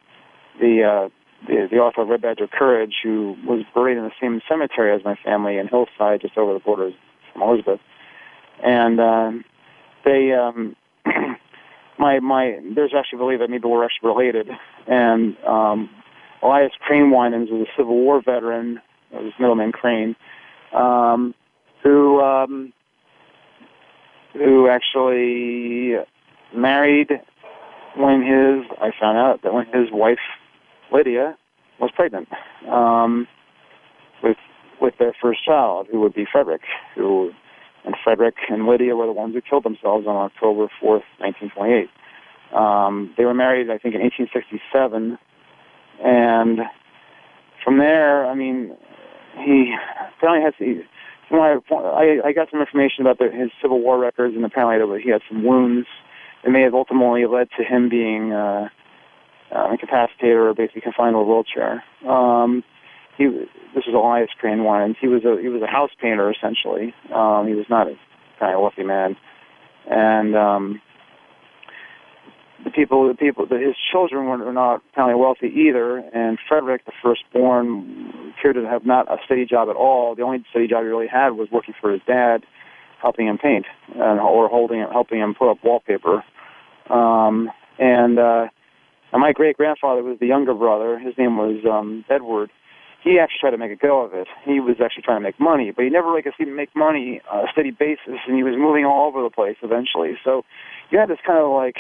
the, 0.60 0.84
uh, 0.84 1.10
the 1.48 1.68
the 1.72 1.78
author 1.78 2.02
of 2.02 2.10
Red 2.10 2.22
Badge 2.22 2.42
of 2.42 2.52
Courage, 2.52 2.94
who 3.04 3.36
was 3.46 3.64
buried 3.74 3.98
in 3.98 4.04
the 4.04 4.12
same 4.22 4.42
cemetery 4.48 4.96
as 4.96 5.04
my 5.04 5.16
family 5.24 5.58
in 5.58 5.68
Hillside, 5.68 6.22
just 6.22 6.38
over 6.38 6.54
the 6.54 6.60
border 6.60 6.92
from 7.34 7.42
Elizabeth, 7.42 7.80
and 8.64 9.00
um, 9.00 9.46
they. 10.06 10.34
Um, 10.34 10.76
my 12.00 12.20
my 12.20 12.60
there's 12.76 12.94
actually 12.96 13.18
believe 13.18 13.40
that 13.40 13.50
maybe 13.50 13.68
we're 13.68 13.84
actually 13.84 14.10
related 14.10 14.50
and 14.86 15.36
um 15.48 15.90
Elias 16.44 16.72
Crane 16.80 17.12
Winans 17.12 17.50
was 17.50 17.68
a 17.68 17.72
Civil 17.76 17.96
War 17.96 18.22
veteran, 18.22 18.80
his 19.12 19.34
middle 19.40 19.56
name 19.56 19.72
Crane. 19.72 20.16
Um 20.74 21.34
who 21.84 22.20
um, 22.22 22.74
who 24.34 24.68
actually 24.68 25.96
married 26.56 27.10
when 27.96 28.22
his 28.22 28.66
I 28.82 28.92
found 29.00 29.18
out 29.18 29.42
that 29.44 29.54
when 29.54 29.66
his 29.68 29.92
wife 29.92 30.20
Lydia 30.92 31.38
was 31.80 31.92
pregnant 31.96 32.28
um, 32.70 33.28
with 34.24 34.38
with 34.82 34.96
their 35.00 35.14
first 35.22 35.44
child, 35.46 35.88
who 35.92 36.00
would 36.02 36.14
be 36.14 36.26
Frederick, 36.32 36.62
who 36.96 37.32
and 37.86 37.96
Frederick 38.04 38.36
and 38.50 38.68
Lydia 38.68 38.96
were 38.96 39.06
the 39.06 39.14
ones 39.14 39.34
who 39.34 39.42
killed 39.42 39.64
themselves 39.64 40.06
on 40.08 40.16
October 40.18 40.68
4th, 40.82 41.08
1928. 41.20 41.90
Um, 42.54 43.14
they 43.18 43.24
were 43.24 43.34
married, 43.34 43.70
I 43.70 43.78
think, 43.78 43.96
in 43.96 44.02
1867, 44.02 45.18
and 46.04 46.60
from 47.64 47.78
there, 47.78 48.26
I 48.26 48.36
mean, 48.36 48.76
he 49.44 49.74
apparently 50.18 50.44
has 50.44 50.54
he, 50.58 50.82
when 51.30 51.42
I, 51.42 51.58
I, 51.72 52.28
I 52.30 52.32
got 52.34 52.50
some 52.52 52.60
information 52.60 53.02
about 53.02 53.18
the, 53.20 53.30
his 53.32 53.52
Civil 53.62 53.82
War 53.82 54.00
records, 54.00 54.36
and 54.36 54.46
apparently 54.46 55.02
he 55.02 55.10
had 55.10 55.22
some 55.30 55.44
wounds 55.44 55.88
that 56.44 56.52
may 56.52 56.62
have 56.62 56.74
ultimately 56.74 57.26
led 57.26 57.50
to 57.58 57.64
him 57.64 57.90
being 57.90 58.32
uh, 58.32 58.70
uh, 59.56 59.72
incapacitated 59.72 60.36
or 60.36 60.54
basically 60.54 60.82
confined 60.82 61.14
to 61.14 61.20
a 61.20 61.24
wheelchair. 61.24 61.84
Um, 62.08 62.64
he, 63.18 63.26
this 63.74 63.84
was 63.86 63.96
Elias 63.96 64.30
Crane 64.40 64.64
Winans. 64.64 64.96
He 65.02 65.08
was 65.08 65.26
a 65.26 65.42
he 65.42 65.50
was 65.50 65.62
a 65.62 65.68
house 65.68 65.90
painter 66.02 66.32
essentially. 66.32 66.94
Um, 67.14 67.48
he 67.48 67.56
was 67.56 67.66
not 67.70 67.88
a 67.88 67.96
kind 68.40 68.54
of 68.54 68.62
wealthy 68.62 68.84
man, 68.84 69.16
and 69.90 70.36
um, 70.36 70.82
the 72.64 72.72
people, 72.72 73.08
the 73.08 73.14
people, 73.14 73.46
the, 73.46 73.58
his 73.58 73.76
children 73.92 74.26
were 74.26 74.38
were 74.38 74.54
not 74.54 74.82
apparently 74.92 75.20
wealthy 75.20 75.48
either. 75.48 75.98
And 75.98 76.38
Frederick, 76.48 76.86
the 76.86 76.92
firstborn, 77.04 78.34
appeared 78.38 78.56
to 78.56 78.66
have 78.66 78.86
not 78.86 79.12
a 79.12 79.18
steady 79.26 79.46
job 79.46 79.70
at 79.70 79.76
all. 79.76 80.16
The 80.16 80.24
only 80.24 80.44
steady 80.50 80.68
job 80.68 80.84
he 80.84 80.90
really 80.90 81.08
had 81.08 81.30
was 81.32 81.50
working 81.52 81.74
for 81.80 81.92
his 81.92 82.02
dad, 82.08 82.44
helping 83.02 83.28
him 83.28 83.38
paint 83.38 83.66
and 83.96 84.20
or 84.20 84.50
holding, 84.50 84.86
helping 84.92 85.20
him 85.20 85.36
put 85.36 85.52
up 85.52 85.58
wallpaper. 85.64 86.24
Um, 86.90 87.50
and 87.80 88.18
uh, 88.18 88.48
and 89.12 89.22
my 89.22 89.32
great 89.34 89.58
grandfather 89.58 90.04
was 90.04 90.18
the 90.20 90.28
younger 90.28 90.54
brother. 90.54 91.00
His 91.00 91.14
name 91.18 91.38
was 91.38 91.64
um, 91.70 92.06
Edward. 92.10 92.50
He 93.04 93.20
actually 93.20 93.40
tried 93.40 93.52
to 93.52 93.58
make 93.58 93.72
a 93.72 93.76
go 93.76 94.02
of 94.02 94.14
it. 94.14 94.28
He 94.44 94.60
was 94.60 94.78
actually 94.84 95.04
trying 95.04 95.22
to 95.22 95.24
make 95.24 95.40
money, 95.40 95.72
but 95.72 95.86
he 95.86 95.90
never 95.90 96.12
like 96.12 96.26
seemed 96.38 96.50
to 96.50 96.56
make 96.56 96.76
money 96.76 97.22
on 97.32 97.48
a 97.48 97.52
steady 97.52 97.72
basis, 97.72 98.20
and 98.28 98.36
he 98.36 98.44
was 98.44 98.56
moving 98.58 98.84
all 98.84 99.08
over 99.08 99.22
the 99.22 99.30
place 99.30 99.56
eventually. 99.62 100.18
So 100.26 100.44
you 100.90 101.00
had 101.00 101.08
this 101.08 101.20
kind 101.26 101.40
of 101.40 101.52
like 101.52 101.78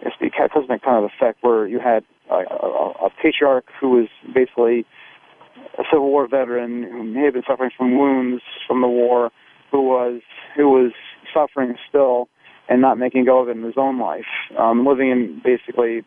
it's 0.00 0.16
the 0.20 0.30
cataclysmic 0.30 0.82
kind 0.82 1.04
of 1.04 1.10
effect 1.10 1.38
where 1.42 1.66
you 1.66 1.78
had 1.78 2.04
a, 2.30 2.34
a, 2.34 3.06
a 3.06 3.10
patriarch 3.22 3.66
who 3.80 3.90
was 3.90 4.08
basically 4.34 4.84
a 5.78 5.82
Civil 5.90 6.10
War 6.10 6.28
veteran 6.28 6.82
who 6.82 7.02
may 7.02 7.24
have 7.24 7.34
been 7.34 7.42
suffering 7.46 7.70
from 7.76 7.96
wounds 7.98 8.42
from 8.66 8.82
the 8.82 8.88
war, 8.88 9.30
who 9.70 9.82
was 9.82 10.20
who 10.56 10.68
was 10.68 10.92
suffering 11.32 11.74
still 11.88 12.28
and 12.68 12.80
not 12.80 12.98
making 12.98 13.24
go 13.24 13.40
of 13.40 13.48
it 13.48 13.56
in 13.56 13.62
his 13.62 13.74
own 13.76 13.98
life, 13.98 14.26
um, 14.58 14.86
living 14.86 15.10
in 15.10 15.40
basically 15.44 16.02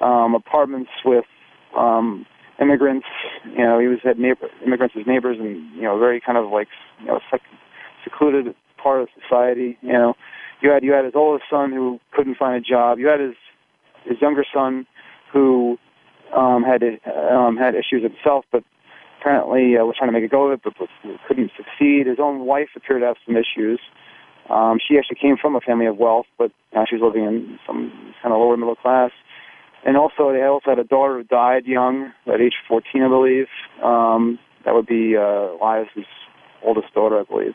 um, 0.00 0.34
apartments 0.34 0.90
with 1.04 1.24
um, 1.76 2.26
immigrants. 2.60 3.06
You 3.44 3.64
know, 3.64 3.78
he 3.78 3.88
was 3.88 3.98
had 4.02 4.18
neighbor, 4.18 4.48
immigrants 4.64 4.94
as 4.98 5.06
neighbors, 5.06 5.36
and 5.38 5.74
you 5.74 5.82
know, 5.82 5.98
very 5.98 6.20
kind 6.20 6.38
of 6.38 6.50
like 6.50 6.68
you 7.00 7.06
know 7.06 7.20
sec- 7.30 7.40
secluded 8.04 8.54
part 8.82 9.02
of 9.02 9.08
society. 9.22 9.78
You 9.82 9.92
know, 9.92 10.14
you 10.62 10.70
had 10.70 10.82
you 10.82 10.92
had 10.92 11.04
his 11.04 11.14
oldest 11.14 11.44
son 11.50 11.72
who 11.72 12.00
couldn't 12.12 12.36
find 12.36 12.54
a 12.56 12.60
job. 12.60 12.98
You 12.98 13.08
had 13.08 13.20
his 13.20 13.34
his 14.04 14.20
younger 14.20 14.44
son 14.52 14.86
who 15.32 15.78
um, 16.36 16.62
had 16.62 16.82
um, 17.30 17.56
had 17.56 17.74
issues 17.74 18.02
himself, 18.02 18.44
but 18.52 18.64
apparently 19.20 19.76
uh, 19.76 19.84
was 19.84 19.96
trying 19.96 20.08
to 20.08 20.12
make 20.12 20.24
a 20.24 20.28
go 20.28 20.48
of 20.48 20.52
it, 20.52 20.60
but, 20.64 20.88
couldn't 21.28 21.50
succeed. 21.56 22.06
His 22.06 22.18
own 22.18 22.46
wife 22.46 22.68
appeared 22.76 23.02
to 23.02 23.06
have 23.06 23.16
some 23.24 23.36
issues. 23.36 23.80
Um, 24.50 24.78
she 24.86 24.98
actually 24.98 25.18
came 25.20 25.36
from 25.40 25.54
a 25.54 25.60
family 25.60 25.86
of 25.86 25.96
wealth, 25.96 26.26
but 26.36 26.50
now 26.74 26.84
she's 26.88 27.00
living 27.00 27.24
in 27.24 27.58
some 27.66 27.92
kind 28.22 28.34
of 28.34 28.40
lower 28.40 28.56
middle 28.56 28.74
class. 28.74 29.10
And 29.84 29.96
also, 29.96 30.32
they 30.32 30.42
also 30.42 30.70
had 30.70 30.78
a 30.78 30.84
daughter 30.84 31.18
who 31.18 31.24
died 31.24 31.66
young, 31.66 32.12
at 32.26 32.40
age 32.40 32.54
14, 32.68 33.02
I 33.02 33.08
believe. 33.08 33.46
Um, 33.82 34.38
that 34.64 34.74
would 34.74 34.86
be 34.86 35.16
uh, 35.16 35.56
Elias's 35.58 36.06
oldest 36.64 36.92
daughter, 36.94 37.20
I 37.20 37.24
believe, 37.24 37.54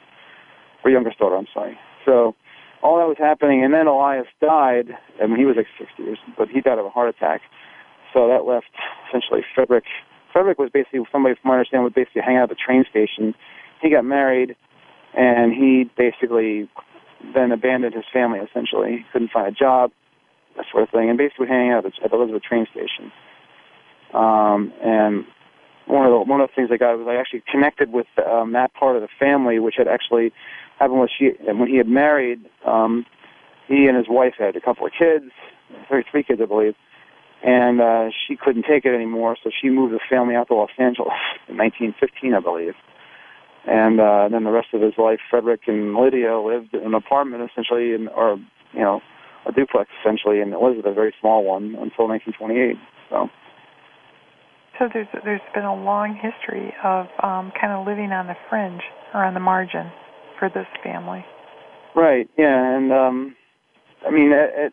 or 0.84 0.91
youngest 0.91 1.20
daughter. 1.20 1.36
I'm 1.36 1.48
sorry. 1.54 1.78
So 2.06 2.36
all 2.84 2.98
that 2.98 3.08
was 3.08 3.18
happening, 3.18 3.63
and 3.63 3.74
then 3.74 3.88
Elias 3.88 4.28
died. 4.42 4.98
I 5.22 5.28
mean, 5.28 5.38
he 5.38 5.46
was 5.46 5.56
like 5.58 5.68
60 5.78 6.04
years, 6.04 6.20
but 6.38 6.50
he 6.50 6.62
died 6.62 6.78
of 6.78 6.86
a 6.86 6.90
heart 6.90 7.10
attack. 7.10 7.42
So 8.13 8.28
that 8.28 8.46
left 8.46 8.68
essentially 9.10 9.42
Frederick. 9.54 9.86
Frederick 10.32 10.60
was 10.60 10.70
basically 10.72 11.02
somebody, 11.12 11.36
from 11.42 11.50
my 11.50 11.56
understanding, 11.56 11.84
would 11.84 11.96
basically 11.96 12.22
hang 12.22 12.38
out 12.38 12.44
at 12.44 12.50
the 12.50 12.56
train 12.56 12.86
station. 12.90 13.34
He 13.82 13.90
got 13.90 14.06
married, 14.06 14.56
and 15.16 15.54
he 15.54 15.90
basically 15.98 16.70
then 17.34 17.52
abandoned 17.52 17.96
his 17.96 18.06
family. 18.13 18.40
Essentially, 18.40 18.98
he 18.98 19.06
couldn't 19.12 19.32
find 19.32 19.48
a 19.48 19.52
job, 19.52 19.92
that 20.56 20.66
sort 20.72 20.84
of 20.84 20.90
thing, 20.90 21.10
and 21.10 21.18
basically 21.18 21.48
hanging 21.48 21.72
out 21.72 21.86
at 21.86 21.94
the 22.12 22.16
Elizabeth 22.16 22.44
train 22.44 22.68
station. 22.72 23.12
Um, 24.13 24.72
and 24.84 25.26
one 25.86 26.06
of 26.06 26.12
the 26.12 26.20
one 26.20 26.42
of 26.42 26.50
the 26.50 26.56
things 26.56 26.70
I 26.72 26.78
got 26.78 26.98
was 26.98 27.08
I 27.10 27.16
actually 27.16 27.44
connected 27.50 27.92
with 27.92 28.08
um, 28.26 28.54
that 28.54 28.74
part 28.74 28.96
of 28.96 29.02
the 29.02 29.10
family, 29.20 29.60
which 29.60 29.76
had 29.78 29.88
actually 29.88 30.32
happened 30.80 31.00
was 31.00 31.10
she 31.18 31.32
when 31.44 31.68
he 31.68 31.78
had 31.78 31.88
married, 31.88 32.40
um, 32.66 33.06
he 33.68 33.86
and 33.88 33.98
his 33.98 34.08
wife 34.10 34.34
had 34.38 34.56
a 34.56 34.62
couple 34.62 34.86
of 34.86 34.92
kids, 34.98 35.32
three 35.88 36.04
three 36.10 36.24
kids 36.24 36.40
I 36.42 36.46
believe, 36.46 36.76
and 37.44 37.82
uh, 37.82 38.10
she 38.28 38.36
couldn't 38.36 38.66
take 38.70 38.86
it 38.86 38.94
anymore, 38.94 39.38
so 39.44 39.52
she 39.62 39.70
moved 39.70 39.94
the 39.94 40.00
family 40.10 40.36
out 40.36 40.48
to 40.48 40.56
Los 40.56 40.70
Angeles 40.78 41.13
in 41.48 41.58
1915, 41.58 42.34
I 42.34 42.40
believe. 42.40 42.74
And 43.68 44.00
uh, 44.00 44.30
then 44.32 44.46
the 44.46 44.52
rest 44.52 44.70
of 44.74 44.82
his 44.82 44.94
life, 44.98 45.20
Frederick 45.30 45.62
and 45.68 45.94
Lydia 45.94 46.40
lived 46.40 46.74
in 46.74 46.86
an 46.86 46.94
apartment 46.94 47.50
essentially, 47.52 47.94
in, 47.94 48.08
or 48.08 48.38
you 48.74 48.80
know, 48.80 49.02
a 49.46 49.52
duplex 49.52 49.90
essentially 50.02 50.40
in 50.40 50.54
Elizabeth, 50.54 50.92
a 50.92 50.94
very 50.94 51.13
small 51.20 51.44
one, 51.44 51.76
until 51.76 52.08
1928. 52.08 52.78
So. 53.10 53.30
So 54.80 54.88
there's 54.94 55.08
there's 55.26 55.42
been 55.56 55.66
a 55.66 55.74
long 55.74 56.13
history 56.13 56.72
of 56.84 57.08
um, 57.24 57.52
kind 57.60 57.74
of 57.74 57.86
living 57.86 58.12
on 58.12 58.28
the 58.28 58.36
fringe 58.48 58.84
or 59.13 59.24
on 59.24 59.34
the 59.34 59.40
margin 59.40 59.92
for 60.38 60.50
this 60.50 60.67
family. 60.84 61.26
Right. 61.95 62.30
Yeah, 62.38 62.78
and 62.78 62.91
um, 62.91 63.36
I 64.06 64.12
mean, 64.12 64.32
Ed, 64.34 64.71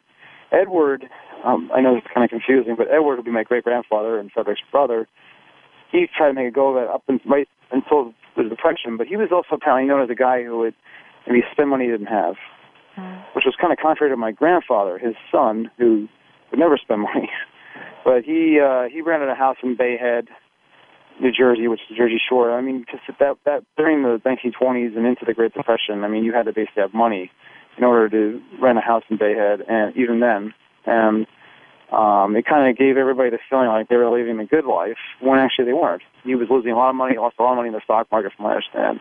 Edward. 0.52 1.04
Um, 1.44 1.70
I 1.74 1.80
know 1.80 1.96
it's 1.96 2.06
kind 2.12 2.24
of 2.24 2.30
confusing, 2.30 2.74
but 2.76 2.88
Edward 2.90 3.16
would 3.16 3.24
be 3.24 3.30
my 3.30 3.44
great 3.44 3.64
grandfather 3.64 4.18
and 4.18 4.30
Frederick's 4.32 4.62
brother. 4.70 5.06
He 5.92 6.06
tried 6.16 6.28
to 6.28 6.34
make 6.34 6.48
a 6.48 6.50
go 6.50 6.76
of 6.76 6.82
it 6.82 6.88
up 6.88 7.02
and 7.08 7.20
right 7.26 7.48
until 7.70 8.14
the 8.36 8.44
Depression, 8.44 8.96
but 8.96 9.06
he 9.06 9.16
was 9.16 9.28
also 9.30 9.56
apparently 9.56 9.86
known 9.86 10.02
as 10.02 10.10
a 10.10 10.14
guy 10.14 10.42
who 10.42 10.58
would 10.58 10.74
maybe 11.26 11.42
spend 11.52 11.70
money 11.70 11.84
he 11.84 11.90
didn't 11.90 12.06
have, 12.06 12.34
mm. 12.98 13.24
which 13.34 13.44
was 13.44 13.54
kind 13.60 13.72
of 13.72 13.78
contrary 13.78 14.10
to 14.10 14.16
my 14.16 14.32
grandfather, 14.32 14.98
his 14.98 15.14
son, 15.30 15.70
who 15.78 16.08
would 16.50 16.58
never 16.58 16.76
spend 16.76 17.02
money. 17.02 17.30
but 18.04 18.24
he 18.24 18.58
uh, 18.60 18.84
he 18.90 19.00
rented 19.00 19.28
a 19.28 19.34
house 19.34 19.56
in 19.62 19.76
Bay 19.76 19.96
Head, 19.96 20.28
New 21.20 21.30
Jersey, 21.30 21.68
which 21.68 21.80
is 21.90 21.96
Jersey 21.96 22.20
Shore. 22.28 22.56
I 22.56 22.60
mean, 22.60 22.84
just 22.90 23.02
that 23.18 23.36
that 23.44 23.64
during 23.76 24.02
the 24.02 24.20
1920s 24.24 24.96
and 24.96 25.06
into 25.06 25.24
the 25.24 25.34
Great 25.34 25.54
Depression, 25.54 26.04
I 26.04 26.08
mean, 26.08 26.24
you 26.24 26.32
had 26.32 26.46
to 26.46 26.52
basically 26.52 26.82
have 26.82 26.94
money 26.94 27.30
in 27.76 27.84
order 27.84 28.08
to 28.08 28.40
rent 28.60 28.78
a 28.78 28.80
house 28.80 29.02
in 29.08 29.16
Bay 29.16 29.34
Head, 29.34 29.60
and 29.68 29.96
even 29.96 30.20
then, 30.20 30.54
and 30.86 31.26
um, 31.92 32.36
it 32.36 32.46
kind 32.46 32.68
of 32.68 32.76
gave 32.76 32.96
everybody 32.96 33.30
the 33.30 33.38
feeling 33.48 33.68
like 33.68 33.88
they 33.88 33.96
were 33.96 34.10
living 34.10 34.38
a 34.40 34.46
good 34.46 34.64
life 34.64 34.98
when 35.20 35.38
actually 35.38 35.66
they 35.66 35.72
weren't. 35.72 36.02
He 36.24 36.34
was 36.34 36.48
losing 36.50 36.72
a 36.72 36.76
lot 36.76 36.90
of 36.90 36.96
money, 36.96 37.16
lost 37.16 37.36
a 37.38 37.42
lot 37.42 37.52
of 37.52 37.56
money 37.56 37.68
in 37.68 37.74
the 37.74 37.80
stock 37.84 38.10
market, 38.10 38.32
from 38.36 38.44
what 38.44 38.52
I 38.52 38.56
understand. 38.56 39.00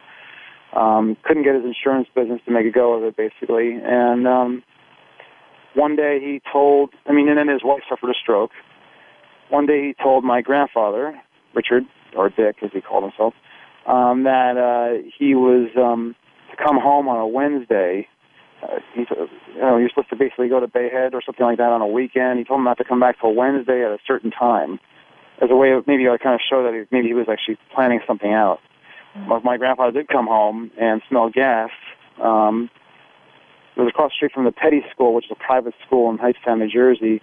Um, 0.76 1.18
couldn't 1.24 1.44
get 1.44 1.56
his 1.56 1.66
insurance 1.66 2.08
business 2.16 2.42
to 2.46 2.52
make 2.52 2.66
a 2.66 2.72
go 2.72 2.94
of 2.94 3.04
it, 3.04 3.16
basically, 3.16 3.78
and 3.82 4.28
um, 4.28 4.64
one 5.76 5.96
day 5.96 6.20
he 6.20 6.42
told, 6.52 6.92
I 7.08 7.14
mean, 7.14 7.30
and 7.30 7.38
then 7.38 7.48
his 7.48 7.64
wife 7.64 7.82
suffered 7.90 8.10
a 8.10 8.18
stroke. 8.22 8.52
One 9.50 9.66
day 9.66 9.88
he 9.88 10.04
told 10.04 10.24
my 10.24 10.42
grandfather, 10.42 11.20
Richard, 11.56 11.84
or 12.16 12.30
Dick 12.30 12.58
as 12.62 12.72
he 12.74 12.82
called 12.82 13.04
himself, 13.04 13.34
um, 13.86 14.24
that 14.24 14.58
uh, 14.58 15.04
he 15.18 15.36
was 15.36 15.70
um, 15.78 16.16
to 16.52 16.64
come 16.64 16.80
home 16.80 17.08
on 17.08 17.20
a 17.20 17.28
Wednesday. 17.28 18.08
Uh, 18.62 18.80
he, 18.94 19.02
you 19.56 19.62
know, 19.62 19.78
you're 19.78 19.90
supposed 19.90 20.10
to 20.10 20.16
basically 20.16 20.48
go 20.48 20.60
to 20.60 20.68
Bay 20.68 20.90
Head 20.90 21.14
or 21.14 21.22
something 21.26 21.46
like 21.46 21.58
that 21.58 21.72
on 21.72 21.82
a 21.82 21.88
weekend. 21.88 22.40
He 22.40 22.46
told 22.46 22.60
him 22.60 22.66
not 22.66 22.78
to 22.78 22.84
come 22.84 23.00
back 23.00 23.20
till 23.20 23.34
Wednesday 23.34 23.84
at 23.84 23.92
a 23.92 23.98
certain 24.08 24.32
time, 24.32 24.80
as 25.42 25.50
a 25.52 25.56
way 25.56 25.72
of 25.72 25.86
maybe 25.86 26.04
to 26.06 26.18
kind 26.18 26.36
of 26.36 26.42
show 26.50 26.64
that 26.64 26.74
he, 26.74 26.84
maybe 26.96 27.08
he 27.08 27.14
was 27.14 27.28
actually 27.30 27.58
planning 27.74 28.00
something 28.08 28.32
out. 28.32 28.60
Mm-hmm. 29.18 29.46
My 29.46 29.58
grandfather 29.58 29.92
did 29.92 30.08
come 30.08 30.28
home 30.28 30.72
and 30.80 31.02
smell 31.10 31.30
gas. 31.30 31.70
Um, 32.22 32.70
it 33.76 33.82
was 33.82 33.90
across 33.90 34.12
the 34.12 34.16
street 34.16 34.32
from 34.32 34.46
the 34.46 34.52
Peddie 34.52 34.86
School, 34.92 35.14
which 35.14 35.26
is 35.26 35.32
a 35.32 35.44
private 35.44 35.74
school 35.86 36.10
in 36.10 36.18
Hightstown, 36.18 36.60
New 36.60 36.70
Jersey 36.70 37.22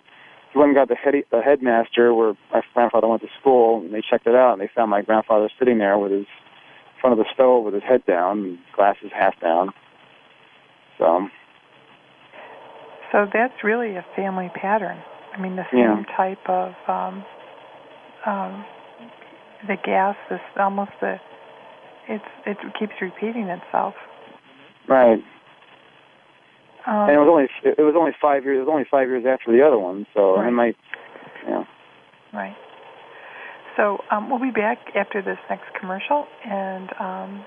he 0.52 0.58
went 0.58 0.70
and 0.70 0.76
got 0.76 0.88
the, 0.88 0.96
head, 0.96 1.14
the 1.30 1.40
headmaster 1.40 2.12
where 2.12 2.34
my 2.52 2.62
grandfather 2.74 3.06
went 3.06 3.22
to 3.22 3.28
school, 3.40 3.80
and 3.80 3.94
they 3.94 4.02
checked 4.08 4.26
it 4.26 4.34
out, 4.34 4.52
and 4.52 4.60
they 4.60 4.70
found 4.74 4.90
my 4.90 5.02
grandfather 5.02 5.48
sitting 5.58 5.78
there 5.78 5.98
with 5.98 6.12
his 6.12 6.26
in 6.26 7.00
front 7.00 7.18
of 7.18 7.24
the 7.24 7.30
stove 7.32 7.64
with 7.64 7.72
his 7.72 7.82
head 7.82 8.04
down, 8.04 8.58
glasses 8.76 9.10
half 9.16 9.38
down. 9.40 9.70
So. 10.98 11.28
So 13.12 13.26
that's 13.32 13.54
really 13.64 13.96
a 13.96 14.04
family 14.14 14.50
pattern. 14.54 14.98
I 15.32 15.40
mean, 15.40 15.56
the 15.56 15.64
same 15.72 15.80
yeah. 15.80 16.16
type 16.16 16.48
of 16.48 16.72
um, 16.86 17.24
um, 18.26 18.64
the 19.66 19.76
gas. 19.84 20.16
This 20.28 20.40
almost 20.58 20.92
the 21.00 21.16
it's 22.08 22.24
it 22.44 22.58
keeps 22.78 22.92
repeating 23.00 23.48
itself. 23.48 23.94
Right. 24.88 25.18
Um, 26.86 27.08
and 27.08 27.12
it 27.12 27.18
was 27.18 27.28
only 27.28 27.48
it 27.64 27.82
was 27.82 27.94
only 27.96 28.12
five 28.20 28.44
years. 28.44 28.56
It 28.56 28.60
was 28.60 28.68
only 28.70 28.86
five 28.90 29.08
years 29.08 29.24
after 29.26 29.52
the 29.52 29.64
other 29.64 29.78
one, 29.78 30.06
so 30.14 30.36
right. 30.36 30.48
it 30.48 30.52
might, 30.52 30.76
yeah. 31.46 31.64
Right. 32.32 32.56
So 33.76 33.98
um, 34.10 34.30
we'll 34.30 34.40
be 34.40 34.50
back 34.50 34.78
after 34.94 35.22
this 35.22 35.38
next 35.48 35.72
commercial, 35.78 36.26
and 36.44 36.90
um, 36.98 37.44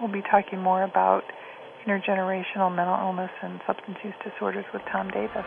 we'll 0.00 0.12
be 0.12 0.22
talking 0.22 0.60
more 0.60 0.82
about 0.82 1.22
intergenerational 1.86 2.74
mental 2.74 2.96
illness 2.96 3.30
and 3.42 3.60
substance 3.66 3.98
use 4.02 4.14
disorders 4.24 4.64
with 4.72 4.82
Tom 4.90 5.10
Davis. 5.10 5.44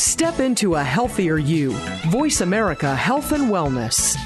Step 0.00 0.40
into 0.40 0.74
a 0.74 0.82
healthier 0.82 1.36
you. 1.36 1.72
Voice 2.08 2.40
America 2.40 2.94
Health 2.94 3.32
and 3.32 3.50
Wellness. 3.50 4.16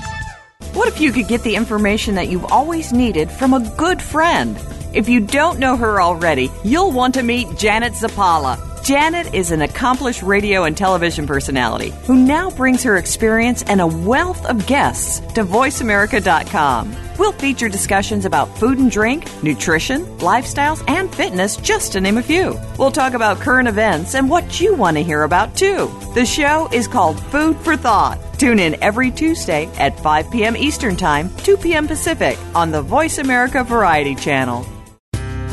What 0.75 0.89
if 0.89 1.01
you 1.01 1.13
could 1.13 1.29
get 1.29 1.45
the 1.45 1.55
information 1.55 2.17
that 2.17 2.27
you've 2.27 2.47
always 2.47 2.93
needed 2.93 3.31
from 3.31 3.55
a 3.55 3.61
good 3.77 4.03
friend? 4.03 4.61
If 4.93 5.09
you 5.09 5.21
don't 5.21 5.61
know 5.61 5.77
her 5.77 6.03
already, 6.03 6.51
you'll 6.65 6.91
want 6.91 7.15
to 7.15 7.23
meet 7.23 7.57
Janet 7.57 7.93
Zappala. 7.93 8.74
Janet 8.85 9.33
is 9.33 9.51
an 9.51 9.63
accomplished 9.63 10.23
radio 10.23 10.65
and 10.65 10.77
television 10.77 11.27
personality 11.27 11.89
who 12.05 12.17
now 12.17 12.51
brings 12.51 12.83
her 12.83 12.99
experience 12.99 13.63
and 13.63 13.81
a 13.81 13.87
wealth 13.87 14.45
of 14.45 14.67
guests 14.67 15.21
to 15.33 15.43
VoiceAmerica.com. 15.43 16.95
We'll 17.19 17.33
feature 17.33 17.71
discussions 17.71 18.27
about 18.27 18.59
food 18.59 18.77
and 18.77 18.91
drink, 18.91 19.27
nutrition, 19.43 20.05
lifestyles, 20.19 20.85
and 20.87 21.13
fitness, 21.15 21.57
just 21.57 21.93
to 21.93 22.01
name 22.03 22.19
a 22.19 22.23
few. 22.23 22.61
We'll 22.79 22.93
talk 22.93 23.15
about 23.15 23.41
current 23.41 23.69
events 23.69 24.15
and 24.15 24.29
what 24.29 24.61
you 24.61 24.75
want 24.75 24.99
to 24.99 25.03
hear 25.03 25.23
about, 25.23 25.57
too. 25.57 25.91
The 26.15 26.27
show 26.27 26.69
is 26.71 26.87
called 26.87 27.19
Food 27.19 27.57
for 27.61 27.79
Thought. 27.79 28.19
Tune 28.39 28.59
in 28.59 28.77
every 28.83 29.11
Tuesday 29.11 29.65
at 29.79 29.99
5 29.99 30.31
p.m. 30.31 30.59
Eastern 30.59 30.95
Time, 30.95 31.35
2 31.39 31.57
p.m. 31.57 31.89
Pacific 31.89 32.37
on 32.55 32.71
the 32.71 32.83
Voice 32.83 33.17
America 33.17 33.65
Variety 33.65 34.15
Channel. 34.15 34.74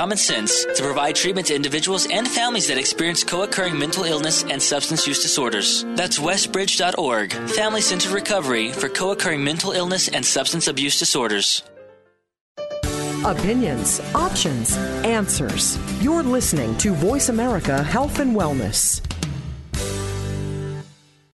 common 0.00 0.16
sense 0.16 0.64
to 0.64 0.82
provide 0.82 1.14
treatment 1.14 1.46
to 1.48 1.54
individuals 1.54 2.06
and 2.10 2.26
families 2.26 2.68
that 2.68 2.78
experience 2.78 3.22
co 3.22 3.42
occurring 3.42 3.78
mental 3.78 4.04
illness 4.04 4.42
and 4.44 4.62
substance 4.62 5.06
use 5.06 5.20
disorders. 5.20 5.84
That's 5.94 6.18
westbridge.org, 6.18 7.34
Family 7.50 7.82
Centered 7.82 8.12
Recovery 8.12 8.72
for 8.72 8.88
co 8.88 9.10
occurring 9.10 9.44
mental 9.44 9.72
illness 9.72 10.08
and 10.08 10.24
substance 10.24 10.68
abuse 10.68 10.98
disorders. 10.98 11.62
Opinions, 13.26 14.00
options, 14.14 14.74
answers. 15.04 15.78
You're 16.02 16.22
listening 16.22 16.78
to 16.78 16.94
Voice 16.94 17.28
America 17.28 17.82
Health 17.82 18.20
and 18.20 18.34
Wellness. 18.34 19.09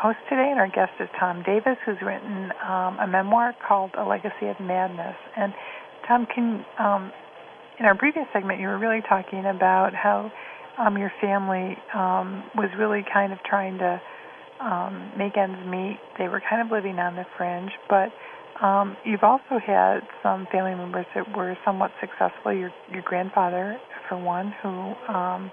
host 0.00 0.18
today, 0.28 0.48
and 0.50 0.60
our 0.60 0.68
guest 0.68 0.92
is 1.00 1.08
Tom 1.18 1.42
Davis, 1.44 1.76
who's 1.84 1.96
written 2.04 2.52
um, 2.62 2.98
a 3.00 3.06
memoir 3.08 3.54
called 3.66 3.90
A 3.98 4.04
Legacy 4.04 4.46
of 4.48 4.60
Madness. 4.60 5.16
And 5.36 5.52
Tom, 6.06 6.26
can 6.32 6.64
um, 6.78 7.12
in 7.78 7.86
our 7.86 7.96
previous 7.96 8.26
segment, 8.32 8.60
you 8.60 8.68
were 8.68 8.78
really 8.78 9.02
talking 9.08 9.44
about 9.46 9.90
how 9.94 10.30
um, 10.78 10.96
your 10.96 11.12
family 11.20 11.76
um, 11.94 12.44
was 12.54 12.70
really 12.78 13.04
kind 13.12 13.32
of 13.32 13.38
trying 13.48 13.78
to 13.78 14.00
um, 14.60 15.12
make 15.18 15.36
ends 15.36 15.58
meet. 15.66 15.98
They 16.18 16.28
were 16.28 16.42
kind 16.48 16.64
of 16.64 16.72
living 16.72 16.98
on 16.98 17.16
the 17.16 17.24
fringe, 17.36 17.72
but 17.88 18.08
um, 18.64 18.96
you've 19.04 19.22
also 19.22 19.60
had 19.64 20.00
some 20.22 20.46
family 20.50 20.74
members 20.74 21.06
that 21.14 21.36
were 21.36 21.56
somewhat 21.64 21.90
successful. 22.00 22.52
Your 22.52 22.70
your 22.90 23.02
grandfather, 23.02 23.78
for 24.08 24.16
one, 24.16 24.54
who 24.62 24.94
um, 25.12 25.52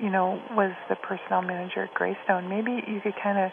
you 0.00 0.10
know, 0.10 0.40
was 0.50 0.72
the 0.88 0.96
personnel 0.96 1.42
manager 1.42 1.84
at 1.84 1.94
Greystone. 1.94 2.48
Maybe 2.48 2.82
you 2.86 3.00
could 3.02 3.14
kind 3.22 3.38
of 3.38 3.50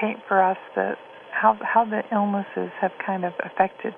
paint 0.00 0.18
for 0.26 0.42
us 0.42 0.58
the 0.74 0.94
how 1.30 1.58
how 1.62 1.84
the 1.84 2.02
illnesses 2.12 2.72
have 2.80 2.92
kind 3.04 3.24
of 3.24 3.32
affected 3.44 3.94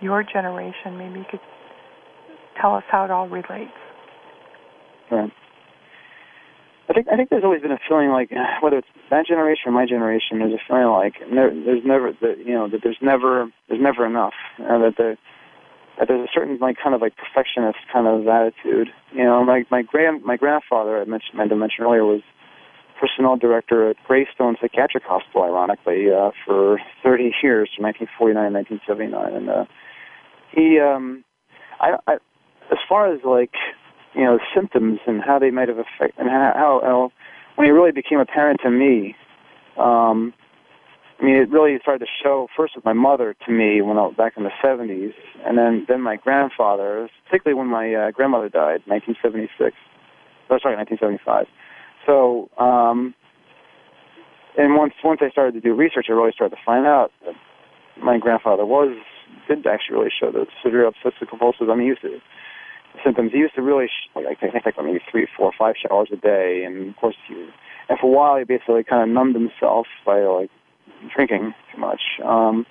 your 0.00 0.22
generation. 0.22 0.98
Maybe 0.98 1.20
you 1.20 1.26
could 1.30 1.40
tell 2.60 2.74
us 2.74 2.84
how 2.90 3.04
it 3.04 3.10
all 3.10 3.28
relates. 3.28 3.72
Right. 5.10 5.30
I 6.88 6.92
think 6.92 7.08
I 7.12 7.16
think 7.16 7.30
there's 7.30 7.44
always 7.44 7.62
been 7.62 7.72
a 7.72 7.80
feeling 7.88 8.10
like 8.10 8.30
eh, 8.30 8.60
whether 8.62 8.78
it's 8.78 8.88
that 9.10 9.26
generation 9.26 9.64
or 9.66 9.72
my 9.72 9.86
generation, 9.86 10.38
there's 10.38 10.52
a 10.52 10.62
feeling 10.68 10.86
like 10.86 11.14
there's 11.18 11.84
never 11.84 12.12
that 12.20 12.38
you 12.44 12.54
know 12.54 12.68
that 12.68 12.80
there's 12.82 12.98
never 13.02 13.50
there's 13.68 13.82
never 13.82 14.06
enough, 14.06 14.34
and 14.58 14.84
that 14.84 14.96
the 14.96 15.16
that 15.98 16.08
there's 16.08 16.28
a 16.28 16.32
certain 16.32 16.58
like 16.58 16.76
kind 16.82 16.94
of 16.94 17.00
like 17.00 17.14
perfectionist 17.16 17.78
kind 17.92 18.06
of 18.06 18.26
attitude. 18.28 18.88
You 19.12 19.24
know, 19.24 19.44
my 19.44 19.64
my 19.70 19.82
grand 19.82 20.22
my 20.24 20.36
grandfather 20.36 21.00
I 21.00 21.04
mentioned 21.04 21.40
I 21.40 21.44
mentioned 21.46 21.86
earlier 21.86 22.04
was 22.04 22.22
personnel 23.00 23.36
director 23.36 23.90
at 23.90 23.96
Greystone 24.06 24.56
Psychiatric 24.60 25.04
Hospital, 25.04 25.42
ironically, 25.42 26.10
uh, 26.10 26.30
for 26.46 26.80
30 27.02 27.32
years, 27.42 27.70
from 27.76 27.84
1949 27.84 28.52
to 28.52 28.58
1979, 28.58 29.34
and 29.34 29.50
uh, 29.50 29.64
he 30.50 30.80
um, 30.80 31.24
I, 31.80 31.96
I 32.06 32.14
as 32.70 32.78
far 32.88 33.12
as 33.12 33.20
like 33.24 33.54
you 34.14 34.24
know 34.24 34.38
symptoms 34.54 35.00
and 35.06 35.22
how 35.22 35.38
they 35.38 35.50
might 35.50 35.68
have 35.68 35.78
affected 35.78 36.18
and 36.18 36.28
how, 36.28 36.80
how, 36.82 37.12
when 37.56 37.68
it 37.68 37.72
really 37.72 37.92
became 37.92 38.18
apparent 38.18 38.60
to 38.62 38.70
me. 38.70 39.14
Um, 39.78 40.32
I 41.18 41.24
mean, 41.24 41.36
it 41.36 41.50
really 41.50 41.78
started 41.80 42.04
to 42.04 42.10
show 42.22 42.48
first 42.56 42.76
with 42.76 42.84
my 42.84 42.92
mother 42.92 43.34
to 43.46 43.52
me 43.52 43.80
when 43.80 43.96
I 43.96 44.02
was 44.02 44.14
back 44.16 44.34
in 44.36 44.44
the 44.44 44.50
70s, 44.62 45.14
and 45.46 45.56
then 45.56 45.86
then 45.88 46.02
my 46.02 46.16
grandfather, 46.16 47.08
particularly 47.24 47.58
when 47.58 47.68
my 47.68 47.94
uh, 47.94 48.10
grandmother 48.10 48.50
died, 48.50 48.82
1976. 48.84 49.74
Oh, 50.50 50.58
sorry, 50.60 50.76
1975. 50.76 51.46
So, 52.04 52.50
um, 52.62 53.14
and 54.58 54.76
once 54.76 54.92
once 55.02 55.20
I 55.22 55.30
started 55.30 55.52
to 55.52 55.60
do 55.60 55.74
research, 55.74 56.06
I 56.08 56.12
really 56.12 56.32
started 56.32 56.54
to 56.54 56.62
find 56.64 56.86
out 56.86 57.12
that 57.24 57.34
my 58.02 58.18
grandfather 58.18 58.66
was 58.66 58.96
did 59.48 59.66
actually 59.66 59.96
really 59.96 60.12
show 60.20 60.30
the 60.30 60.46
severe 60.62 60.86
obsessive 60.86 61.28
compulsive. 61.28 61.70
I 61.70 61.74
mean, 61.74 61.82
he 61.82 61.88
used 61.88 62.02
to 62.02 62.20
symptoms. 63.04 63.32
He 63.32 63.38
used 63.38 63.54
to 63.54 63.62
really, 63.62 63.86
sh- 63.86 64.08
like, 64.14 64.38
I 64.42 64.50
think, 64.50 64.64
like 64.66 64.76
maybe 64.82 65.00
three, 65.10 65.26
four, 65.36 65.52
five 65.58 65.74
showers 65.76 66.08
a 66.12 66.16
day, 66.16 66.64
and 66.64 66.90
of 66.90 66.96
course, 66.96 67.16
he, 67.28 67.34
and 67.88 67.98
for 67.98 68.06
a 68.06 68.10
while, 68.10 68.36
he 68.38 68.44
basically 68.44 68.84
kind 68.84 69.02
of 69.02 69.08
numbed 69.08 69.34
himself 69.34 69.86
by 70.04 70.20
like 70.20 70.50
drinking 71.14 71.54
too 71.72 71.80
much. 71.80 72.00
Um, 72.24 72.66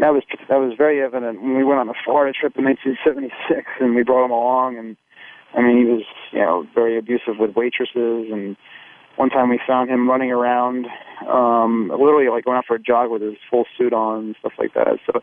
that 0.00 0.12
was 0.12 0.22
that 0.48 0.56
was 0.56 0.74
very 0.76 1.02
evident 1.02 1.42
when 1.42 1.56
we 1.56 1.64
went 1.64 1.80
on 1.80 1.88
a 1.88 1.94
Florida 2.04 2.32
trip 2.32 2.56
in 2.56 2.64
1976, 2.64 3.68
and 3.80 3.94
we 3.94 4.02
brought 4.02 4.24
him 4.24 4.30
along. 4.30 4.78
And 4.78 4.96
I 5.54 5.60
mean, 5.60 5.76
he 5.78 5.84
was 5.84 6.04
you 6.32 6.40
know 6.40 6.66
very 6.74 6.98
abusive 6.98 7.36
with 7.38 7.54
waitresses, 7.56 8.32
and 8.32 8.56
one 9.16 9.28
time 9.28 9.50
we 9.50 9.60
found 9.66 9.90
him 9.90 10.08
running 10.08 10.32
around, 10.32 10.86
um, 11.28 11.90
literally 11.92 12.30
like 12.30 12.44
going 12.44 12.56
out 12.56 12.64
for 12.66 12.76
a 12.76 12.82
jog 12.82 13.10
with 13.10 13.20
his 13.20 13.36
full 13.50 13.64
suit 13.76 13.92
on 13.92 14.24
and 14.24 14.36
stuff 14.40 14.52
like 14.58 14.74
that. 14.74 14.98
So. 15.06 15.20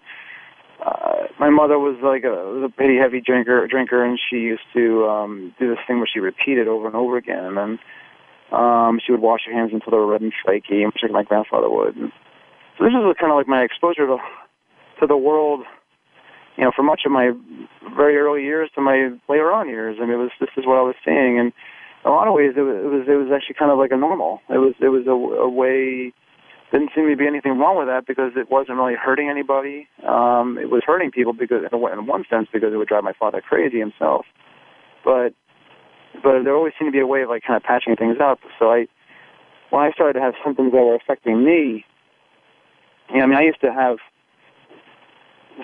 Uh, 0.79 1.27
my 1.41 1.49
mother 1.49 1.77
was 1.77 1.99
like 2.01 2.23
a, 2.23 2.31
was 2.55 2.63
a 2.63 2.73
pretty 2.73 2.95
heavy 2.97 3.19
drinker, 3.19 3.67
drinker, 3.67 4.01
and 4.01 4.17
she 4.17 4.37
used 4.37 4.63
to 4.73 5.03
um, 5.07 5.53
do 5.59 5.67
this 5.67 5.77
thing 5.85 5.97
where 5.97 6.07
she 6.07 6.21
repeated 6.21 6.69
over 6.69 6.87
and 6.87 6.95
over 6.95 7.17
again, 7.17 7.43
and 7.43 7.57
then 7.57 7.79
um, 8.51 8.99
she 9.03 9.11
would 9.11 9.21
wash 9.21 9.41
her 9.45 9.53
hands 9.53 9.71
until 9.73 9.91
they 9.91 9.97
were 9.97 10.07
red 10.07 10.21
and 10.21 10.33
flaky, 10.43 10.83
much 10.85 10.99
like 11.03 11.11
my 11.11 11.23
grandfather 11.23 11.69
would. 11.69 11.95
And 11.95 12.11
so 12.77 12.85
this 12.85 12.93
is 12.93 13.17
kind 13.19 13.31
of 13.31 13.37
like 13.37 13.47
my 13.47 13.61
exposure 13.61 14.07
to 14.07 14.17
to 14.99 15.07
the 15.07 15.17
world, 15.17 15.61
you 16.57 16.63
know, 16.63 16.71
for 16.75 16.83
much 16.83 17.01
of 17.05 17.11
my 17.11 17.31
very 17.95 18.17
early 18.17 18.43
years 18.43 18.69
to 18.75 18.81
my 18.81 19.11
later 19.29 19.51
on 19.51 19.69
years. 19.69 19.97
I 20.01 20.05
mean, 20.05 20.15
it 20.15 20.23
was 20.23 20.31
this 20.39 20.49
is 20.57 20.65
what 20.65 20.77
I 20.77 20.81
was 20.81 20.95
seeing, 21.05 21.39
and 21.39 21.53
in 22.03 22.11
a 22.11 22.13
lot 22.13 22.27
of 22.27 22.33
ways, 22.33 22.53
it 22.55 22.61
was 22.61 23.05
it 23.07 23.15
was, 23.15 23.29
actually 23.33 23.55
kind 23.55 23.71
of 23.71 23.77
like 23.77 23.91
a 23.91 23.97
normal. 23.97 24.41
It 24.49 24.57
was 24.57 24.73
it 24.81 24.89
was 24.89 25.05
a, 25.07 25.11
a 25.11 25.49
way. 25.49 26.13
Didn't 26.71 26.91
seem 26.93 27.09
to 27.09 27.17
be 27.17 27.25
anything 27.25 27.57
wrong 27.57 27.79
with 27.79 27.87
that 27.87 28.05
because 28.05 28.33
it 28.37 28.51
wasn't 28.51 28.77
really 28.77 28.93
hurting 28.93 29.27
anybody. 29.27 29.87
Um, 30.07 30.59
it 30.61 30.69
was 30.69 30.83
hurting 30.85 31.09
people 31.09 31.33
because, 31.33 31.65
in, 31.65 31.73
in 31.73 32.05
one 32.05 32.25
sense, 32.29 32.47
because 32.53 32.71
it 32.71 32.77
would 32.77 32.87
drive 32.87 33.03
my 33.03 33.13
father 33.17 33.41
crazy 33.41 33.79
himself. 33.79 34.27
But 35.03 35.33
but 36.15 36.43
there 36.43 36.55
always 36.55 36.73
seemed 36.77 36.89
to 36.89 36.95
be 36.95 36.99
a 36.99 37.07
way 37.07 37.21
of 37.21 37.29
like 37.29 37.43
kind 37.43 37.57
of 37.57 37.63
patching 37.63 37.95
things 37.95 38.17
up. 38.21 38.39
So 38.57 38.71
I, 38.71 38.87
when 39.69 39.83
I 39.83 39.91
started 39.91 40.13
to 40.13 40.21
have 40.21 40.33
symptoms 40.43 40.71
that 40.71 40.81
were 40.81 40.95
affecting 40.95 41.43
me, 41.43 41.85
you 43.09 43.17
know, 43.17 43.23
I 43.23 43.27
mean, 43.27 43.37
I 43.37 43.43
used 43.43 43.61
to 43.61 43.73
have 43.73 43.97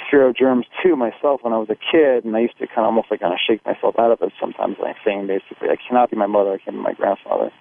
fear 0.10 0.28
of 0.28 0.36
germs 0.36 0.66
too 0.84 0.96
myself 0.96 1.42
when 1.44 1.54
I 1.54 1.58
was 1.58 1.70
a 1.70 1.76
kid, 1.76 2.26
and 2.26 2.36
I 2.36 2.40
used 2.42 2.58
to 2.60 2.68
kind 2.68 2.80
of 2.80 2.86
almost 2.86 3.08
like 3.12 3.22
kind 3.22 3.34
of 3.34 3.40
shake 3.40 3.66
myself 3.66 3.96
out 3.98 4.12
of 4.12 4.22
it 4.22 4.34
sometimes, 4.40 4.78
like 4.82 4.96
saying 5.06 5.28
basically, 5.28 5.70
I 5.70 5.78
cannot 5.78 6.12
be 6.12 6.18
my 6.18 6.28
mother, 6.28 6.54
I 6.54 6.58
can't 6.58 6.76
be 6.76 6.82
my 6.82 6.94
grandfather. 6.94 7.52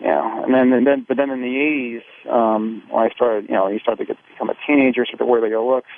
Yeah, 0.00 0.44
and 0.44 0.54
then 0.54 0.72
and 0.72 0.86
then 0.86 1.04
but 1.06 1.18
then 1.18 1.28
in 1.28 1.42
the 1.42 2.00
'80s, 2.26 2.32
um, 2.32 2.82
when 2.88 3.04
I 3.04 3.10
started, 3.14 3.50
you 3.50 3.54
know, 3.54 3.68
you 3.68 3.78
start 3.80 3.98
to 3.98 4.06
get 4.06 4.16
become 4.32 4.48
a 4.48 4.54
teenager, 4.66 5.04
start 5.04 5.18
to 5.18 5.26
worry 5.26 5.40
about 5.40 5.50
your 5.50 5.74
looks. 5.74 5.90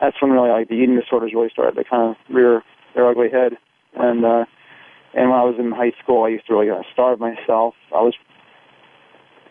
That's 0.00 0.20
when 0.22 0.30
really 0.30 0.50
like 0.50 0.68
the 0.68 0.74
eating 0.74 0.94
disorders 0.94 1.32
really 1.34 1.50
started 1.50 1.74
to 1.74 1.84
kind 1.84 2.10
of 2.10 2.16
rear 2.34 2.62
their 2.94 3.08
ugly 3.08 3.28
head, 3.28 3.54
and 3.94 4.24
uh, 4.24 4.44
and 5.16 5.30
when 5.30 5.38
I 5.40 5.44
was 5.44 5.56
in 5.58 5.72
high 5.72 5.96
school, 6.02 6.24
I 6.24 6.28
used 6.28 6.46
to 6.46 6.54
really 6.54 6.70
uh, 6.70 6.82
starve 6.92 7.18
myself. 7.18 7.74
I 7.88 8.04
was 8.04 8.14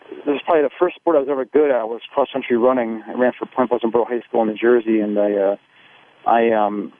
this 0.08 0.38
was 0.38 0.42
probably 0.46 0.62
the 0.62 0.78
first 0.78 0.94
sport 0.94 1.16
I 1.16 1.18
was 1.18 1.28
ever 1.28 1.44
good 1.44 1.74
at 1.74 1.88
was 1.88 2.00
cross 2.14 2.28
country 2.32 2.56
running. 2.56 3.02
I 3.08 3.18
ran 3.18 3.32
for 3.36 3.46
Point 3.46 3.70
Pleasant 3.70 3.92
Borough 3.92 4.06
High 4.08 4.22
School 4.28 4.42
in 4.42 4.48
New 4.48 4.54
Jersey, 4.54 5.00
and 5.00 5.18
I 5.18 5.32
uh, 5.34 5.56
I 6.24 6.54
um, 6.54 6.92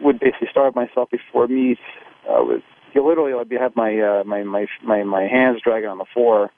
would 0.00 0.20
basically 0.20 0.48
starve 0.50 0.76
myself 0.76 1.08
before 1.10 1.48
meets. 1.48 1.80
Uh, 2.28 2.44
with 2.44 2.62
literally 2.94 3.32
I'd 3.32 3.48
be 3.48 3.56
have 3.56 3.74
my 3.74 3.96
uh, 3.96 4.24
my 4.24 4.42
my 4.42 4.66
my 4.84 5.02
my 5.02 5.22
hands 5.22 5.64
dragging 5.64 5.88
on 5.88 5.96
the 5.96 6.10
floor 6.12 6.50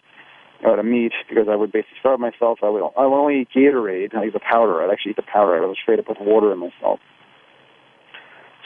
at 0.67 0.79
a 0.79 0.83
meet 0.83 1.13
because 1.29 1.47
I 1.49 1.55
would 1.55 1.71
basically 1.71 1.99
starve 2.01 2.19
myself. 2.19 2.59
I 2.65 2.71
would 2.71 2.83
I 2.99 3.07
would 3.07 3.15
only 3.15 3.43
eat 3.43 3.55
Gatorade. 3.55 4.17
I 4.17 4.27
eat 4.27 4.33
the 4.33 4.41
powder. 4.43 4.83
I'd 4.83 4.91
actually 4.91 5.11
eat 5.11 5.23
the 5.23 5.31
powder. 5.31 5.55
I 5.55 5.61
was 5.61 5.79
afraid 5.81 5.97
to 5.97 6.03
put 6.03 6.21
water 6.21 6.51
in 6.51 6.59
myself 6.59 6.99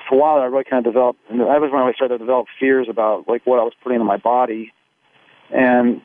for 0.08 0.14
a 0.14 0.18
while, 0.18 0.38
I 0.40 0.46
really 0.46 0.64
kind 0.64 0.86
of 0.86 0.92
developed, 0.92 1.20
and 1.30 1.40
that 1.40 1.60
was 1.60 1.70
when 1.72 1.82
I 1.82 1.92
started 1.92 2.18
to 2.18 2.24
develop 2.24 2.46
fears 2.58 2.86
about 2.88 3.28
like 3.28 3.46
what 3.46 3.58
I 3.58 3.64
was 3.64 3.72
putting 3.82 4.00
in 4.00 4.06
my 4.06 4.16
body, 4.16 4.72
and 5.50 6.00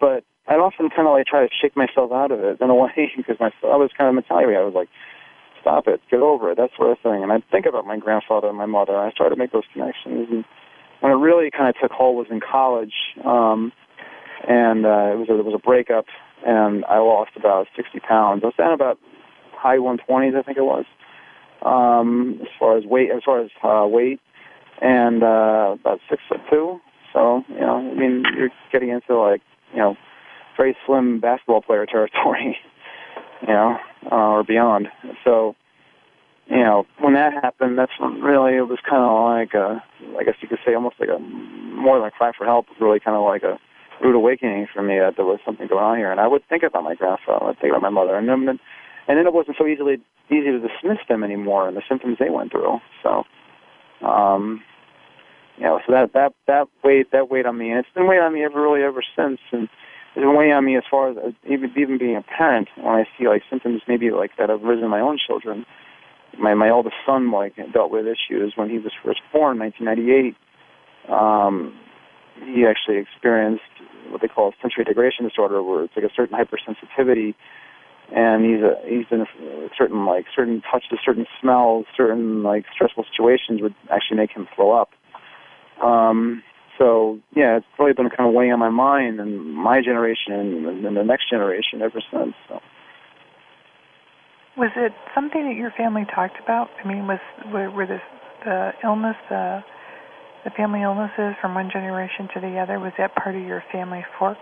but 0.00 0.24
I'd 0.46 0.60
often 0.60 0.88
kind 0.90 1.08
of 1.08 1.14
like 1.14 1.26
try 1.26 1.46
to 1.46 1.52
shake 1.52 1.76
myself 1.76 2.12
out 2.12 2.30
of 2.30 2.40
it 2.40 2.60
in 2.60 2.70
a 2.70 2.74
way 2.82 3.12
because 3.16 3.36
my 3.40 3.50
I 3.64 3.76
was 3.76 3.90
kind 3.96 4.08
of 4.08 4.14
mentality. 4.14 4.56
I 4.56 4.64
was 4.64 4.74
like, 4.74 4.88
stop 5.60 5.88
it, 5.88 6.00
get 6.10 6.20
over 6.20 6.50
it, 6.50 6.56
that 6.56 6.70
sort 6.76 6.92
of 6.92 6.98
thing. 7.00 7.22
And 7.22 7.32
I'd 7.32 7.48
think 7.50 7.66
about 7.66 7.86
my 7.86 7.96
grandfather 7.96 8.48
and 8.48 8.56
my 8.56 8.66
mother, 8.66 8.92
and 8.92 9.02
I 9.02 9.10
started 9.10 9.34
to 9.34 9.38
make 9.38 9.52
those 9.52 9.68
connections. 9.72 10.28
And 10.30 10.44
when 11.00 11.12
it 11.12 11.16
really 11.16 11.50
kind 11.50 11.68
of 11.68 11.80
took 11.80 11.92
hold 11.92 12.16
was 12.16 12.26
in 12.30 12.40
college, 12.40 12.94
um, 13.24 13.72
and 14.48 14.86
uh, 14.86 15.12
it 15.12 15.18
was 15.18 15.28
a, 15.28 15.38
it 15.38 15.44
was 15.44 15.54
a 15.54 15.64
breakup, 15.64 16.06
and 16.46 16.84
I 16.86 16.98
lost 16.98 17.32
about 17.36 17.66
60 17.76 18.00
pounds. 18.00 18.42
I 18.42 18.46
was 18.46 18.54
down 18.56 18.72
about 18.72 18.98
high 19.52 19.76
120s, 19.76 20.36
I 20.38 20.42
think 20.42 20.56
it 20.56 20.64
was 20.64 20.84
um, 21.62 22.38
as 22.42 22.48
far 22.58 22.76
as 22.76 22.84
weight, 22.84 23.10
as 23.10 23.22
far 23.24 23.40
as 23.40 23.50
uh, 23.62 23.86
weight, 23.86 24.20
and 24.80 25.22
uh, 25.22 25.76
about 25.80 26.00
six 26.08 26.22
foot 26.28 26.40
two. 26.50 26.80
So 27.12 27.42
you 27.48 27.60
know, 27.60 27.76
I 27.76 27.94
mean, 27.94 28.24
you're 28.36 28.50
getting 28.72 28.90
into 28.90 29.18
like 29.18 29.42
you 29.72 29.78
know, 29.78 29.96
very 30.56 30.76
slim 30.86 31.20
basketball 31.20 31.62
player 31.62 31.86
territory, 31.86 32.56
you 33.42 33.48
know, 33.48 33.76
uh, 34.10 34.14
or 34.14 34.44
beyond. 34.44 34.88
So 35.24 35.56
you 36.48 36.58
know, 36.58 36.86
when 36.98 37.14
that 37.14 37.32
happened, 37.34 37.78
that's 37.78 37.92
when 37.98 38.22
really 38.22 38.56
it 38.56 38.68
was 38.68 38.78
kind 38.88 39.02
of 39.02 39.12
like 39.36 39.54
a, 39.54 39.82
I 40.18 40.24
guess 40.24 40.34
you 40.40 40.48
could 40.48 40.58
say 40.66 40.74
almost 40.74 40.96
like 40.98 41.10
a 41.10 41.18
more 41.18 41.98
than 41.98 42.08
a 42.08 42.10
cry 42.10 42.32
for 42.36 42.44
help. 42.44 42.66
Really 42.80 43.00
kind 43.00 43.16
of 43.16 43.24
like 43.24 43.42
a 43.42 43.58
rude 44.02 44.14
awakening 44.16 44.66
for 44.72 44.82
me 44.82 44.98
that 44.98 45.16
there 45.16 45.26
was 45.26 45.40
something 45.44 45.66
going 45.66 45.84
on 45.84 45.98
here. 45.98 46.10
And 46.10 46.20
I 46.20 46.26
would 46.26 46.42
think 46.48 46.62
about 46.62 46.84
my 46.84 46.94
grandfather, 46.94 47.42
I 47.42 47.46
would 47.48 47.58
think 47.58 47.72
about 47.72 47.82
my 47.82 47.90
mother, 47.90 48.16
and 48.16 48.28
then 48.28 48.58
and 49.08 49.18
then 49.18 49.26
it 49.26 49.32
wasn't 49.32 49.56
so 49.58 49.66
easily 49.66 49.96
easy 50.30 50.52
to 50.52 50.60
dismiss 50.60 50.98
them 51.08 51.24
anymore 51.24 51.66
and 51.66 51.76
the 51.76 51.82
symptoms 51.88 52.18
they 52.20 52.30
went 52.30 52.52
through. 52.52 52.78
So, 53.02 53.24
um, 54.06 54.62
you 55.56 55.64
know, 55.64 55.80
so 55.86 55.92
that 55.92 56.12
that 56.12 56.32
that 56.46 56.68
weighed 56.84 57.06
that 57.12 57.30
weighed 57.30 57.46
on 57.46 57.58
me, 57.58 57.70
and 57.70 57.78
it's 57.78 57.88
been 57.94 58.06
weighing 58.06 58.22
on 58.22 58.34
me 58.34 58.44
ever 58.44 58.60
really 58.60 58.82
ever 58.82 59.02
since, 59.16 59.40
and 59.50 59.64
it's 59.64 60.14
been 60.14 60.36
weighing 60.36 60.52
on 60.52 60.64
me 60.64 60.76
as 60.76 60.84
far 60.90 61.10
as 61.10 61.16
even 61.44 61.72
even 61.76 61.98
being 61.98 62.16
a 62.16 62.22
parent 62.22 62.68
when 62.76 62.94
I 62.94 63.04
see 63.18 63.26
like 63.26 63.42
symptoms 63.50 63.82
maybe 63.88 64.10
like 64.10 64.32
that 64.38 64.50
have 64.50 64.62
risen 64.62 64.84
in 64.84 64.90
my 64.90 65.00
own 65.00 65.18
children. 65.18 65.64
My 66.38 66.54
my 66.54 66.70
oldest 66.70 66.94
son 67.06 67.32
like 67.32 67.56
dealt 67.72 67.90
with 67.90 68.06
issues 68.06 68.52
when 68.54 68.68
he 68.68 68.78
was 68.78 68.92
first 69.02 69.20
born, 69.32 69.56
in 69.56 69.86
1998. 69.86 70.36
Um, 71.10 71.74
he 72.44 72.66
actually 72.66 72.98
experienced 72.98 73.64
what 74.10 74.20
they 74.20 74.28
call 74.28 74.52
sensory 74.62 74.84
degradation 74.84 75.26
disorder, 75.26 75.62
where 75.62 75.84
it's 75.84 75.96
like 75.96 76.04
a 76.04 76.14
certain 76.14 76.38
hypersensitivity, 76.38 77.34
and 78.14 78.44
he's 78.44 78.62
a, 78.62 78.74
he's 78.86 79.06
in 79.10 79.20
a 79.22 79.68
certain 79.76 80.06
like 80.06 80.26
certain 80.34 80.62
touches, 80.70 80.98
certain 81.04 81.26
smells, 81.40 81.86
certain 81.96 82.42
like 82.42 82.64
stressful 82.72 83.04
situations 83.10 83.60
would 83.60 83.74
actually 83.90 84.16
make 84.16 84.30
him 84.30 84.48
throw 84.54 84.72
up. 84.72 84.90
Um, 85.82 86.42
so 86.78 87.18
yeah, 87.34 87.58
it's 87.58 87.66
really 87.78 87.92
been 87.92 88.08
kind 88.08 88.28
of 88.28 88.34
weighing 88.34 88.52
on 88.52 88.58
my 88.58 88.70
mind 88.70 89.20
and 89.20 89.54
my 89.54 89.80
generation 89.82 90.32
and, 90.32 90.86
and 90.86 90.96
the 90.96 91.04
next 91.04 91.28
generation 91.28 91.82
ever 91.82 92.00
since. 92.10 92.34
So. 92.48 92.60
Was 94.56 94.70
it 94.76 94.92
something 95.14 95.44
that 95.44 95.54
your 95.54 95.72
family 95.76 96.04
talked 96.12 96.40
about? 96.42 96.68
I 96.82 96.88
mean, 96.88 97.06
was 97.06 97.20
were, 97.52 97.70
were 97.70 97.86
this 97.86 98.00
the 98.44 98.70
illness, 98.82 99.16
the 99.28 99.60
the 100.44 100.50
family 100.50 100.82
illnesses 100.82 101.34
from 101.40 101.54
one 101.54 101.68
generation 101.70 102.28
to 102.34 102.40
the 102.40 102.58
other? 102.58 102.78
Was 102.78 102.92
that 102.96 103.14
part 103.14 103.36
of 103.36 103.42
your 103.42 103.62
family 103.70 104.04
folk 104.18 104.38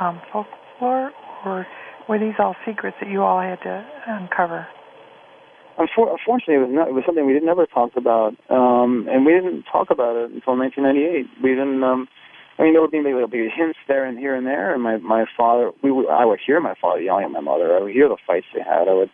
um, 0.00 0.20
folklore, 0.32 1.12
or 1.44 1.66
were 2.08 2.18
these 2.18 2.34
all 2.38 2.56
secrets 2.66 2.96
that 3.00 3.10
you 3.10 3.22
all 3.22 3.40
had 3.40 3.60
to 3.62 3.86
uncover? 4.06 4.66
Unfortunately, 5.78 6.54
it 6.54 6.64
was 6.64 6.70
not. 6.70 6.88
It 6.88 6.94
was 6.94 7.04
something 7.06 7.26
we 7.26 7.32
didn't 7.32 7.48
ever 7.48 7.66
talk 7.66 7.96
about, 7.96 8.36
um, 8.50 9.08
and 9.10 9.24
we 9.24 9.32
didn't 9.32 9.64
talk 9.64 9.88
about 9.90 10.16
it 10.16 10.30
until 10.30 10.56
1998. 10.56 11.42
We 11.42 11.50
didn't. 11.50 11.82
Um, 11.82 12.08
I 12.58 12.62
mean, 12.62 12.74
there 12.74 12.82
would 12.82 12.90
be 12.92 13.00
maybe, 13.00 13.16
maybe 13.18 13.48
hints 13.48 13.78
there 13.88 14.04
and 14.04 14.18
here 14.18 14.34
and 14.34 14.46
there. 14.46 14.74
And 14.74 14.82
my 14.82 14.98
my 14.98 15.24
father, 15.36 15.72
we 15.82 15.90
would, 15.90 16.08
I 16.10 16.26
would 16.26 16.40
hear 16.44 16.60
my 16.60 16.74
father 16.78 17.00
yelling 17.00 17.24
at 17.24 17.30
my 17.30 17.40
mother. 17.40 17.74
I 17.74 17.80
would 17.80 17.92
hear 17.92 18.08
the 18.08 18.20
fights 18.26 18.46
they 18.52 18.60
had. 18.60 18.86
I 18.86 18.92
would. 18.92 19.10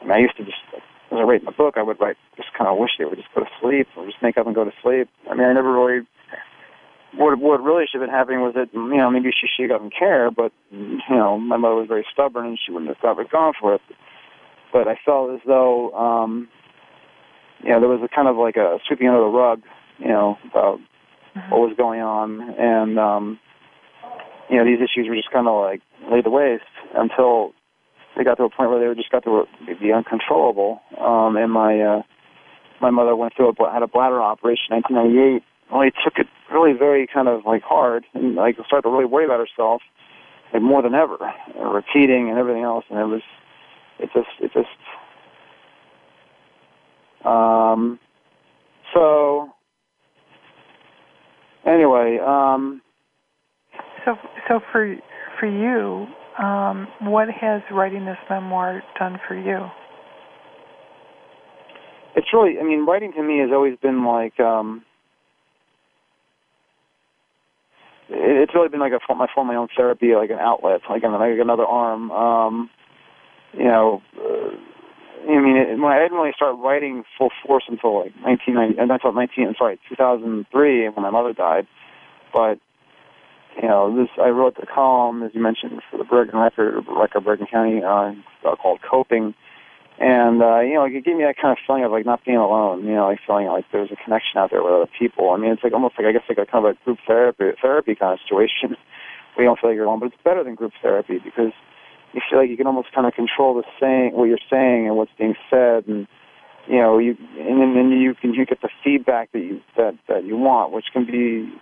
I 0.00 0.04
mean, 0.04 0.12
I 0.12 0.18
used 0.18 0.36
to 0.36 0.44
just 0.44 0.62
as 1.10 1.18
I 1.18 1.22
write 1.22 1.42
my 1.42 1.52
book, 1.52 1.74
I 1.76 1.82
would 1.82 2.00
write 2.00 2.16
just 2.36 2.54
kind 2.56 2.70
of 2.70 2.78
wish 2.78 2.90
they 2.98 3.04
would 3.04 3.18
just 3.18 3.34
go 3.34 3.42
to 3.42 3.50
sleep 3.60 3.88
or 3.96 4.06
just 4.06 4.22
make 4.22 4.38
up 4.38 4.46
and 4.46 4.54
go 4.54 4.64
to 4.64 4.72
sleep. 4.82 5.08
I 5.30 5.34
mean, 5.34 5.46
I 5.46 5.52
never 5.52 5.72
really. 5.72 6.06
What 7.16 7.38
what 7.38 7.62
really 7.62 7.84
should 7.90 8.00
have 8.00 8.08
been 8.08 8.14
happening 8.14 8.40
was 8.40 8.54
that 8.54 8.68
you 8.72 8.96
know 8.96 9.10
maybe 9.10 9.30
she 9.30 9.46
she 9.56 9.66
doesn't 9.66 9.94
care, 9.96 10.30
but 10.30 10.52
you 10.70 11.00
know 11.08 11.38
my 11.38 11.56
mother 11.56 11.74
was 11.74 11.88
very 11.88 12.06
stubborn 12.12 12.46
and 12.46 12.58
she 12.58 12.72
wouldn't 12.72 12.94
have 12.94 13.04
ever 13.04 13.24
gone 13.24 13.54
for 13.60 13.74
it 13.74 13.80
but 14.76 14.88
I 14.88 14.98
felt 15.04 15.32
as 15.32 15.40
though 15.46 15.90
um, 15.92 16.48
you 17.62 17.70
know 17.70 17.80
there 17.80 17.88
was 17.88 18.02
a 18.04 18.14
kind 18.14 18.28
of 18.28 18.36
like 18.36 18.56
a 18.56 18.78
sweeping 18.86 19.08
under 19.08 19.20
the 19.20 19.26
rug, 19.26 19.62
you 19.98 20.08
know, 20.08 20.36
about 20.50 20.78
mm-hmm. 21.34 21.50
what 21.50 21.60
was 21.60 21.74
going 21.76 22.00
on, 22.00 22.40
and 22.58 22.98
um, 22.98 23.38
you 24.50 24.58
know 24.58 24.64
these 24.64 24.84
issues 24.84 25.08
were 25.08 25.16
just 25.16 25.32
kind 25.32 25.48
of 25.48 25.60
like 25.62 25.80
laid 26.12 26.24
to 26.24 26.30
waste 26.30 26.64
until 26.94 27.52
they 28.16 28.24
got 28.24 28.36
to 28.36 28.44
a 28.44 28.50
point 28.50 28.70
where 28.70 28.80
they 28.80 29.00
just 29.00 29.10
got 29.10 29.24
to 29.24 29.44
be 29.80 29.92
uncontrollable. 29.92 30.80
Um, 31.00 31.36
and 31.36 31.50
my 31.50 31.80
uh, 31.80 32.02
my 32.80 32.90
mother 32.90 33.16
went 33.16 33.34
through 33.34 33.50
a 33.50 33.72
had 33.72 33.82
a 33.82 33.88
bladder 33.88 34.20
operation 34.20 34.76
in 34.76 34.82
1998. 34.84 35.42
Really 35.72 35.90
took 36.04 36.14
it 36.18 36.26
really 36.52 36.72
very 36.78 37.06
kind 37.12 37.28
of 37.28 37.44
like 37.44 37.62
hard, 37.62 38.04
and 38.14 38.36
like 38.36 38.56
started 38.66 38.82
to 38.82 38.90
really 38.90 39.04
worry 39.04 39.24
about 39.24 39.40
herself, 39.40 39.82
like 40.52 40.62
more 40.62 40.80
than 40.82 40.94
ever, 40.94 41.18
repeating 41.58 42.30
and 42.30 42.38
everything 42.38 42.62
else, 42.62 42.84
and 42.88 42.98
it 42.98 43.04
was 43.04 43.22
it 43.98 44.10
just 44.14 44.28
it 44.40 44.52
just 44.52 44.68
um 47.26 47.98
so 48.94 49.48
anyway 51.66 52.18
um 52.24 52.80
so 54.04 54.14
so 54.48 54.60
for 54.70 54.94
for 55.40 55.46
you 55.46 56.06
um 56.42 56.86
what 57.00 57.28
has 57.28 57.62
writing 57.72 58.04
this 58.04 58.18
memoir 58.30 58.82
done 58.98 59.18
for 59.26 59.34
you? 59.34 59.66
It's 62.14 62.28
really 62.32 62.58
i 62.60 62.62
mean 62.62 62.86
writing 62.86 63.12
to 63.14 63.22
me 63.22 63.40
has 63.40 63.50
always 63.52 63.76
been 63.82 64.04
like 64.04 64.38
um 64.38 64.84
it's 68.08 68.54
really 68.54 68.68
been 68.68 68.80
like 68.80 68.92
a 68.92 69.14
my 69.14 69.26
form 69.34 69.48
my 69.48 69.56
own 69.56 69.68
therapy, 69.76 70.14
like 70.14 70.30
an 70.30 70.38
outlet, 70.38 70.80
like, 70.88 71.02
like 71.02 71.38
another 71.40 71.64
arm. 71.64 72.10
Um, 72.10 72.70
you 73.52 73.64
know, 73.64 74.02
uh, 74.18 74.54
I 75.28 75.40
mean, 75.40 75.56
it, 75.56 75.78
when 75.78 75.92
I 75.92 75.98
didn't 76.00 76.16
really 76.16 76.32
start 76.34 76.56
writing 76.58 77.04
full 77.18 77.30
force 77.44 77.64
until 77.68 78.04
like 78.04 78.14
1990, 78.22 78.78
and 78.78 78.90
that's 78.90 79.02
what 79.02 79.14
19, 79.14 79.54
sorry, 79.58 79.78
2003 79.88 80.88
when 80.90 81.02
my 81.02 81.10
mother 81.10 81.32
died. 81.32 81.66
But 82.32 82.58
you 83.60 83.68
know, 83.68 83.96
this 83.96 84.08
I 84.22 84.28
wrote 84.28 84.56
the 84.56 84.66
column 84.66 85.22
as 85.22 85.32
you 85.34 85.42
mentioned 85.42 85.80
for 85.90 85.96
the 85.98 86.04
Bergen 86.04 86.38
record, 86.38 86.84
record 86.88 87.24
Bergen 87.24 87.46
County, 87.46 87.82
uh, 87.82 88.12
called 88.56 88.80
"Coping," 88.88 89.34
and 89.98 90.42
uh, 90.42 90.60
you 90.60 90.74
know, 90.74 90.84
it 90.84 91.04
gave 91.04 91.16
me 91.16 91.24
that 91.24 91.36
kind 91.40 91.52
of 91.52 91.58
feeling 91.66 91.84
of 91.84 91.92
like 91.92 92.04
not 92.04 92.24
being 92.24 92.36
alone. 92.36 92.84
You 92.84 92.94
know, 92.94 93.06
like 93.06 93.20
feeling 93.26 93.46
like 93.46 93.64
there's 93.72 93.90
a 93.90 93.96
connection 93.96 94.38
out 94.38 94.50
there 94.50 94.62
with 94.62 94.72
other 94.72 94.90
people. 94.98 95.30
I 95.30 95.38
mean, 95.38 95.52
it's 95.52 95.64
like 95.64 95.72
almost 95.72 95.94
like 95.98 96.06
I 96.06 96.12
guess 96.12 96.28
like 96.28 96.38
a 96.38 96.44
kind 96.44 96.66
of 96.66 96.76
a 96.76 96.84
group 96.84 96.98
therapy 97.06 97.56
therapy 97.60 97.94
kind 97.94 98.12
of 98.12 98.20
situation. 98.20 98.76
We 99.36 99.44
don't 99.44 99.60
feel 99.60 99.68
like 99.68 99.76
you're 99.76 99.84
alone, 99.84 100.00
but 100.00 100.06
it's 100.06 100.22
better 100.24 100.42
than 100.42 100.54
group 100.54 100.72
therapy 100.80 101.18
because 101.22 101.52
you 102.14 102.22
feel 102.30 102.38
like 102.38 102.48
you 102.48 102.56
can 102.56 102.66
almost 102.66 102.88
kind 102.94 103.06
of 103.06 103.12
control 103.12 103.52
the 103.52 103.64
saying, 103.78 104.12
what 104.14 104.24
you're 104.24 104.38
saying, 104.48 104.86
and 104.86 104.96
what's 104.96 105.10
being 105.18 105.34
said, 105.50 105.84
and 105.86 106.08
you 106.66 106.78
know, 106.78 106.96
you 106.96 107.16
and 107.38 107.76
then 107.76 107.90
you 107.92 108.14
can 108.14 108.32
you 108.32 108.46
get 108.46 108.62
the 108.62 108.70
feedback 108.82 109.30
that 109.32 109.40
you 109.40 109.60
that 109.76 109.92
that 110.08 110.24
you 110.24 110.38
want, 110.38 110.72
which 110.72 110.86
can 110.92 111.04
be 111.04 111.52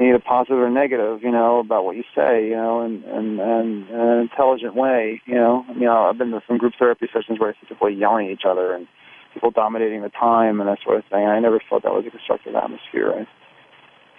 either 0.00 0.18
positive 0.18 0.58
or 0.58 0.70
negative, 0.70 1.22
you 1.22 1.30
know, 1.30 1.60
about 1.60 1.84
what 1.84 1.96
you 1.96 2.04
say, 2.14 2.48
you 2.48 2.56
know, 2.56 2.80
and 2.80 3.04
and 3.04 3.40
and 3.40 3.88
in 3.88 4.00
an 4.00 4.18
intelligent 4.20 4.74
way, 4.74 5.22
you 5.24 5.34
know. 5.34 5.64
You 5.74 5.86
know, 5.86 6.04
I've 6.04 6.18
been 6.18 6.30
to 6.30 6.42
some 6.46 6.58
group 6.58 6.74
therapy 6.78 7.06
sessions 7.12 7.40
where 7.40 7.50
I 7.50 7.52
see 7.54 7.66
people 7.68 7.90
yelling 7.90 8.26
at 8.26 8.32
each 8.32 8.46
other 8.48 8.74
and 8.74 8.86
people 9.32 9.50
dominating 9.50 10.02
the 10.02 10.10
time 10.10 10.60
and 10.60 10.68
that 10.68 10.78
sort 10.84 10.98
of 10.98 11.04
thing. 11.10 11.24
I 11.26 11.40
never 11.40 11.60
felt 11.68 11.82
that 11.84 11.92
was 11.92 12.04
a 12.06 12.10
constructive 12.10 12.54
atmosphere. 12.54 13.10
Right? 13.10 13.28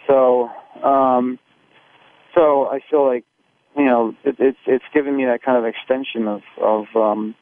So, 0.07 0.49
um, 0.83 1.37
so 2.33 2.67
I 2.67 2.79
feel 2.89 3.05
like 3.05 3.25
you 3.77 3.85
know, 3.85 4.15
it, 4.23 4.35
it's 4.39 4.57
it's 4.65 4.85
given 4.93 5.15
me 5.15 5.25
that 5.25 5.43
kind 5.43 5.57
of 5.57 5.65
extension 5.65 6.27
of 6.27 6.41
of 6.59 6.85
um, 6.95 7.35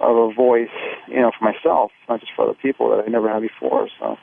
of 0.00 0.16
a 0.16 0.32
voice, 0.32 0.68
you 1.08 1.20
know, 1.20 1.32
for 1.36 1.44
myself, 1.44 1.90
not 2.08 2.20
just 2.20 2.32
for 2.36 2.44
other 2.44 2.58
people 2.60 2.90
that 2.90 3.04
I 3.04 3.10
never 3.10 3.28
had 3.32 3.42
before. 3.42 3.88
So. 3.98 4.16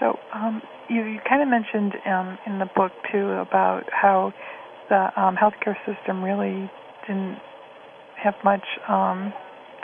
So 0.00 0.18
um, 0.32 0.62
you, 0.88 1.04
you 1.04 1.20
kind 1.28 1.42
of 1.42 1.48
mentioned 1.48 1.94
um, 2.06 2.38
in 2.46 2.58
the 2.58 2.68
book 2.76 2.92
too 3.10 3.28
about 3.30 3.84
how 3.90 4.32
the 4.88 5.08
um, 5.20 5.36
healthcare 5.36 5.76
system 5.86 6.22
really 6.22 6.70
didn't 7.06 7.38
have 8.16 8.34
much 8.44 8.64
um, 8.88 9.32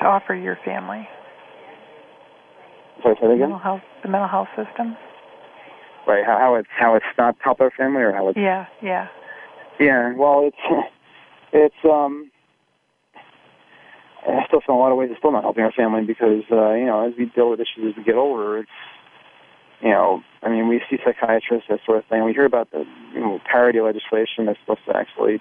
to 0.01 0.07
offer 0.07 0.35
your 0.35 0.59
family. 0.65 1.09
Sorry, 3.03 3.17
say 3.17 3.27
that 3.27 3.33
again. 3.33 3.51
Mental 3.51 3.59
health, 3.59 3.83
the 4.03 4.09
mental 4.09 4.29
health 4.29 4.49
system. 4.57 4.97
Right, 6.07 6.25
how, 6.25 6.39
how 6.39 6.55
it's 6.57 6.69
how 6.79 6.95
it's 6.97 7.07
not 7.19 7.37
helped 7.43 7.61
our 7.61 7.71
family, 7.71 8.03
or 8.03 8.13
how 8.13 8.29
it's 8.29 8.39
yeah, 8.39 8.67
yeah, 8.83 9.09
yeah. 9.81 10.15
Well, 10.17 10.49
it's 10.51 10.91
it's 11.53 11.85
um. 11.85 12.31
I 14.27 14.47
still 14.47 14.61
feel 14.65 14.77
in 14.77 14.81
a 14.81 14.83
lot 14.83 14.91
of 14.91 14.97
ways 14.97 15.11
it's 15.11 15.19
still 15.19 15.33
not 15.33 15.43
helping 15.43 15.65
our 15.65 15.73
family 15.73 16.03
because 16.03 16.45
uh, 16.51 16.73
you 16.73 16.87
know 16.87 17.07
as 17.07 17.15
we 17.19 17.27
deal 17.27 17.51
with 17.51 17.61
issues 17.61 17.93
as 17.93 17.97
we 17.97 18.05
get 18.05 18.15
older, 18.15 18.59
it's 18.59 18.71
you 19.85 19.91
know 19.91 20.23
I 20.43 20.49
mean 20.49 20.67
we 20.69 20.81
see 20.91 20.97
psychiatrists 21.05 21.69
that 21.69 21.81
sort 21.87 21.99
of 21.99 22.05
thing. 22.07 22.25
We 22.25 22.33
hear 22.33 22.47
about 22.47 22.71
the 22.73 22.85
you 23.13 23.21
know 23.21 23.39
parity 23.45 23.81
legislation 23.81 24.47
that's 24.47 24.59
supposed 24.61 24.85
to 24.89 24.97
actually 24.97 25.41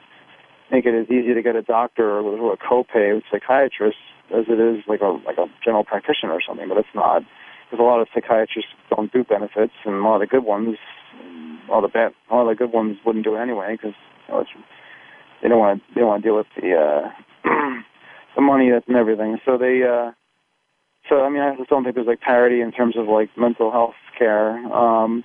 make 0.72 0.86
it 0.86 0.94
as 0.94 1.10
easy 1.10 1.34
to 1.34 1.42
get 1.42 1.56
a 1.56 1.62
doctor 1.62 2.20
or 2.20 2.54
a 2.54 2.58
copay 2.58 3.16
with 3.16 3.24
psychiatrists 3.32 4.02
as 4.34 4.46
it 4.48 4.60
is 4.60 4.84
like 4.88 5.02
a 5.02 5.18
like 5.26 5.38
a 5.38 5.46
general 5.64 5.84
practitioner 5.84 6.34
or 6.34 6.42
something, 6.46 6.68
but 6.68 6.78
it's 6.78 6.96
not 6.96 7.24
because 7.74 7.82
a 7.82 7.86
lot 7.88 8.02
of 8.02 8.08
psychiatrists 8.14 8.72
don't 8.90 9.12
do 9.12 9.24
benefits, 9.24 9.74
and 9.86 9.96
a 9.96 10.04
lot 10.04 10.16
of 10.16 10.22
the 10.22 10.28
good 10.28 10.46
ones, 10.46 10.78
all 11.70 11.82
the 11.82 11.88
bad, 11.88 12.14
all 12.30 12.48
the 12.48 12.56
good 12.56 12.72
ones 12.72 12.98
wouldn't 13.06 13.26
do 13.26 13.36
it 13.36 13.40
anyway 13.40 13.76
because 13.76 13.96
you 14.28 14.34
know, 14.34 14.46
they 15.42 15.50
don't 15.50 15.60
want 15.60 15.80
to 15.80 15.94
they 15.94 16.02
don't 16.02 16.10
want 16.10 16.24
to 16.24 16.28
deal 16.28 16.38
with 16.38 16.48
the 16.56 16.74
uh, 16.74 17.10
the 18.36 18.42
money 18.42 18.70
and 18.70 18.96
everything. 18.96 19.38
So 19.46 19.58
they, 19.58 19.82
uh, 19.84 20.12
so 21.10 21.24
I 21.24 21.30
mean, 21.30 21.42
I 21.42 21.56
just 21.56 21.70
don't 21.70 21.84
think 21.84 21.96
there's 21.96 22.08
like 22.08 22.22
parity 22.22 22.62
in 22.62 22.72
terms 22.72 22.98
of 22.98 23.08
like 23.08 23.30
mental 23.38 23.72
health 23.72 23.96
care. 24.18 24.58
Um, 24.74 25.24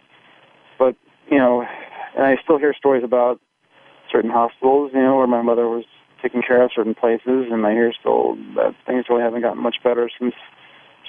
but 0.79 0.97
you 1.31 1.39
know, 1.39 1.65
and 2.17 2.25
I 2.25 2.37
still 2.43 2.59
hear 2.59 2.75
stories 2.75 3.05
about 3.05 3.41
certain 4.11 4.31
hospitals, 4.31 4.91
you 4.95 5.01
know, 5.01 5.17
where 5.17 5.27
my 5.27 5.43
mother 5.43 5.69
was 5.69 5.85
taking 6.23 6.43
care 6.43 6.63
of 6.63 6.71
certain 6.75 6.95
places, 6.95 7.47
and 7.51 7.65
I 7.67 7.73
hear 7.73 7.93
still 7.99 8.37
that 8.57 8.75
things 8.87 9.05
really 9.09 9.23
haven't 9.23 9.43
gotten 9.43 9.63
much 9.63 9.77
better 9.85 10.11
since 10.19 10.35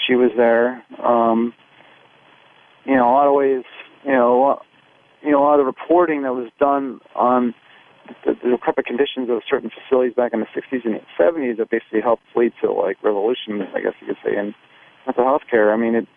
she 0.08 0.16
was 0.16 0.32
there. 0.38 0.84
Um, 1.04 1.54
you 2.86 2.96
know, 2.96 3.10
a 3.10 3.14
lot 3.14 3.28
of 3.28 3.34
ways, 3.34 3.64
you 4.04 4.12
know, 4.12 4.62
you 5.22 5.32
know, 5.32 5.42
a 5.42 5.46
lot 5.46 5.60
of 5.60 5.60
the 5.60 5.66
reporting 5.66 6.24
that 6.24 6.34
was 6.34 6.50
done 6.60 7.00
on 7.16 7.54
the, 8.26 8.34
the 8.44 8.50
decrepit 8.52 8.86
conditions 8.86 9.30
of 9.30 9.42
certain 9.50 9.70
facilities 9.70 10.14
back 10.14 10.34
in 10.34 10.40
the 10.40 10.50
60s 10.52 10.86
and 10.86 11.00
70s 11.20 11.58
that 11.58 11.70
basically 11.70 12.02
helped 12.02 12.24
lead 12.36 12.54
to 12.62 12.72
like 12.72 12.98
revolution, 13.04 13.62
I 13.76 13.82
guess 13.82 13.94
you 14.02 14.08
could 14.08 14.22
say, 14.24 14.38
in 14.38 14.54
mental 15.06 15.26
health 15.26 15.44
care. 15.50 15.74
I 15.74 15.78
mean, 15.78 15.96
it 15.96 16.08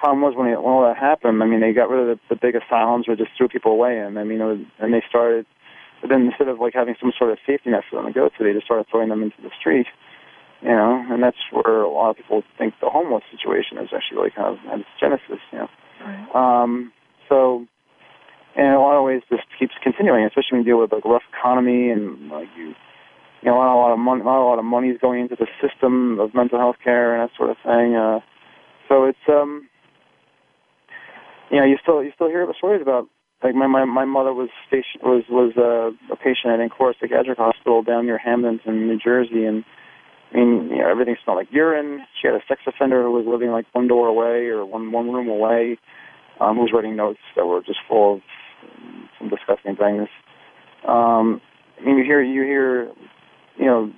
problem 0.00 0.22
was 0.22 0.34
when, 0.36 0.46
it, 0.46 0.62
when 0.62 0.70
all 0.70 0.86
that 0.86 0.96
happened. 0.96 1.42
I 1.42 1.46
mean, 1.46 1.60
they 1.60 1.72
got 1.72 1.90
rid 1.90 2.08
of 2.08 2.18
the, 2.18 2.34
the 2.34 2.38
big 2.40 2.54
asylums 2.54 3.08
or 3.08 3.16
just 3.16 3.30
threw 3.36 3.48
people 3.48 3.72
away, 3.72 3.98
and 3.98 4.18
I 4.18 4.24
mean, 4.24 4.40
it 4.40 4.44
was, 4.44 4.60
and 4.78 4.94
they 4.94 5.02
started. 5.08 5.46
But 6.00 6.10
then 6.10 6.30
instead 6.30 6.46
of 6.46 6.60
like 6.60 6.74
having 6.74 6.94
some 7.00 7.10
sort 7.18 7.32
of 7.32 7.38
safety 7.44 7.70
net 7.70 7.82
for 7.90 7.96
them 7.98 8.06
to 8.06 8.14
go 8.14 8.30
to, 8.30 8.44
they 8.44 8.52
just 8.52 8.66
started 8.66 8.86
throwing 8.90 9.08
them 9.08 9.22
into 9.22 9.42
the 9.42 9.50
street 9.58 9.86
you 10.62 10.70
know, 10.70 11.04
and 11.10 11.22
that's 11.22 11.38
where 11.52 11.82
a 11.82 11.90
lot 11.90 12.10
of 12.10 12.16
people 12.16 12.42
think 12.56 12.74
the 12.80 12.90
homeless 12.90 13.22
situation 13.30 13.78
is 13.78 13.90
actually 13.94 14.18
like 14.18 14.34
kind 14.34 14.58
of 14.58 14.80
its 14.80 14.88
genesis, 15.00 15.38
you 15.52 15.58
know. 15.58 15.68
Right. 16.02 16.34
Um, 16.34 16.92
so 17.28 17.66
always 18.66 19.22
just 19.30 19.44
keeps 19.58 19.74
continuing, 19.82 20.24
especially 20.24 20.58
when 20.58 20.60
you 20.62 20.72
deal 20.72 20.80
with 20.80 20.92
like 20.92 21.04
rough 21.04 21.22
economy 21.32 21.90
and 21.90 22.28
like 22.28 22.48
you, 22.56 22.74
you 23.42 23.46
know, 23.50 23.54
not 23.54 23.74
a 23.74 23.80
lot 23.80 23.92
of 23.92 23.98
money, 23.98 24.22
not 24.24 24.42
a 24.42 24.46
lot 24.46 24.58
of 24.58 24.64
money 24.64 24.88
is 24.88 24.98
going 25.00 25.22
into 25.22 25.36
the 25.36 25.46
system 25.62 26.18
of 26.18 26.34
mental 26.34 26.58
health 26.58 26.76
care 26.82 27.14
and 27.14 27.28
that 27.28 27.36
sort 27.36 27.50
of 27.50 27.56
thing. 27.64 27.94
Uh, 27.94 28.20
so 28.88 29.04
it's 29.04 29.18
um, 29.28 29.68
you 31.50 31.58
know, 31.58 31.66
you 31.66 31.76
still 31.82 32.02
you 32.02 32.12
still 32.14 32.28
hear 32.28 32.46
the 32.46 32.54
stories 32.56 32.82
about 32.82 33.08
like 33.42 33.54
my 33.54 33.66
my 33.66 33.84
my 33.84 34.04
mother 34.04 34.34
was 34.34 34.48
station 34.66 35.00
was 35.02 35.24
was 35.30 35.52
uh, 35.56 35.94
a 36.12 36.16
patient 36.16 36.52
at 36.52 36.60
Ancora 36.60 36.94
Psychiatric 37.00 37.38
Hospital 37.38 37.82
down 37.82 38.06
near 38.06 38.18
Hampton, 38.18 38.60
New 38.66 38.98
Jersey, 38.98 39.44
and 39.44 39.64
I 40.32 40.36
mean, 40.36 40.70
you 40.70 40.78
know, 40.78 40.90
everything 40.90 41.16
smelled 41.22 41.38
like 41.38 41.52
urine. 41.52 42.04
She 42.20 42.26
had 42.28 42.34
a 42.34 42.42
sex 42.48 42.60
offender 42.66 43.02
who 43.02 43.12
was 43.12 43.24
living 43.26 43.50
like 43.50 43.66
one 43.72 43.88
door 43.88 44.08
away 44.08 44.46
or 44.46 44.66
one 44.66 44.92
one 44.92 45.10
room 45.10 45.28
away, 45.28 45.78
um, 46.40 46.56
who 46.56 46.62
was 46.62 46.72
writing 46.74 46.96
notes 46.96 47.20
that 47.36 47.46
were 47.46 47.62
just 47.62 47.78
full 47.88 48.16
of 48.16 48.20
some 49.18 49.28
disgusting 49.28 49.76
things. 49.76 50.08
Um, 50.86 51.40
I 51.80 51.84
mean, 51.84 51.98
you 51.98 52.04
hear 52.04 52.22
you 52.22 52.42
hear, 52.42 52.84
you 53.56 53.66
know, 53.66 53.92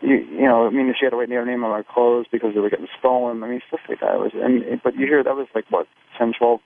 you 0.00 0.16
you 0.16 0.46
know, 0.46 0.66
I 0.66 0.70
mean, 0.70 0.92
she 0.98 1.04
had 1.04 1.10
to 1.10 1.16
write 1.16 1.30
her 1.30 1.44
name 1.44 1.64
on 1.64 1.70
our 1.70 1.84
clothes 1.84 2.26
because 2.30 2.54
they 2.54 2.60
were 2.60 2.70
getting 2.70 2.88
stolen. 2.98 3.42
I 3.42 3.48
mean, 3.48 3.60
stuff 3.68 3.80
like 3.88 4.00
that. 4.00 4.18
Was, 4.18 4.32
and 4.34 4.80
but 4.82 4.94
you 4.94 5.06
hear 5.06 5.22
that 5.22 5.36
was 5.36 5.48
like 5.54 5.64
what 5.70 5.86
ten, 6.18 6.32
twelve 6.38 6.60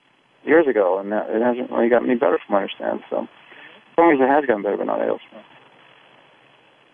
years 0.45 0.67
ago, 0.67 0.99
and 0.99 1.11
that, 1.11 1.29
it 1.29 1.41
hasn't 1.41 1.71
really 1.71 1.89
gotten 1.89 2.09
any 2.09 2.19
better, 2.19 2.37
from 2.45 2.53
what 2.53 2.59
I 2.59 2.61
understand. 2.63 2.99
So, 3.09 3.27
some 3.95 4.07
ways 4.09 4.19
it 4.19 4.27
has 4.27 4.45
gotten 4.45 4.63
better, 4.63 4.77
but 4.77 4.87
not 4.87 5.01
elsewhere. 5.01 5.45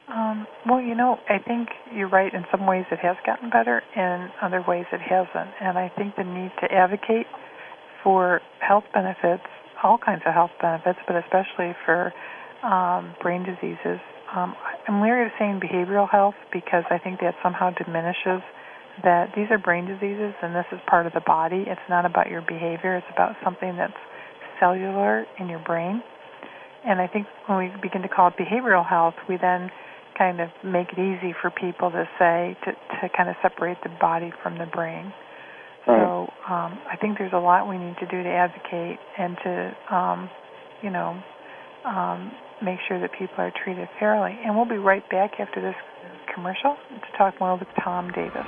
Um, 0.09 0.47
well, 0.67 0.81
you 0.81 0.95
know, 0.95 1.19
I 1.29 1.37
think 1.37 1.69
you're 1.93 2.09
right. 2.09 2.33
In 2.33 2.43
some 2.51 2.65
ways, 2.65 2.85
it 2.91 2.99
has 2.99 3.15
gotten 3.25 3.49
better. 3.49 3.83
In 3.95 4.29
other 4.41 4.63
ways, 4.67 4.85
it 4.91 5.01
hasn't. 5.01 5.53
And 5.61 5.77
I 5.77 5.91
think 5.95 6.15
the 6.15 6.23
need 6.23 6.51
to 6.61 6.71
advocate 6.73 7.27
for 8.03 8.41
health 8.59 8.85
benefits, 8.93 9.45
all 9.83 9.97
kinds 9.97 10.21
of 10.25 10.33
health 10.33 10.51
benefits, 10.61 10.99
but 11.07 11.15
especially 11.15 11.75
for 11.85 12.13
um, 12.63 13.15
brain 13.21 13.43
diseases. 13.43 13.99
Um, 14.35 14.55
I'm 14.87 15.01
leery 15.01 15.25
of 15.25 15.31
saying 15.39 15.59
behavioral 15.59 16.09
health 16.09 16.35
because 16.51 16.83
I 16.89 16.97
think 16.99 17.19
that 17.21 17.35
somehow 17.41 17.71
diminishes 17.71 18.41
that 19.03 19.31
these 19.35 19.47
are 19.49 19.57
brain 19.57 19.85
diseases 19.85 20.33
and 20.41 20.53
this 20.53 20.65
is 20.71 20.79
part 20.87 21.07
of 21.07 21.13
the 21.13 21.21
body. 21.25 21.63
It's 21.67 21.87
not 21.89 22.05
about 22.05 22.29
your 22.29 22.41
behavior, 22.41 22.97
it's 22.97 23.07
about 23.13 23.35
something 23.43 23.75
that's 23.77 23.97
cellular 24.59 25.25
in 25.39 25.47
your 25.47 25.59
brain. 25.59 26.03
And 26.85 27.01
I 27.01 27.07
think 27.07 27.27
when 27.47 27.57
we 27.57 27.71
begin 27.81 28.01
to 28.03 28.09
call 28.09 28.27
it 28.27 28.35
behavioral 28.37 28.87
health, 28.87 29.15
we 29.27 29.37
then 29.37 29.69
kind 30.17 30.41
of 30.41 30.49
make 30.63 30.87
it 30.91 30.99
easy 30.99 31.33
for 31.41 31.49
people 31.49 31.91
to 31.91 32.03
say, 32.19 32.57
to, 32.65 32.71
to 32.71 33.09
kind 33.15 33.29
of 33.29 33.35
separate 33.41 33.77
the 33.83 33.89
body 34.01 34.31
from 34.43 34.57
the 34.57 34.65
brain. 34.65 35.13
So 35.85 36.27
um, 36.49 36.79
I 36.89 36.97
think 36.99 37.19
there's 37.19 37.33
a 37.33 37.37
lot 37.37 37.69
we 37.69 37.77
need 37.77 37.95
to 37.99 38.07
do 38.07 38.23
to 38.23 38.29
advocate 38.29 38.97
and 39.17 39.37
to, 39.43 39.95
um, 39.95 40.29
you 40.81 40.89
know, 40.89 41.21
um, 41.85 42.31
make 42.63 42.79
sure 42.87 42.99
that 42.99 43.11
people 43.11 43.35
are 43.37 43.53
treated 43.63 43.87
fairly. 43.99 44.35
And 44.43 44.55
we'll 44.55 44.65
be 44.65 44.77
right 44.77 45.07
back 45.11 45.39
after 45.39 45.61
this 45.61 45.75
commercial 46.33 46.75
to 46.89 47.17
talk 47.17 47.39
more 47.39 47.55
with 47.55 47.67
Tom 47.83 48.11
Davis. 48.11 48.47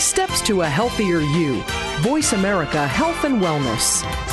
Steps 0.00 0.40
to 0.42 0.62
a 0.62 0.66
healthier 0.66 1.20
you. 1.20 1.62
Voice 2.00 2.32
America 2.32 2.86
Health 2.86 3.24
and 3.24 3.42
Wellness. 3.42 4.25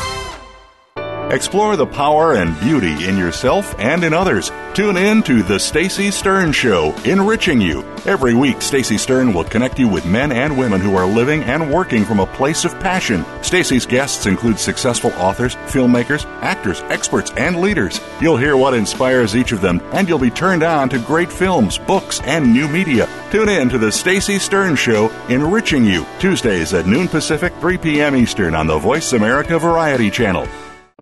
Explore 1.34 1.78
the 1.78 1.88
power 1.88 2.36
and 2.36 2.60
beauty 2.60 3.08
in 3.08 3.18
yourself 3.18 3.74
and 3.80 4.04
in 4.04 4.14
others. 4.14 4.52
Tune 4.76 4.98
in 4.98 5.24
to 5.24 5.42
The 5.42 5.60
Stacy 5.60 6.12
Stern 6.12 6.52
Show, 6.52 6.94
enriching 7.06 7.60
you. 7.60 7.82
Every 8.06 8.36
week, 8.36 8.62
Stacy 8.62 9.00
Stern 9.00 9.34
will 9.34 9.44
connect 9.44 9.80
you 9.80 9.88
with 9.88 10.06
men 10.06 10.32
and 10.32 10.56
women 10.56 10.80
who 10.80 10.96
are 10.96 11.08
living 11.08 11.42
and 11.46 11.74
working 11.74 12.06
from 12.06 12.20
a 12.20 12.28
place 12.28 12.66
of 12.66 12.80
passion. 12.80 13.26
Stacy's 13.42 13.88
guests 13.88 14.28
include 14.28 14.60
successful 14.60 15.12
authors, 15.14 15.56
filmmakers, 15.56 16.26
actors, 16.44 16.82
experts, 16.90 17.32
and 17.36 17.60
leaders. 17.60 18.00
You'll 18.22 18.38
hear 18.38 18.56
what 18.56 18.76
inspires 18.76 19.36
each 19.36 19.54
of 19.54 19.62
them, 19.62 19.82
and 19.92 20.08
you'll 20.08 20.20
be 20.20 20.30
turned 20.30 20.62
on 20.62 20.88
to 20.90 21.00
great 21.00 21.32
films, 21.32 21.80
books, 21.80 22.22
and 22.22 22.54
new 22.54 22.68
media. 22.68 23.10
Tune 23.32 23.50
in 23.50 23.70
to 23.70 23.80
The 23.80 23.92
Stacy 23.92 24.38
Stern 24.38 24.76
Show, 24.76 25.10
enriching 25.30 25.84
you, 25.84 26.06
Tuesdays 26.20 26.76
at 26.76 26.86
noon 26.86 27.08
Pacific, 27.08 27.54
3 27.60 27.80
p.m. 27.80 28.16
Eastern 28.16 28.54
on 28.54 28.68
the 28.68 28.78
Voice 28.78 29.14
America 29.14 29.58
Variety 29.58 30.12
Channel. 30.12 30.48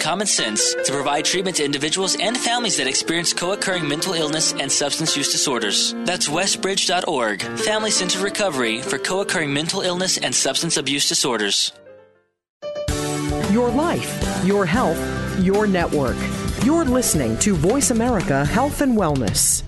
common 0.00 0.26
sense 0.26 0.74
to 0.74 0.92
provide 0.92 1.24
treatment 1.24 1.56
to 1.58 1.64
individuals 1.64 2.16
and 2.18 2.36
families 2.36 2.78
that 2.78 2.86
experience 2.86 3.32
co 3.32 3.52
occurring 3.52 3.86
mental 3.86 4.14
illness 4.14 4.52
and 4.54 4.72
substance 4.72 5.16
use 5.16 5.30
disorders. 5.30 5.94
That's 6.04 6.28
westbridge.org, 6.28 7.42
Family 7.60 7.90
Centered 7.90 8.22
Recovery 8.22 8.80
for 8.82 8.98
co 8.98 9.20
occurring 9.20 9.52
mental 9.52 9.82
illness 9.82 10.18
and 10.18 10.34
substance 10.34 10.76
abuse 10.76 11.08
disorders. 11.08 11.72
Your 13.52 13.68
life, 13.68 14.44
your 14.44 14.64
health, 14.64 14.98
your 15.40 15.66
network. 15.66 16.16
You're 16.64 16.84
listening 16.84 17.38
to 17.38 17.54
Voice 17.54 17.90
America 17.90 18.44
Health 18.44 18.80
and 18.80 18.96
Wellness. 18.96 19.62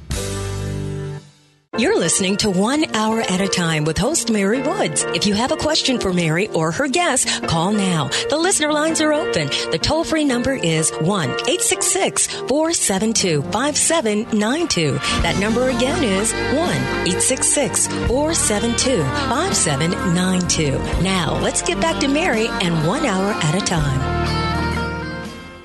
You're 1.79 1.99
listening 1.99 2.37
to 2.37 2.51
One 2.51 2.85
Hour 2.95 3.23
at 3.23 3.41
a 3.41 3.49
Time 3.49 3.87
with 3.87 3.97
host 3.97 4.31
Mary 4.31 4.61
Woods. 4.61 5.05
If 5.05 5.27
you 5.27 5.33
have 5.33 5.53
a 5.53 5.57
question 5.57 5.99
for 5.99 6.13
Mary 6.13 6.49
or 6.49 6.71
her 6.71 6.87
guest, 6.87 7.45
call 7.45 7.73
now. 7.73 8.11
The 8.29 8.37
listener 8.37 8.71
lines 8.71 9.01
are 9.01 9.15
open. 9.15 9.47
The 9.71 9.79
toll 9.81 10.05
free 10.05 10.27
number 10.27 10.53
is 10.53 10.91
1 10.91 11.31
866 11.31 12.27
472 12.27 13.41
5792. 13.41 14.93
That 15.23 15.39
number 15.41 15.71
again 15.71 16.05
is 16.05 16.35
1 16.35 16.53
866 16.53 17.87
472 17.87 19.03
5792. 19.03 20.73
Now, 21.03 21.41
let's 21.41 21.63
get 21.63 21.81
back 21.81 21.99
to 22.01 22.09
Mary 22.09 22.49
and 22.49 22.87
One 22.87 23.07
Hour 23.07 23.33
at 23.33 23.55
a 23.55 23.65
Time. 23.65 24.13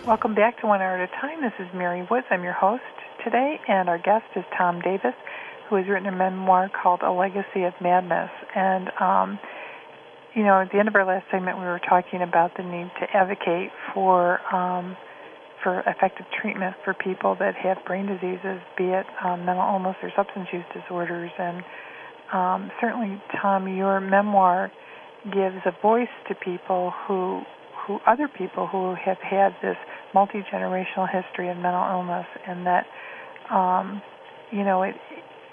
Welcome 0.08 0.36
back 0.36 0.62
to 0.62 0.68
One 0.68 0.82
Hour 0.82 1.00
at 1.00 1.10
a 1.10 1.12
Time. 1.20 1.42
This 1.42 1.52
is 1.60 1.68
Mary 1.74 2.08
Woods. 2.10 2.28
I'm 2.30 2.46
your 2.46 2.54
host 2.54 2.82
today, 3.26 3.60
and 3.68 3.90
our 3.90 3.98
guest 3.98 4.24
is 4.38 4.46
Tom 4.58 4.80
Davis 4.80 5.14
who 5.70 5.76
has 5.76 5.86
written 5.88 6.08
a 6.08 6.16
memoir 6.16 6.70
called 6.70 7.02
A 7.04 7.12
Legacy 7.12 7.64
of 7.64 7.74
Madness. 7.82 8.30
And, 8.56 8.90
um, 9.00 9.40
you 10.36 10.44
know, 10.44 10.62
at 10.62 10.72
the 10.72 10.80
end 10.80 10.88
of 10.88 10.96
our 10.96 11.06
last 11.06 11.26
segment, 11.32 11.58
we 11.58 11.66
were 11.66 11.82
talking 11.88 12.22
about 12.22 12.52
the 12.58 12.64
need 12.64 12.92
to 13.00 13.08
advocate 13.14 13.72
for 13.94 14.40
um, 14.54 14.96
for 15.64 15.82
effective 15.82 16.26
treatment 16.40 16.76
for 16.86 16.94
people 16.94 17.36
that 17.40 17.56
have 17.56 17.78
brain 17.86 18.06
diseases, 18.06 18.62
be 18.78 18.86
it 18.86 19.06
um, 19.26 19.44
mental 19.46 19.66
illness 19.66 19.96
or 20.04 20.12
substance 20.16 20.48
use 20.54 20.64
disorders. 20.74 21.32
And 21.38 21.64
um, 22.32 22.72
certainly, 22.80 23.22
Tom, 23.42 23.68
your 23.68 24.00
memoir 24.00 24.72
gives 25.26 25.58
a 25.66 25.72
voice 25.82 26.14
to 26.30 26.36
people 26.36 26.94
who 27.08 27.42
who 27.86 28.00
other 28.06 28.28
people 28.28 28.68
who 28.68 28.96
have 29.04 29.18
had 29.18 29.56
this 29.62 29.78
multi 30.14 30.44
generational 30.52 31.08
history 31.10 31.50
of 31.50 31.58
mental 31.58 31.84
illness, 31.90 32.26
and 32.46 32.66
that 32.66 32.86
um, 33.50 34.02
you 34.52 34.64
know 34.64 34.84
it 34.84 34.96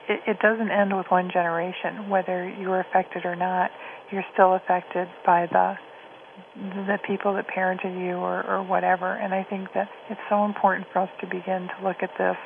it, 0.08 0.20
it 0.26 0.38
doesn't 0.40 0.70
end 0.70 0.96
with 0.96 1.06
one 1.08 1.30
generation. 1.32 2.08
Whether 2.08 2.48
you're 2.48 2.80
affected 2.80 3.24
or 3.24 3.36
not, 3.36 3.70
you're 4.10 4.24
still 4.32 4.54
affected 4.54 5.08
by 5.24 5.46
the 5.50 5.74
the 6.56 6.98
people 7.06 7.34
that 7.34 7.46
parented 7.46 7.94
you 7.94 8.14
or, 8.16 8.42
or 8.42 8.62
whatever. 8.62 9.14
And 9.14 9.32
I 9.32 9.44
think 9.44 9.68
that 9.74 9.88
it's 10.10 10.20
so 10.28 10.44
important 10.44 10.86
for 10.92 11.00
us 11.00 11.08
to 11.20 11.26
begin 11.28 11.68
to 11.70 11.86
look 11.86 11.98
at 12.02 12.10
this 12.18 12.36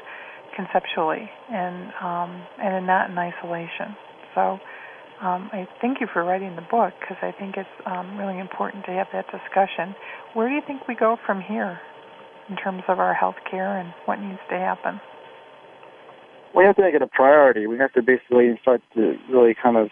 conceptually 0.55 1.31
and 1.51 1.93
um, 2.03 2.43
and 2.63 2.87
not 2.87 3.11
in 3.11 3.17
isolation. 3.17 3.97
So 4.35 4.59
um, 5.21 5.51
I 5.53 5.67
thank 5.81 6.01
you 6.01 6.07
for 6.13 6.25
writing 6.25 6.55
the 6.55 6.67
book 6.71 6.93
because 7.01 7.17
I 7.23 7.33
think 7.33 7.57
it's 7.57 7.69
um, 7.87 8.19
really 8.19 8.39
important 8.39 8.85
to 8.87 8.93
have 8.93 9.09
that 9.13 9.27
discussion. 9.33 9.95
Where 10.35 10.49
do 10.49 10.55
you 10.55 10.63
think 10.67 10.87
we 10.87 10.95
go 10.95 11.17
from 11.27 11.41
here 11.41 11.81
in 12.49 12.57
terms 12.57 12.83
of 12.89 12.99
our 12.99 13.15
health 13.15 13.37
care 13.51 13.79
and 13.79 13.93
what 14.05 14.21
needs 14.21 14.41
to 14.51 14.57
happen? 14.57 15.01
We 16.55 16.65
have 16.65 16.77
to 16.77 16.83
make 16.83 16.95
it 16.95 17.03
a 17.03 17.07
priority. 17.07 17.67
We 17.67 17.79
have 17.79 17.93
to 17.93 18.03
basically 18.03 18.59
start 18.63 18.83
to 18.95 19.17
really 19.31 19.55
kind 19.55 19.77
of 19.77 19.89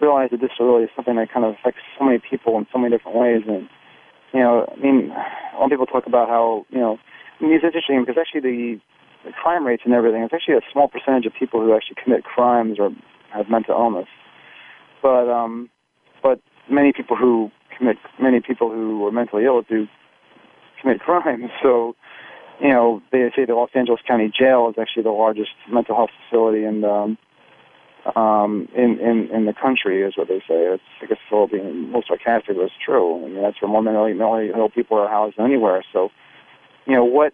realize 0.00 0.30
that 0.30 0.40
this 0.40 0.50
really 0.60 0.84
is 0.84 0.90
something 0.94 1.16
that 1.16 1.32
kind 1.32 1.44
of 1.44 1.54
affects 1.54 1.80
so 1.98 2.04
many 2.04 2.18
people 2.18 2.56
in 2.58 2.66
so 2.72 2.78
many 2.78 2.96
different 2.96 3.18
ways. 3.18 3.42
And, 3.46 3.68
you 4.32 4.40
know, 4.40 4.66
I 4.70 4.80
mean, 4.80 5.10
a 5.10 5.58
lot 5.58 5.66
of 5.66 5.70
people 5.70 5.86
talk 5.86 6.06
about 6.06 6.28
how, 6.28 6.64
you 6.70 6.78
know, 6.78 6.98
I 7.40 7.44
mean, 7.44 7.52
it's 7.52 7.64
interesting 7.64 8.04
because 8.06 8.16
actually 8.18 8.40
the, 8.40 8.80
the 9.26 9.32
crime 9.32 9.66
rates 9.66 9.82
and 9.84 9.94
everything, 9.94 10.22
it's 10.22 10.32
actually 10.32 10.54
a 10.54 10.66
small 10.72 10.88
percentage 10.88 11.26
of 11.26 11.32
people 11.34 11.60
who 11.60 11.74
actually 11.74 11.96
commit 12.02 12.24
crimes 12.24 12.78
or 12.78 12.90
have 13.34 13.50
mental 13.50 13.74
illness 13.74 14.08
but 15.02 15.28
um, 15.30 15.70
but 16.22 16.40
many 16.70 16.92
people 16.92 17.16
who 17.16 17.50
commit 17.76 17.96
many 18.20 18.40
people 18.40 18.70
who 18.70 19.06
are 19.06 19.12
mentally 19.12 19.44
ill 19.44 19.62
do 19.62 19.86
commit 20.80 21.00
crimes. 21.04 21.50
So, 21.62 21.94
you 22.60 22.68
know, 22.68 23.02
they 23.12 23.30
say 23.36 23.44
the 23.44 23.54
Los 23.54 23.70
Angeles 23.74 24.00
County 24.06 24.32
Jail 24.36 24.68
is 24.70 24.76
actually 24.80 25.04
the 25.04 25.10
largest 25.10 25.50
mental 25.70 25.94
health 25.94 26.10
facility 26.28 26.64
in 26.64 26.80
the 26.80 27.16
um, 28.16 28.68
in, 28.74 28.98
in 29.00 29.28
in 29.34 29.44
the 29.44 29.52
country, 29.52 30.02
is 30.02 30.16
what 30.16 30.28
they 30.28 30.40
say. 30.40 30.64
It's 30.74 30.82
I 31.02 31.06
guess 31.06 31.18
it's 31.30 31.52
being 31.52 31.90
most 31.90 32.08
sarcastic, 32.08 32.56
but 32.56 32.62
it's 32.64 32.74
true. 32.84 33.24
I 33.24 33.28
mean, 33.28 33.42
that's 33.42 33.60
where 33.60 33.70
more 33.70 33.82
mentally 33.82 34.14
mentally 34.14 34.50
ill 34.54 34.70
people 34.70 34.98
are 34.98 35.08
housed 35.08 35.38
anywhere. 35.38 35.84
So, 35.92 36.10
you 36.86 36.94
know 36.94 37.04
what, 37.04 37.32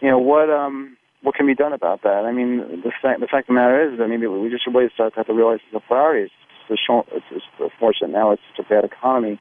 you 0.00 0.10
know 0.10 0.18
what 0.18 0.50
um 0.50 0.96
what 1.22 1.34
can 1.34 1.46
be 1.46 1.54
done 1.54 1.72
about 1.72 2.02
that? 2.02 2.24
I 2.24 2.32
mean, 2.32 2.82
the 2.82 2.92
fact 3.02 3.20
the 3.20 3.26
fact 3.26 3.48
of 3.48 3.54
the 3.54 3.54
matter 3.54 3.92
is 3.92 3.98
that 3.98 4.08
maybe 4.08 4.26
we 4.26 4.50
just 4.50 4.66
really 4.66 4.90
start 4.94 5.14
to 5.14 5.20
have 5.20 5.26
to 5.26 5.32
realize 5.32 5.60
it's 5.66 5.76
a 5.84 5.86
priority. 5.86 6.30
It's, 6.68 6.80
just, 6.80 6.82
it's 7.12 7.46
unfortunate 7.60 8.10
now 8.10 8.32
it's 8.32 8.42
such 8.56 8.66
a 8.66 8.68
bad 8.68 8.84
economy, 8.84 9.40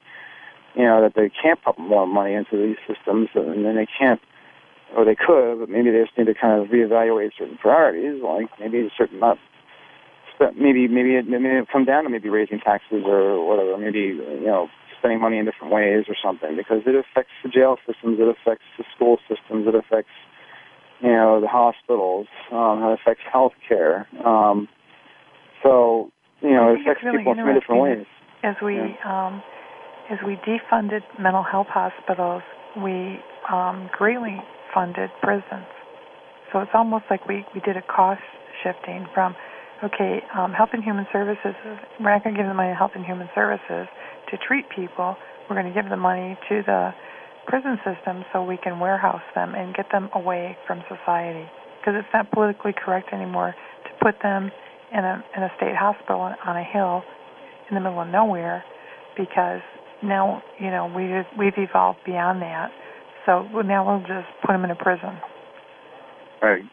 you 0.76 0.84
know, 0.84 1.02
that 1.02 1.14
they 1.16 1.30
can't 1.30 1.60
pump 1.62 1.80
more 1.80 2.06
money 2.06 2.34
into 2.34 2.56
these 2.56 2.78
systems, 2.86 3.30
and 3.34 3.66
then 3.66 3.76
they 3.76 3.88
can't, 3.98 4.22
or 4.96 5.06
they 5.06 5.16
could, 5.16 5.60
but 5.60 5.70
maybe 5.70 5.92
they 5.92 6.04
just 6.04 6.18
need 6.18 6.28
to 6.28 6.36
kind 6.36 6.62
of 6.62 6.70
reevaluate 6.70 7.32
certain 7.38 7.58
priorities, 7.58 8.22
like 8.22 8.48
maybe 8.60 8.90
certain 8.98 9.20
not. 9.20 9.38
Maybe 10.60 10.90
maybe 10.90 11.16
it, 11.16 11.28
maybe 11.28 11.48
it 11.48 11.68
come 11.72 11.86
down 11.86 12.04
to 12.04 12.10
maybe 12.10 12.28
raising 12.28 12.60
taxes 12.60 13.08
or 13.08 13.40
whatever. 13.48 13.78
Maybe 13.78 14.20
you 14.20 14.44
know 14.46 14.68
spending 15.00 15.22
money 15.22 15.38
in 15.38 15.46
different 15.46 15.72
ways 15.72 16.06
or 16.12 16.16
something 16.22 16.58
because 16.58 16.84
it 16.86 16.94
affects 16.94 17.32
the 17.42 17.48
jail 17.48 17.78
systems, 17.88 18.20
it 18.20 18.28
affects 18.28 18.68
the 18.78 18.84
school 18.94 19.18
systems, 19.30 19.66
it 19.66 19.76
affects 19.76 20.12
you 21.02 21.10
know, 21.10 21.42
the 21.42 21.48
hospitals, 21.48 22.28
um, 22.52 22.84
it 22.84 23.00
affects 23.00 23.24
healthcare. 23.34 24.06
Um, 24.26 24.68
so, 25.64 26.12
you 26.42 26.52
know, 26.52 26.74
it 26.74 26.82
affects 26.82 27.04
really 27.04 27.20
people 27.20 27.34
in 27.34 27.46
many 27.46 27.60
different 27.60 27.82
ways. 27.82 28.06
As 28.44 28.56
we 28.64 28.76
yeah. 28.76 29.28
um, 29.28 29.44
as 30.10 30.20
we 30.26 30.38
defunded 30.48 31.02
mental 31.20 31.44
health 31.44 31.68
hospitals, 31.70 32.44
we 32.78 33.20
um, 33.52 33.90
greatly 33.98 34.38
funded 34.74 35.10
prisons. 35.22 35.68
So 36.52 36.60
it's 36.60 36.72
almost 36.74 37.06
like 37.10 37.28
we, 37.28 37.46
we 37.54 37.62
did 37.62 37.78
a 37.78 37.82
cost 37.84 38.22
shifting 38.64 39.06
from, 39.14 39.36
okay, 39.84 40.24
um, 40.38 40.54
Health 40.54 40.70
and 40.74 40.84
Human 40.84 41.06
Services, 41.12 41.56
we're 42.00 42.14
not 42.14 42.24
going 42.24 42.36
to 42.36 42.42
give 42.42 42.48
the 42.48 42.54
money 42.54 42.72
to 42.72 42.76
Health 42.76 42.92
and 42.96 43.06
Human 43.06 43.30
Services 43.36 43.88
to 44.32 44.38
treat 44.48 44.66
people. 44.70 45.16
We're 45.50 45.60
going 45.60 45.72
to 45.72 45.76
give 45.76 45.90
the 45.90 45.98
money 45.98 46.38
to 46.50 46.64
the 46.66 46.92
prison 47.48 47.78
system 47.86 48.26
so 48.34 48.44
we 48.44 48.58
can 48.58 48.80
warehouse 48.80 49.26
them 49.36 49.54
and 49.54 49.76
get 49.76 49.86
them 49.92 50.10
away 50.14 50.58
from 50.66 50.82
society. 50.88 51.46
Because 51.80 52.00
it's 52.00 52.14
not 52.14 52.32
politically 52.32 52.74
correct 52.74 53.14
anymore 53.14 53.54
to 53.86 53.90
put 54.04 54.16
them 54.24 54.52
in 54.92 55.04
a 55.04 55.24
in 55.36 55.44
a 55.44 55.50
state 55.58 55.76
hospital 55.76 56.22
on 56.22 56.58
a 56.58 56.64
hill 56.64 57.04
in 57.70 57.76
the 57.76 57.82
middle 57.82 58.02
of 58.02 58.08
nowhere, 58.08 58.64
because 59.18 59.62
now 60.02 60.42
you 60.60 60.72
know 60.72 60.92
we 60.96 61.14
we've 61.38 61.58
evolved 61.58 62.00
beyond 62.06 62.42
that. 62.42 62.72
So 63.26 63.44
now 63.66 63.86
we'll 63.86 64.02
just 64.02 64.30
put 64.42 64.54
them 64.54 64.64
in 64.64 64.72
a 64.72 64.76
prison. 64.76 65.18
Right. 66.42 66.64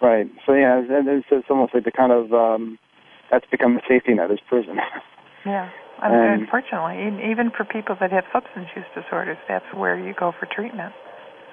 Right. 0.00 0.26
So 0.46 0.52
yeah, 0.52 0.82
it's, 0.84 1.26
it's 1.30 1.46
almost 1.50 1.74
like 1.74 1.84
the 1.84 1.92
kind 1.92 2.12
of 2.12 2.32
um, 2.32 2.78
that's 3.30 3.46
become 3.50 3.74
the 3.74 3.82
safety 3.88 4.14
net 4.14 4.30
is 4.30 4.38
prison. 4.48 4.76
Yeah. 5.46 5.70
I 6.00 6.10
mean, 6.10 6.42
unfortunately, 6.42 7.08
even 7.30 7.50
for 7.56 7.64
people 7.64 7.96
that 8.00 8.12
have 8.12 8.24
substance 8.32 8.68
use 8.76 8.84
disorders, 8.94 9.38
that's 9.48 9.64
where 9.74 9.98
you 9.98 10.14
go 10.14 10.32
for 10.38 10.46
treatment. 10.46 10.92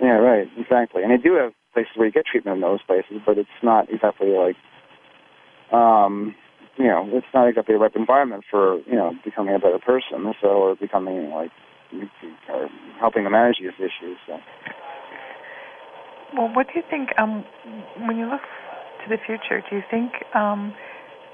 Yeah, 0.01 0.22
right, 0.22 0.47
exactly. 0.58 1.01
And 1.01 1.12
they 1.12 1.18
do 1.18 1.34
have 1.36 1.53
places 1.74 1.91
where 1.95 2.08
you 2.08 2.12
get 2.12 2.26
treatment 2.26 2.58
in 2.58 2.62
those 2.62 2.82
places, 2.86 3.22
but 3.26 3.38
it's 3.38 3.49
not 3.64 3.89
exactly 3.89 4.30
like, 4.30 4.56
um, 5.72 6.36
you 6.78 6.86
know, 6.86 7.08
it's 7.14 7.26
not 7.34 7.47
exactly 7.47 7.74
the 7.74 7.80
right 7.80 7.95
environment 7.95 8.43
for 8.51 8.78
you 8.86 8.95
know 8.95 9.14
becoming 9.24 9.56
a 9.56 9.60
better 9.60 9.80
person, 9.80 10.34
so 10.41 10.47
or 10.47 10.76
becoming 10.76 11.32
like, 11.32 11.51
or 12.50 12.70
helping 13.00 13.24
to 13.24 13.30
manage 13.30 13.58
these 13.60 13.76
issues. 13.78 14.18
So. 14.28 14.39
Well, 16.36 16.52
what 16.54 16.68
do 16.68 16.74
you 16.76 16.84
think? 16.89 17.10
Um, 17.18 17.46
when 18.08 18.18
you 18.18 18.30
look 18.30 18.41
to 18.41 19.10
the 19.10 19.18
future, 19.26 19.64
do 19.70 19.76
you 19.76 19.84
think? 19.89 20.12
Um, 20.36 20.74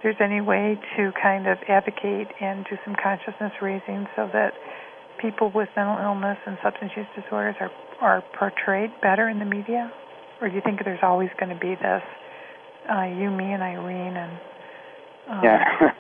there's 0.03 0.17
any 0.19 0.41
way 0.41 0.79
to 0.97 1.11
kind 1.21 1.47
of 1.47 1.59
advocate 1.69 2.27
and 2.41 2.65
do 2.65 2.75
some 2.83 2.95
consciousness 3.01 3.53
raising 3.61 4.07
so 4.15 4.29
that 4.33 4.53
people 5.21 5.51
with 5.53 5.69
mental 5.75 5.97
illness 6.01 6.37
and 6.45 6.57
substance 6.63 6.91
use 6.97 7.05
disorders 7.15 7.55
are 7.59 7.71
are 8.01 8.23
portrayed 8.37 8.89
better 9.01 9.29
in 9.29 9.37
the 9.37 9.45
media, 9.45 9.93
or 10.41 10.49
do 10.49 10.55
you 10.55 10.61
think 10.65 10.83
there's 10.83 11.03
always 11.03 11.29
going 11.39 11.53
to 11.53 11.59
be 11.59 11.75
this 11.75 12.01
uh, 12.89 13.03
you, 13.03 13.29
me, 13.29 13.53
and 13.53 13.61
Irene 13.61 14.17
and 14.17 14.31
um, 15.29 15.43
yeah, 15.43 15.63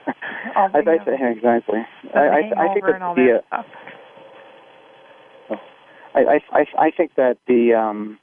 I, 0.55 0.69
I, 0.73 1.29
exactly. 1.29 1.79
I, 2.13 2.19
I, 2.19 2.37
I 2.57 2.73
think 2.73 2.85
that 2.85 3.13
the 3.15 3.43
uh, 3.51 3.63
I, 6.13 6.41
I 6.51 6.65
I 6.77 6.91
think 6.91 7.15
that 7.15 7.37
the 7.47 7.73
um 7.73 8.19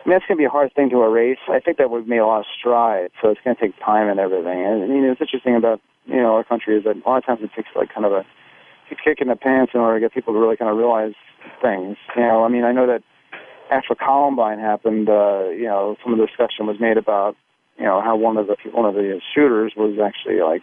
I 0.00 0.08
mean, 0.08 0.16
that's 0.16 0.26
going 0.26 0.38
to 0.38 0.40
be 0.40 0.46
a 0.46 0.50
hard 0.50 0.72
thing 0.74 0.88
to 0.90 1.02
erase. 1.02 1.38
I 1.48 1.60
think 1.60 1.76
that 1.76 1.90
we've 1.90 2.06
made 2.06 2.18
a 2.18 2.26
lot 2.26 2.40
of 2.40 2.46
strides, 2.58 3.12
so 3.20 3.28
it's 3.28 3.40
going 3.44 3.54
to 3.54 3.60
take 3.60 3.78
time 3.84 4.08
and 4.08 4.18
everything. 4.18 4.64
And 4.64 4.88
you 4.88 5.02
know, 5.02 5.08
what's 5.08 5.20
interesting 5.20 5.56
about 5.56 5.80
you 6.06 6.16
know 6.16 6.34
our 6.34 6.44
country 6.44 6.76
is 6.78 6.84
that 6.84 6.96
a 6.96 7.08
lot 7.08 7.18
of 7.18 7.26
times 7.26 7.40
it 7.42 7.50
takes 7.54 7.68
like 7.76 7.92
kind 7.92 8.06
of 8.06 8.12
a 8.12 8.24
kick 9.04 9.20
in 9.20 9.28
the 9.28 9.36
pants 9.36 9.72
in 9.74 9.80
order 9.80 10.00
to 10.00 10.04
get 10.04 10.14
people 10.14 10.32
to 10.34 10.40
really 10.40 10.56
kind 10.56 10.70
of 10.70 10.76
realize 10.76 11.12
things. 11.62 11.96
You 12.16 12.22
know, 12.22 12.44
I 12.44 12.48
mean, 12.48 12.64
I 12.64 12.72
know 12.72 12.86
that 12.86 13.02
after 13.70 13.94
Columbine 13.94 14.58
happened, 14.58 15.08
uh, 15.08 15.50
you 15.50 15.66
know, 15.66 15.96
some 16.02 16.12
of 16.12 16.18
the 16.18 16.26
discussion 16.26 16.66
was 16.66 16.80
made 16.80 16.96
about 16.96 17.36
you 17.76 17.84
know 17.84 18.00
how 18.00 18.16
one 18.16 18.36
of 18.38 18.46
the 18.46 18.56
one 18.72 18.86
of 18.86 18.94
the 18.94 19.20
shooters 19.34 19.74
was 19.76 19.98
actually 20.02 20.40
like 20.40 20.62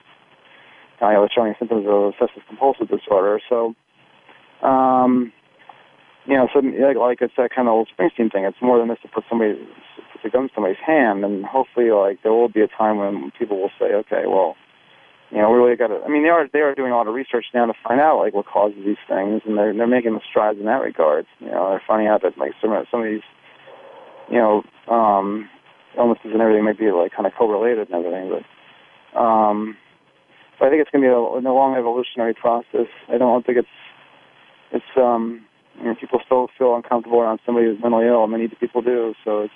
you 1.00 1.08
know, 1.08 1.28
showing 1.34 1.54
symptoms 1.60 1.86
of 1.88 2.14
obsessive 2.14 2.44
compulsive 2.48 2.90
disorder. 2.90 3.40
So. 3.48 3.76
Um, 4.62 5.32
you 6.26 6.36
know, 6.36 6.48
so 6.54 6.60
like, 6.60 6.98
like 6.98 7.22
it's 7.22 7.34
that 7.38 7.52
kind 7.56 7.68
of 7.68 7.74
old 7.74 7.90
Springsteen 7.94 8.32
thing. 8.32 8.44
It's 8.44 8.58
more 8.62 8.78
than 8.80 8.90
this 8.90 9.00
to 9.04 9.08
put 9.08 9.24
somebody 9.30 9.56
put 10.12 10.24
the 10.24 10.30
gun 10.30 10.44
in 10.44 10.50
somebody's 10.54 10.82
hand, 10.86 11.24
and 11.24 11.46
hopefully, 11.46 11.92
like 11.92 12.22
there 12.24 12.34
will 12.34 12.50
be 12.50 12.62
a 12.62 12.68
time 12.68 12.98
when 12.98 13.32
people 13.38 13.62
will 13.62 13.72
say, 13.80 13.94
okay, 13.94 14.24
well, 14.28 14.56
you 15.32 15.38
know, 15.38 15.50
we 15.52 15.58
really 15.58 15.76
got 15.76 15.88
to. 15.88 16.02
I 16.04 16.10
mean, 16.10 16.24
they 16.24 16.30
are 16.30 16.48
they 16.52 16.60
are 16.60 16.76
doing 16.76 16.92
a 16.92 16.96
lot 16.96 17.08
of 17.08 17.14
research 17.14 17.46
now 17.54 17.66
to 17.66 17.74
find 17.88 18.02
out 18.02 18.20
like 18.20 18.34
what 18.34 18.46
causes 18.46 18.80
these 18.86 19.02
things, 19.08 19.42
and 19.46 19.58
they're 19.58 19.74
they're 19.74 19.88
making 19.88 20.20
strides 20.30 20.60
in 20.60 20.66
that 20.66 20.82
regard. 20.84 21.26
You 21.40 21.52
know, 21.52 21.70
they're 21.70 21.84
finding 21.88 22.08
out 22.08 22.24
that 22.24 22.38
like 22.38 22.52
some 22.62 22.72
some 22.92 23.02
of 23.02 23.08
these, 23.08 23.26
you 24.30 24.38
know, 24.38 24.64
um, 24.92 25.50
illnesses 25.98 26.32
and 26.34 26.42
everything 26.42 26.66
might 26.66 26.80
be 26.80 26.92
like 26.92 27.14
kind 27.14 27.26
of 27.28 27.34
correlated 27.34 27.90
and 27.90 28.06
everything, 28.06 28.32
but. 28.32 29.20
um 29.20 29.78
but 30.60 30.66
I 30.66 30.70
think 30.70 30.82
it's 30.82 30.90
going 30.90 31.04
to 31.04 31.08
be 31.08 31.14
a, 31.14 31.50
a 31.52 31.54
long 31.54 31.76
evolutionary 31.78 32.34
process. 32.34 32.90
I 33.14 33.20
don't 33.20 33.46
think 33.46 33.60
it's 33.60 33.68
it's 34.72 34.86
um 34.98 35.46
you 35.78 35.86
know, 35.86 35.96
people 36.00 36.20
still 36.26 36.48
feel 36.58 36.76
uncomfortable 36.76 37.20
around 37.20 37.40
somebody 37.46 37.68
who's 37.68 37.78
mentally 37.82 38.08
ill. 38.08 38.26
Many 38.28 38.48
people 38.48 38.82
do, 38.82 39.14
so 39.24 39.44
it's 39.44 39.54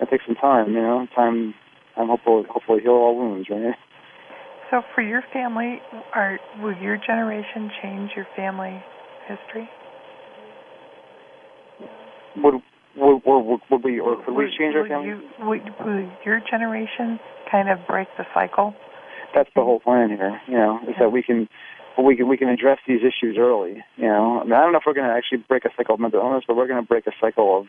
it 0.00 0.08
takes 0.10 0.24
some 0.26 0.36
time. 0.36 0.72
You 0.72 0.80
know, 0.80 1.06
time 1.14 1.54
I'm 1.96 2.08
hopefully 2.08 2.44
hopefully 2.48 2.80
heal 2.82 2.92
all 2.92 3.16
wounds, 3.16 3.48
right? 3.50 3.74
So, 4.70 4.82
for 4.94 5.02
your 5.02 5.22
family, 5.32 5.80
are 6.14 6.38
will 6.60 6.76
your 6.78 6.96
generation 6.96 7.70
change 7.82 8.10
your 8.16 8.26
family 8.34 8.82
history? 9.28 9.68
Would 12.36 12.54
would, 12.96 13.22
would, 13.24 13.60
would 13.70 13.84
we 13.84 14.00
or 14.00 14.24
could 14.24 14.34
we 14.34 14.52
change 14.58 14.74
our 14.74 14.88
family? 14.88 15.08
You, 15.08 15.20
would, 15.40 15.62
would 15.84 16.10
your 16.24 16.40
generation 16.50 17.18
kind 17.50 17.68
of 17.68 17.78
break 17.86 18.08
the 18.16 18.24
cycle? 18.32 18.74
That's 19.34 19.50
the 19.54 19.62
whole 19.62 19.80
plan 19.80 20.10
here. 20.10 20.40
You 20.46 20.54
know, 20.54 20.78
is 20.88 20.94
that 20.98 21.10
we 21.10 21.22
can 21.22 21.48
we 22.02 22.16
can 22.16 22.28
we 22.28 22.36
can 22.36 22.48
address 22.48 22.78
these 22.86 23.00
issues 23.00 23.36
early. 23.38 23.84
You 23.96 24.08
know, 24.08 24.40
I, 24.40 24.44
mean, 24.44 24.52
I 24.52 24.62
don't 24.62 24.72
know 24.72 24.78
if 24.78 24.84
we're 24.86 24.94
going 24.94 25.08
to 25.08 25.14
actually 25.14 25.44
break 25.48 25.64
a 25.64 25.70
cycle 25.76 25.94
of 25.94 26.00
mental 26.00 26.20
illness, 26.20 26.44
but 26.46 26.56
we're 26.56 26.66
going 26.66 26.82
to 26.82 26.86
break 26.86 27.06
a 27.06 27.12
cycle 27.20 27.58
of 27.58 27.66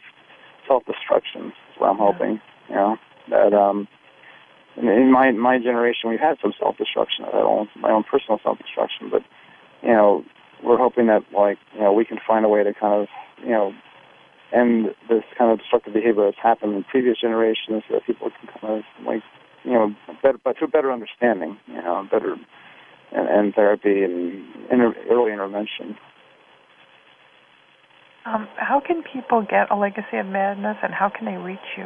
self-destruction. 0.67 1.53
That's 1.53 1.80
what 1.80 1.89
I'm 1.89 1.97
hoping. 1.97 2.41
You 2.69 2.76
know, 2.76 2.97
that 3.30 3.53
um, 3.53 3.88
in 4.78 5.11
my 5.11 5.32
my 5.32 5.59
generation 5.59 6.09
we've 6.09 6.19
had 6.19 6.38
some 6.41 6.53
self-destruction, 6.59 7.26
my 7.80 7.91
own 7.91 8.03
personal 8.03 8.39
self-destruction, 8.43 9.09
but 9.11 9.21
you 9.84 9.93
know, 9.93 10.23
we're 10.63 10.78
hoping 10.78 11.07
that 11.07 11.23
like 11.34 11.57
you 11.73 11.82
know 11.82 11.93
we 11.93 12.05
can 12.05 12.17
find 12.26 12.45
a 12.45 12.49
way 12.49 12.63
to 12.63 12.73
kind 12.73 13.01
of 13.01 13.07
you 13.43 13.51
know 13.51 13.73
end 14.53 14.88
this 15.09 15.23
kind 15.38 15.51
of 15.51 15.59
destructive 15.59 15.93
behavior 15.93 16.26
that's 16.26 16.41
happened 16.41 16.73
in 16.73 16.84
previous 16.84 17.19
generations, 17.19 17.84
so 17.88 17.95
that 17.95 18.05
people 18.05 18.30
can 18.30 18.49
kind 18.59 18.80
of 18.80 19.05
like 19.05 19.21
you 19.63 19.73
know 19.73 19.95
better, 20.23 20.39
but 20.43 20.57
through 20.57 20.69
better 20.69 20.91
understanding, 20.91 21.57
you 21.67 21.82
know, 21.82 22.07
better 22.11 22.36
and, 23.16 23.28
and 23.28 23.53
therapy 23.53 24.03
and 24.03 24.43
inter- 24.72 24.95
early 25.09 25.32
intervention. 25.32 25.95
Um, 28.26 28.47
how 28.55 28.82
can 28.86 29.03
people 29.03 29.45
get 29.47 29.72
a 29.72 29.76
Legacy 29.76 30.18
of 30.18 30.26
Madness, 30.26 30.78
and 30.82 30.93
how 30.93 31.09
can 31.16 31.26
they 31.26 31.38
reach 31.38 31.59
you? 31.78 31.86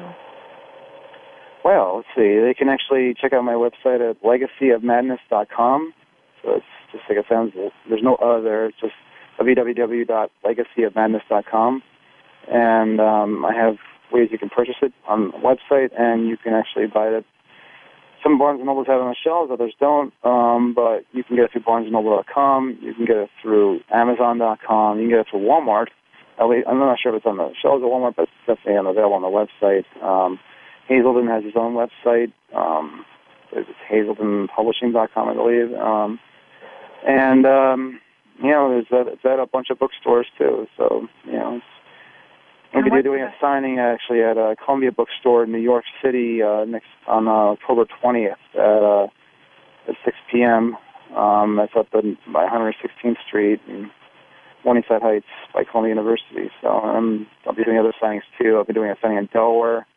Well, 1.66 1.98
let's 1.98 2.08
see. 2.16 2.40
They 2.40 2.54
can 2.58 2.70
actually 2.70 3.14
check 3.20 3.34
out 3.34 3.44
my 3.44 3.54
website 3.54 4.00
at 4.10 4.24
legacyofmadness.com. 4.24 5.94
So 6.42 6.56
it's 6.56 6.66
just 6.94 7.04
like 7.10 7.18
it 7.18 7.26
sounds. 7.30 7.52
There's 7.90 8.02
no 8.02 8.16
other 8.16 8.42
there. 8.42 8.68
It's 8.68 8.80
just 8.80 8.94
www.legacyofmadness.com. 9.40 11.84
And 12.52 13.00
um, 13.02 13.46
I 13.46 13.54
have 13.54 13.76
ways 14.12 14.30
you 14.32 14.40
can 14.40 14.50
purchase 14.50 14.78
it 14.82 14.92
on 15.08 15.32
the 15.32 15.38
website, 15.38 15.92
and 15.98 16.28
you 16.28 16.36
can 16.38 16.54
actually 16.54 16.88
buy 16.88 17.10
it. 17.10 17.26
Some 18.24 18.38
Barnes 18.38 18.62
& 18.64 18.66
Nobles 18.66 18.88
have 18.88 18.98
it 18.98 19.04
on 19.04 19.10
the 19.10 19.16
shelves, 19.24 19.52
others 19.52 19.74
don't. 19.80 20.14
Um, 20.24 20.74
but 20.74 21.06
you 21.14 21.24
can 21.24 21.36
get 21.36 21.46
it 21.46 21.52
through 21.52 21.64
BarnesandNoble.com. 21.64 22.80
You 22.82 22.94
can 22.94 23.06
get 23.06 23.18
it 23.18 23.30
through 23.42 23.82
Amazon.com. 23.92 24.98
You 24.98 25.04
can 25.04 25.10
get 25.10 25.20
it 25.20 25.28
through 25.32 25.42
Walmart. 25.42 25.88
I'm 26.40 26.80
not 26.80 26.98
sure 27.00 27.14
if 27.14 27.18
it's 27.18 27.26
on 27.26 27.38
the 27.38 27.52
shelves 27.62 27.84
at 27.84 27.90
Walmart, 27.90 28.16
but 28.16 28.24
it's 28.24 28.32
definitely 28.48 28.76
available 28.90 29.14
on 29.14 29.22
the 29.22 29.28
website. 29.28 29.86
Um, 30.04 30.40
Hazelden 30.88 31.28
has 31.28 31.44
his 31.44 31.54
own 31.56 31.76
website. 31.76 32.32
Um, 32.56 33.06
it's 33.52 33.70
hazeldenpublishing.com, 33.92 35.30
I 35.30 35.34
believe. 35.34 35.74
Um, 35.74 36.20
and 37.06 37.46
um, 37.46 38.00
you 38.42 38.52
know, 38.52 38.70
there's 38.70 38.88
that, 38.92 39.12
it's 39.12 39.26
at 39.26 39.40
a 39.40 39.46
bunch 39.46 39.70
of 39.70 39.80
bookstores 39.80 40.28
too. 40.38 40.68
So 40.78 41.08
you 41.26 41.34
know, 41.34 41.56
it's, 41.58 41.66
we'll 42.74 42.84
be 42.84 43.04
doing 43.04 43.22
a 43.22 43.34
signing 43.42 43.80
actually 43.80 44.22
at 44.22 44.38
a 44.38 44.56
Columbia 44.64 44.92
Bookstore 44.92 45.44
in 45.44 45.52
New 45.52 45.60
York 45.60 45.86
City 46.04 46.42
uh, 46.42 46.66
next 46.66 46.88
on 47.08 47.28
uh, 47.28 47.56
October 47.56 47.86
20th 48.04 48.36
at 48.54 48.60
uh, 48.60 49.08
at 49.88 49.96
6 50.06 50.18
p.m. 50.32 50.78
Um, 51.16 51.56
that's 51.58 51.74
up 51.76 51.88
in, 51.94 52.18
by 52.32 52.46
116th 52.46 53.18
Street 53.28 53.60
and 53.68 53.90
Morningside 54.64 55.02
Heights 55.02 55.26
by 55.54 55.64
Columbia 55.64 55.90
University. 55.90 56.52
So 56.62 56.70
um, 56.70 57.26
I'll 57.46 57.56
be 57.56 57.64
doing 57.64 57.80
other 57.80 57.94
signings 58.02 58.22
too. 58.40 58.58
I'll 58.58 58.66
be 58.66 58.74
doing 58.74 58.92
a 58.92 58.96
signing 59.02 59.18
in 59.18 59.30
Delaware. 59.34 59.88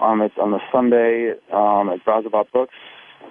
Um, 0.00 0.20
it's 0.20 0.34
on 0.40 0.50
the 0.50 0.60
Sunday 0.72 1.32
um, 1.52 1.88
at 1.88 2.04
Browseabout 2.04 2.50
Books 2.52 2.74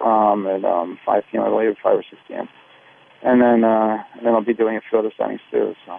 um, 0.04 0.46
at 0.46 0.64
um, 0.64 0.98
5 1.04 1.22
p.m. 1.30 1.44
I 1.44 1.48
believe, 1.48 1.74
5 1.82 1.98
or 1.98 2.02
6 2.02 2.22
p.m. 2.26 2.48
And 3.22 3.40
then 3.40 3.62
uh, 3.62 3.98
and 4.16 4.26
then 4.26 4.34
I'll 4.34 4.44
be 4.44 4.54
doing 4.54 4.76
a 4.76 4.80
few 4.88 4.98
other 4.98 5.12
signings 5.18 5.40
too. 5.50 5.74
So. 5.86 5.98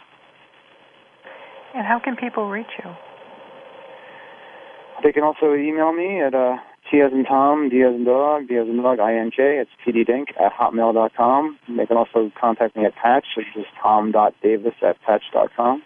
And 1.76 1.86
how 1.86 1.99
can 2.03 2.15
people 2.15 2.49
reach 2.49 2.67
you? 2.84 2.91
They 5.03 5.11
can 5.11 5.24
also 5.24 5.53
email 5.53 5.91
me 5.91 6.21
at 6.21 6.34
uh, 6.34 6.57
T 6.89 7.01
as 7.01 7.11
in 7.11 7.26
Tom, 7.26 7.69
D 7.69 7.82
as 7.82 7.95
in 7.95 8.05
dog, 8.05 8.47
D 8.47 8.55
as 8.55 8.67
in 8.67 8.78
dog, 8.82 8.99
I-N-K. 8.99 9.61
It's 9.61 9.71
tddink 9.86 10.30
at 10.39 10.53
hotmail.com. 10.53 11.59
They 11.76 11.86
can 11.86 11.97
also 11.97 12.32
contact 12.39 12.76
me 12.76 12.86
at 12.86 12.93
Patch, 12.95 13.26
which 13.36 13.47
is 13.57 13.65
tom.davis 13.82 14.74
at 14.82 15.01
patch.com. 15.01 15.82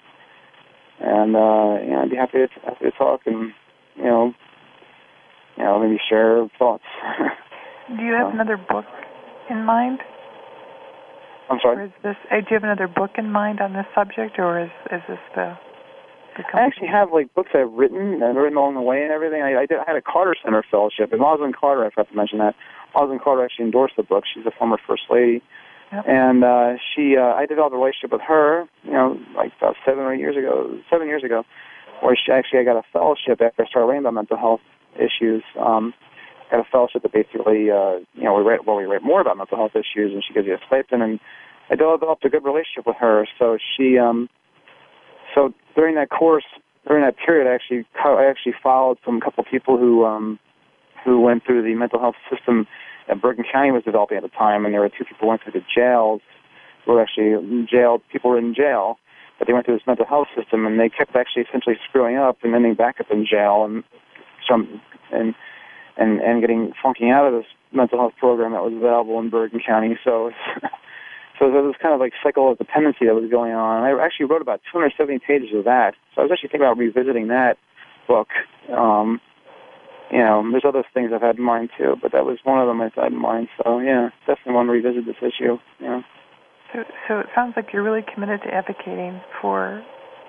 And, 1.00 1.36
uh, 1.36 1.86
yeah, 1.88 2.02
I'd 2.02 2.10
be 2.10 2.16
happy 2.16 2.40
to, 2.40 2.48
happy 2.66 2.86
to 2.86 2.92
talk 2.92 3.22
and, 3.26 3.54
you 3.96 4.04
know, 4.04 4.34
you 5.58 5.64
know, 5.64 5.80
maybe 5.80 5.98
share 6.10 6.48
thoughts. 6.60 6.84
do 7.88 8.04
you 8.04 8.14
have 8.14 8.34
another 8.34 8.58
book 8.58 8.86
in 9.50 9.64
mind? 9.64 10.00
I'm 11.50 11.60
sorry. 11.62 11.78
Or 11.78 11.86
is 11.86 11.92
this? 12.04 12.16
Uh, 12.30 12.36
do 12.42 12.48
you 12.50 12.56
have 12.56 12.64
another 12.64 12.88
book 12.88 13.12
in 13.18 13.32
mind 13.32 13.62
on 13.62 13.74
this 13.74 13.86
subject, 13.96 14.38
or 14.38 14.62
is 14.62 14.70
is 14.92 15.02
this 15.08 15.20
the? 15.34 15.58
I 16.54 16.62
actually 16.62 16.88
have 16.88 17.12
like 17.12 17.34
books 17.34 17.52
I've 17.54 17.72
written 17.72 18.22
and 18.22 18.38
written 18.38 18.58
along 18.58 18.76
the 18.76 18.82
way 18.82 19.04
and 19.04 19.12
everything. 19.12 19.42
I, 19.42 19.62
I, 19.62 19.66
did, 19.66 19.80
I 19.80 19.84
had 19.86 19.96
a 19.96 20.02
Carter 20.02 20.36
Center 20.44 20.64
fellowship, 20.70 21.12
and 21.12 21.22
Rosalynn 21.22 21.54
Carter. 21.54 21.86
I 21.86 21.90
forgot 21.90 22.10
to 22.10 22.16
mention 22.16 22.40
that. 22.40 22.56
Rosalynn 22.96 23.24
Carter 23.24 23.44
actually 23.44 23.66
endorsed 23.66 23.96
the 23.98 24.04
book. 24.04 24.24
She's 24.34 24.46
a 24.46 24.52
former 24.52 24.78
first 24.88 25.04
lady, 25.10 25.42
yep. 25.92 26.06
and 26.08 26.44
uh, 26.44 26.74
she. 26.96 27.16
Uh, 27.18 27.34
I 27.34 27.46
developed 27.46 27.74
a 27.74 27.78
relationship 27.78 28.12
with 28.12 28.22
her. 28.22 28.66
You 28.84 28.92
know, 28.92 29.20
like 29.36 29.52
about 29.58 29.76
seven 29.86 30.04
or 30.04 30.14
eight 30.14 30.20
years 30.20 30.38
ago. 30.38 30.80
Seven 30.90 31.08
years 31.08 31.24
ago, 31.24 31.44
where 32.02 32.16
she 32.16 32.32
actually 32.32 32.60
I 32.60 32.64
got 32.64 32.78
a 32.78 32.84
fellowship 32.94 33.42
after 33.42 33.64
I 33.64 33.68
started 33.68 33.88
writing 33.88 34.02
about 34.02 34.14
mental 34.14 34.38
health 34.38 34.62
issues. 34.96 35.44
Um, 35.60 35.94
got 36.50 36.60
a 36.60 36.70
fellowship 36.72 37.04
that 37.04 37.12
basically, 37.12 37.70
uh, 37.70 38.00
you 38.14 38.24
know, 38.24 38.36
we 38.36 38.44
write 38.44 38.66
well, 38.66 38.78
we 38.78 38.86
write 38.86 39.04
more 39.04 39.22
about 39.22 39.38
mental 39.38 39.58
health 39.58 39.76
issues, 39.76 40.14
and 40.14 40.24
she 40.26 40.34
gives 40.34 40.48
you 40.48 40.54
a 40.56 40.60
stipend, 40.68 41.04
and 41.04 41.20
I 41.70 41.76
developed 41.76 42.24
a 42.26 42.30
good 42.30 42.44
relationship 42.44 42.86
with 42.86 42.96
her. 43.00 43.28
So 43.38 43.58
she, 43.76 43.98
um, 43.98 44.30
so 45.36 45.54
during 45.78 45.96
that 45.96 46.10
course, 46.10 46.44
during 46.88 47.06
that 47.06 47.16
period, 47.24 47.48
I 47.48 47.54
actually, 47.54 47.86
I 48.04 48.26
actually 48.26 48.56
followed 48.62 48.98
some 49.06 49.22
couple 49.22 49.44
people 49.50 49.78
who, 49.78 50.04
um, 50.04 50.40
who 51.06 51.22
went 51.22 51.46
through 51.46 51.62
the 51.62 51.76
mental 51.76 52.00
health 52.00 52.16
system 52.30 52.66
that 53.08 53.22
Bergen 53.22 53.46
County 53.50 53.72
was 53.72 53.84
developing 53.84 54.18
at 54.18 54.24
the 54.24 54.30
time, 54.30 54.66
and 54.66 54.74
there 54.74 54.82
were 54.82 54.90
two 54.90 55.06
people 55.06 55.22
who 55.22 55.28
went 55.28 55.44
through 55.44 55.54
the 55.54 55.66
jails, 55.74 56.22
were 56.88 57.02
actually 57.02 57.68
jailed. 57.70 58.02
People 58.12 58.32
were 58.32 58.40
in 58.40 58.56
jail, 58.56 58.98
but 59.38 59.48
they 59.48 59.54
went 59.54 59.66
through 59.66 59.76
this 59.76 59.86
mental 59.86 60.06
health 60.06 60.28
system, 60.36 60.66
and 60.66 60.80
they 60.80 60.90
kept 60.90 61.16
actually 61.16 61.44
essentially 61.44 61.76
screwing 61.88 62.18
up 62.18 62.38
and 62.44 62.56
ending 62.56 62.74
back 62.74 63.00
up 63.00 63.08
in 63.12 63.26
jail, 63.30 63.64
and 63.64 63.84
some 64.50 64.82
and 65.12 65.36
and 65.98 66.20
and 66.22 66.42
getting 66.42 66.74
funking 66.82 67.12
out 67.12 67.28
of 67.28 67.34
this 67.34 67.50
mental 67.72 68.00
health 68.00 68.14
program 68.20 68.54
that 68.54 68.64
was 68.64 68.74
available 68.74 69.20
in 69.20 69.30
Bergen 69.30 69.60
County. 69.66 69.98
So 70.04 70.32
so 71.40 71.52
there 71.52 71.62
was 71.62 71.76
kind 71.82 71.94
of 71.94 72.00
like 72.00 72.14
cycle 72.24 72.52
of 72.52 72.58
dependency 72.58 73.06
that 73.06 73.16
was 73.16 73.30
going 73.30 73.54
on. 73.54 73.84
I 73.84 73.94
actually 74.04 74.26
wrote 74.26 74.42
about 74.42 74.62
270 74.72 75.20
pages 75.26 75.50
of 75.54 75.66
that. 75.66 75.94
So 76.14 76.22
I 76.22 76.26
was 76.26 76.32
actually 76.32 76.50
thinking 76.50 76.66
about 76.66 76.78
revisiting 76.78 77.28
that 77.30 77.58
book. 78.08 78.28
Um, 78.74 79.22
you 80.12 80.20
know, 80.20 80.42
there's 80.52 80.66
other 80.66 80.84
things 80.94 81.12
I've 81.14 81.22
had 81.22 81.38
in 81.38 81.44
mind 81.44 81.70
too, 81.78 81.96
but 82.02 82.12
that 82.14 82.26
was 82.26 82.40
one 82.44 82.60
of 82.60 82.68
them 82.68 82.82
I 82.82 82.90
had 82.96 83.12
in 83.12 83.20
mind. 83.20 83.50
So 83.62 83.80
yeah, 83.80 84.10
definitely 84.26 84.54
want 84.54 84.68
to 84.68 84.74
revisit 84.74 85.06
this 85.06 85.20
issue. 85.22 85.58
Yeah. 85.80 86.02
So, 86.74 86.84
so 87.08 87.20
it 87.20 87.28
sounds 87.36 87.54
like 87.56 87.72
you're 87.72 87.84
really 87.84 88.04
committed 88.04 88.42
to 88.44 88.54
advocating 88.54 89.22
for 89.42 89.84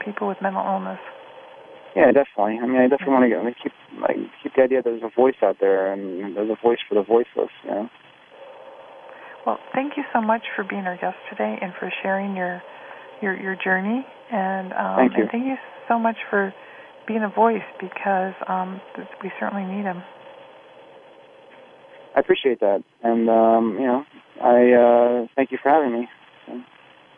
people 0.04 0.28
with 0.28 0.38
mental 0.42 0.62
illness. 0.62 1.00
Yeah, 1.96 2.12
definitely. 2.12 2.60
I 2.62 2.66
mean, 2.66 2.78
I 2.78 2.86
definitely 2.86 3.14
want 3.14 3.24
to 3.24 3.30
get, 3.30 3.38
I 3.38 3.44
mean, 3.44 3.54
keep 3.62 3.72
like 3.98 4.16
keep 4.42 4.52
the 4.54 4.62
idea 4.62 4.82
that 4.82 4.90
there's 4.90 5.02
a 5.02 5.14
voice 5.14 5.40
out 5.42 5.56
there 5.60 5.92
and 5.92 6.36
there's 6.36 6.50
a 6.50 6.60
voice 6.60 6.78
for 6.88 6.94
the 6.94 7.02
voiceless. 7.02 7.50
You 7.64 7.70
know. 7.70 7.90
Well, 9.48 9.58
thank 9.74 9.96
you 9.96 10.02
so 10.12 10.20
much 10.20 10.42
for 10.54 10.62
being 10.62 10.82
our 10.82 10.98
guest 10.98 11.16
today 11.30 11.56
and 11.62 11.72
for 11.80 11.90
sharing 12.02 12.36
your 12.36 12.62
your 13.22 13.34
your 13.34 13.56
journey. 13.56 14.04
And 14.30 14.74
um, 14.74 14.96
thank 14.96 15.12
you. 15.16 15.22
And 15.22 15.30
thank 15.30 15.46
you 15.46 15.54
so 15.88 15.98
much 15.98 16.16
for 16.28 16.52
being 17.06 17.22
a 17.22 17.30
voice 17.30 17.64
because 17.80 18.34
um, 18.46 18.78
we 19.22 19.32
certainly 19.40 19.64
need 19.64 19.86
them. 19.86 20.02
I 22.14 22.20
appreciate 22.20 22.60
that, 22.60 22.84
and 23.02 23.30
um, 23.30 23.78
you 23.80 23.86
know, 23.86 24.04
I 24.42 25.22
uh, 25.22 25.26
thank 25.34 25.50
you 25.50 25.56
for 25.62 25.70
having 25.70 25.92
me. 25.98 26.08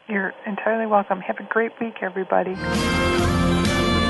You're 0.09 0.33
entirely 0.47 0.87
welcome. 0.87 1.18
Have 1.18 1.39
a 1.41 1.49
great 1.53 1.72
week, 1.81 1.95
everybody. 2.01 2.55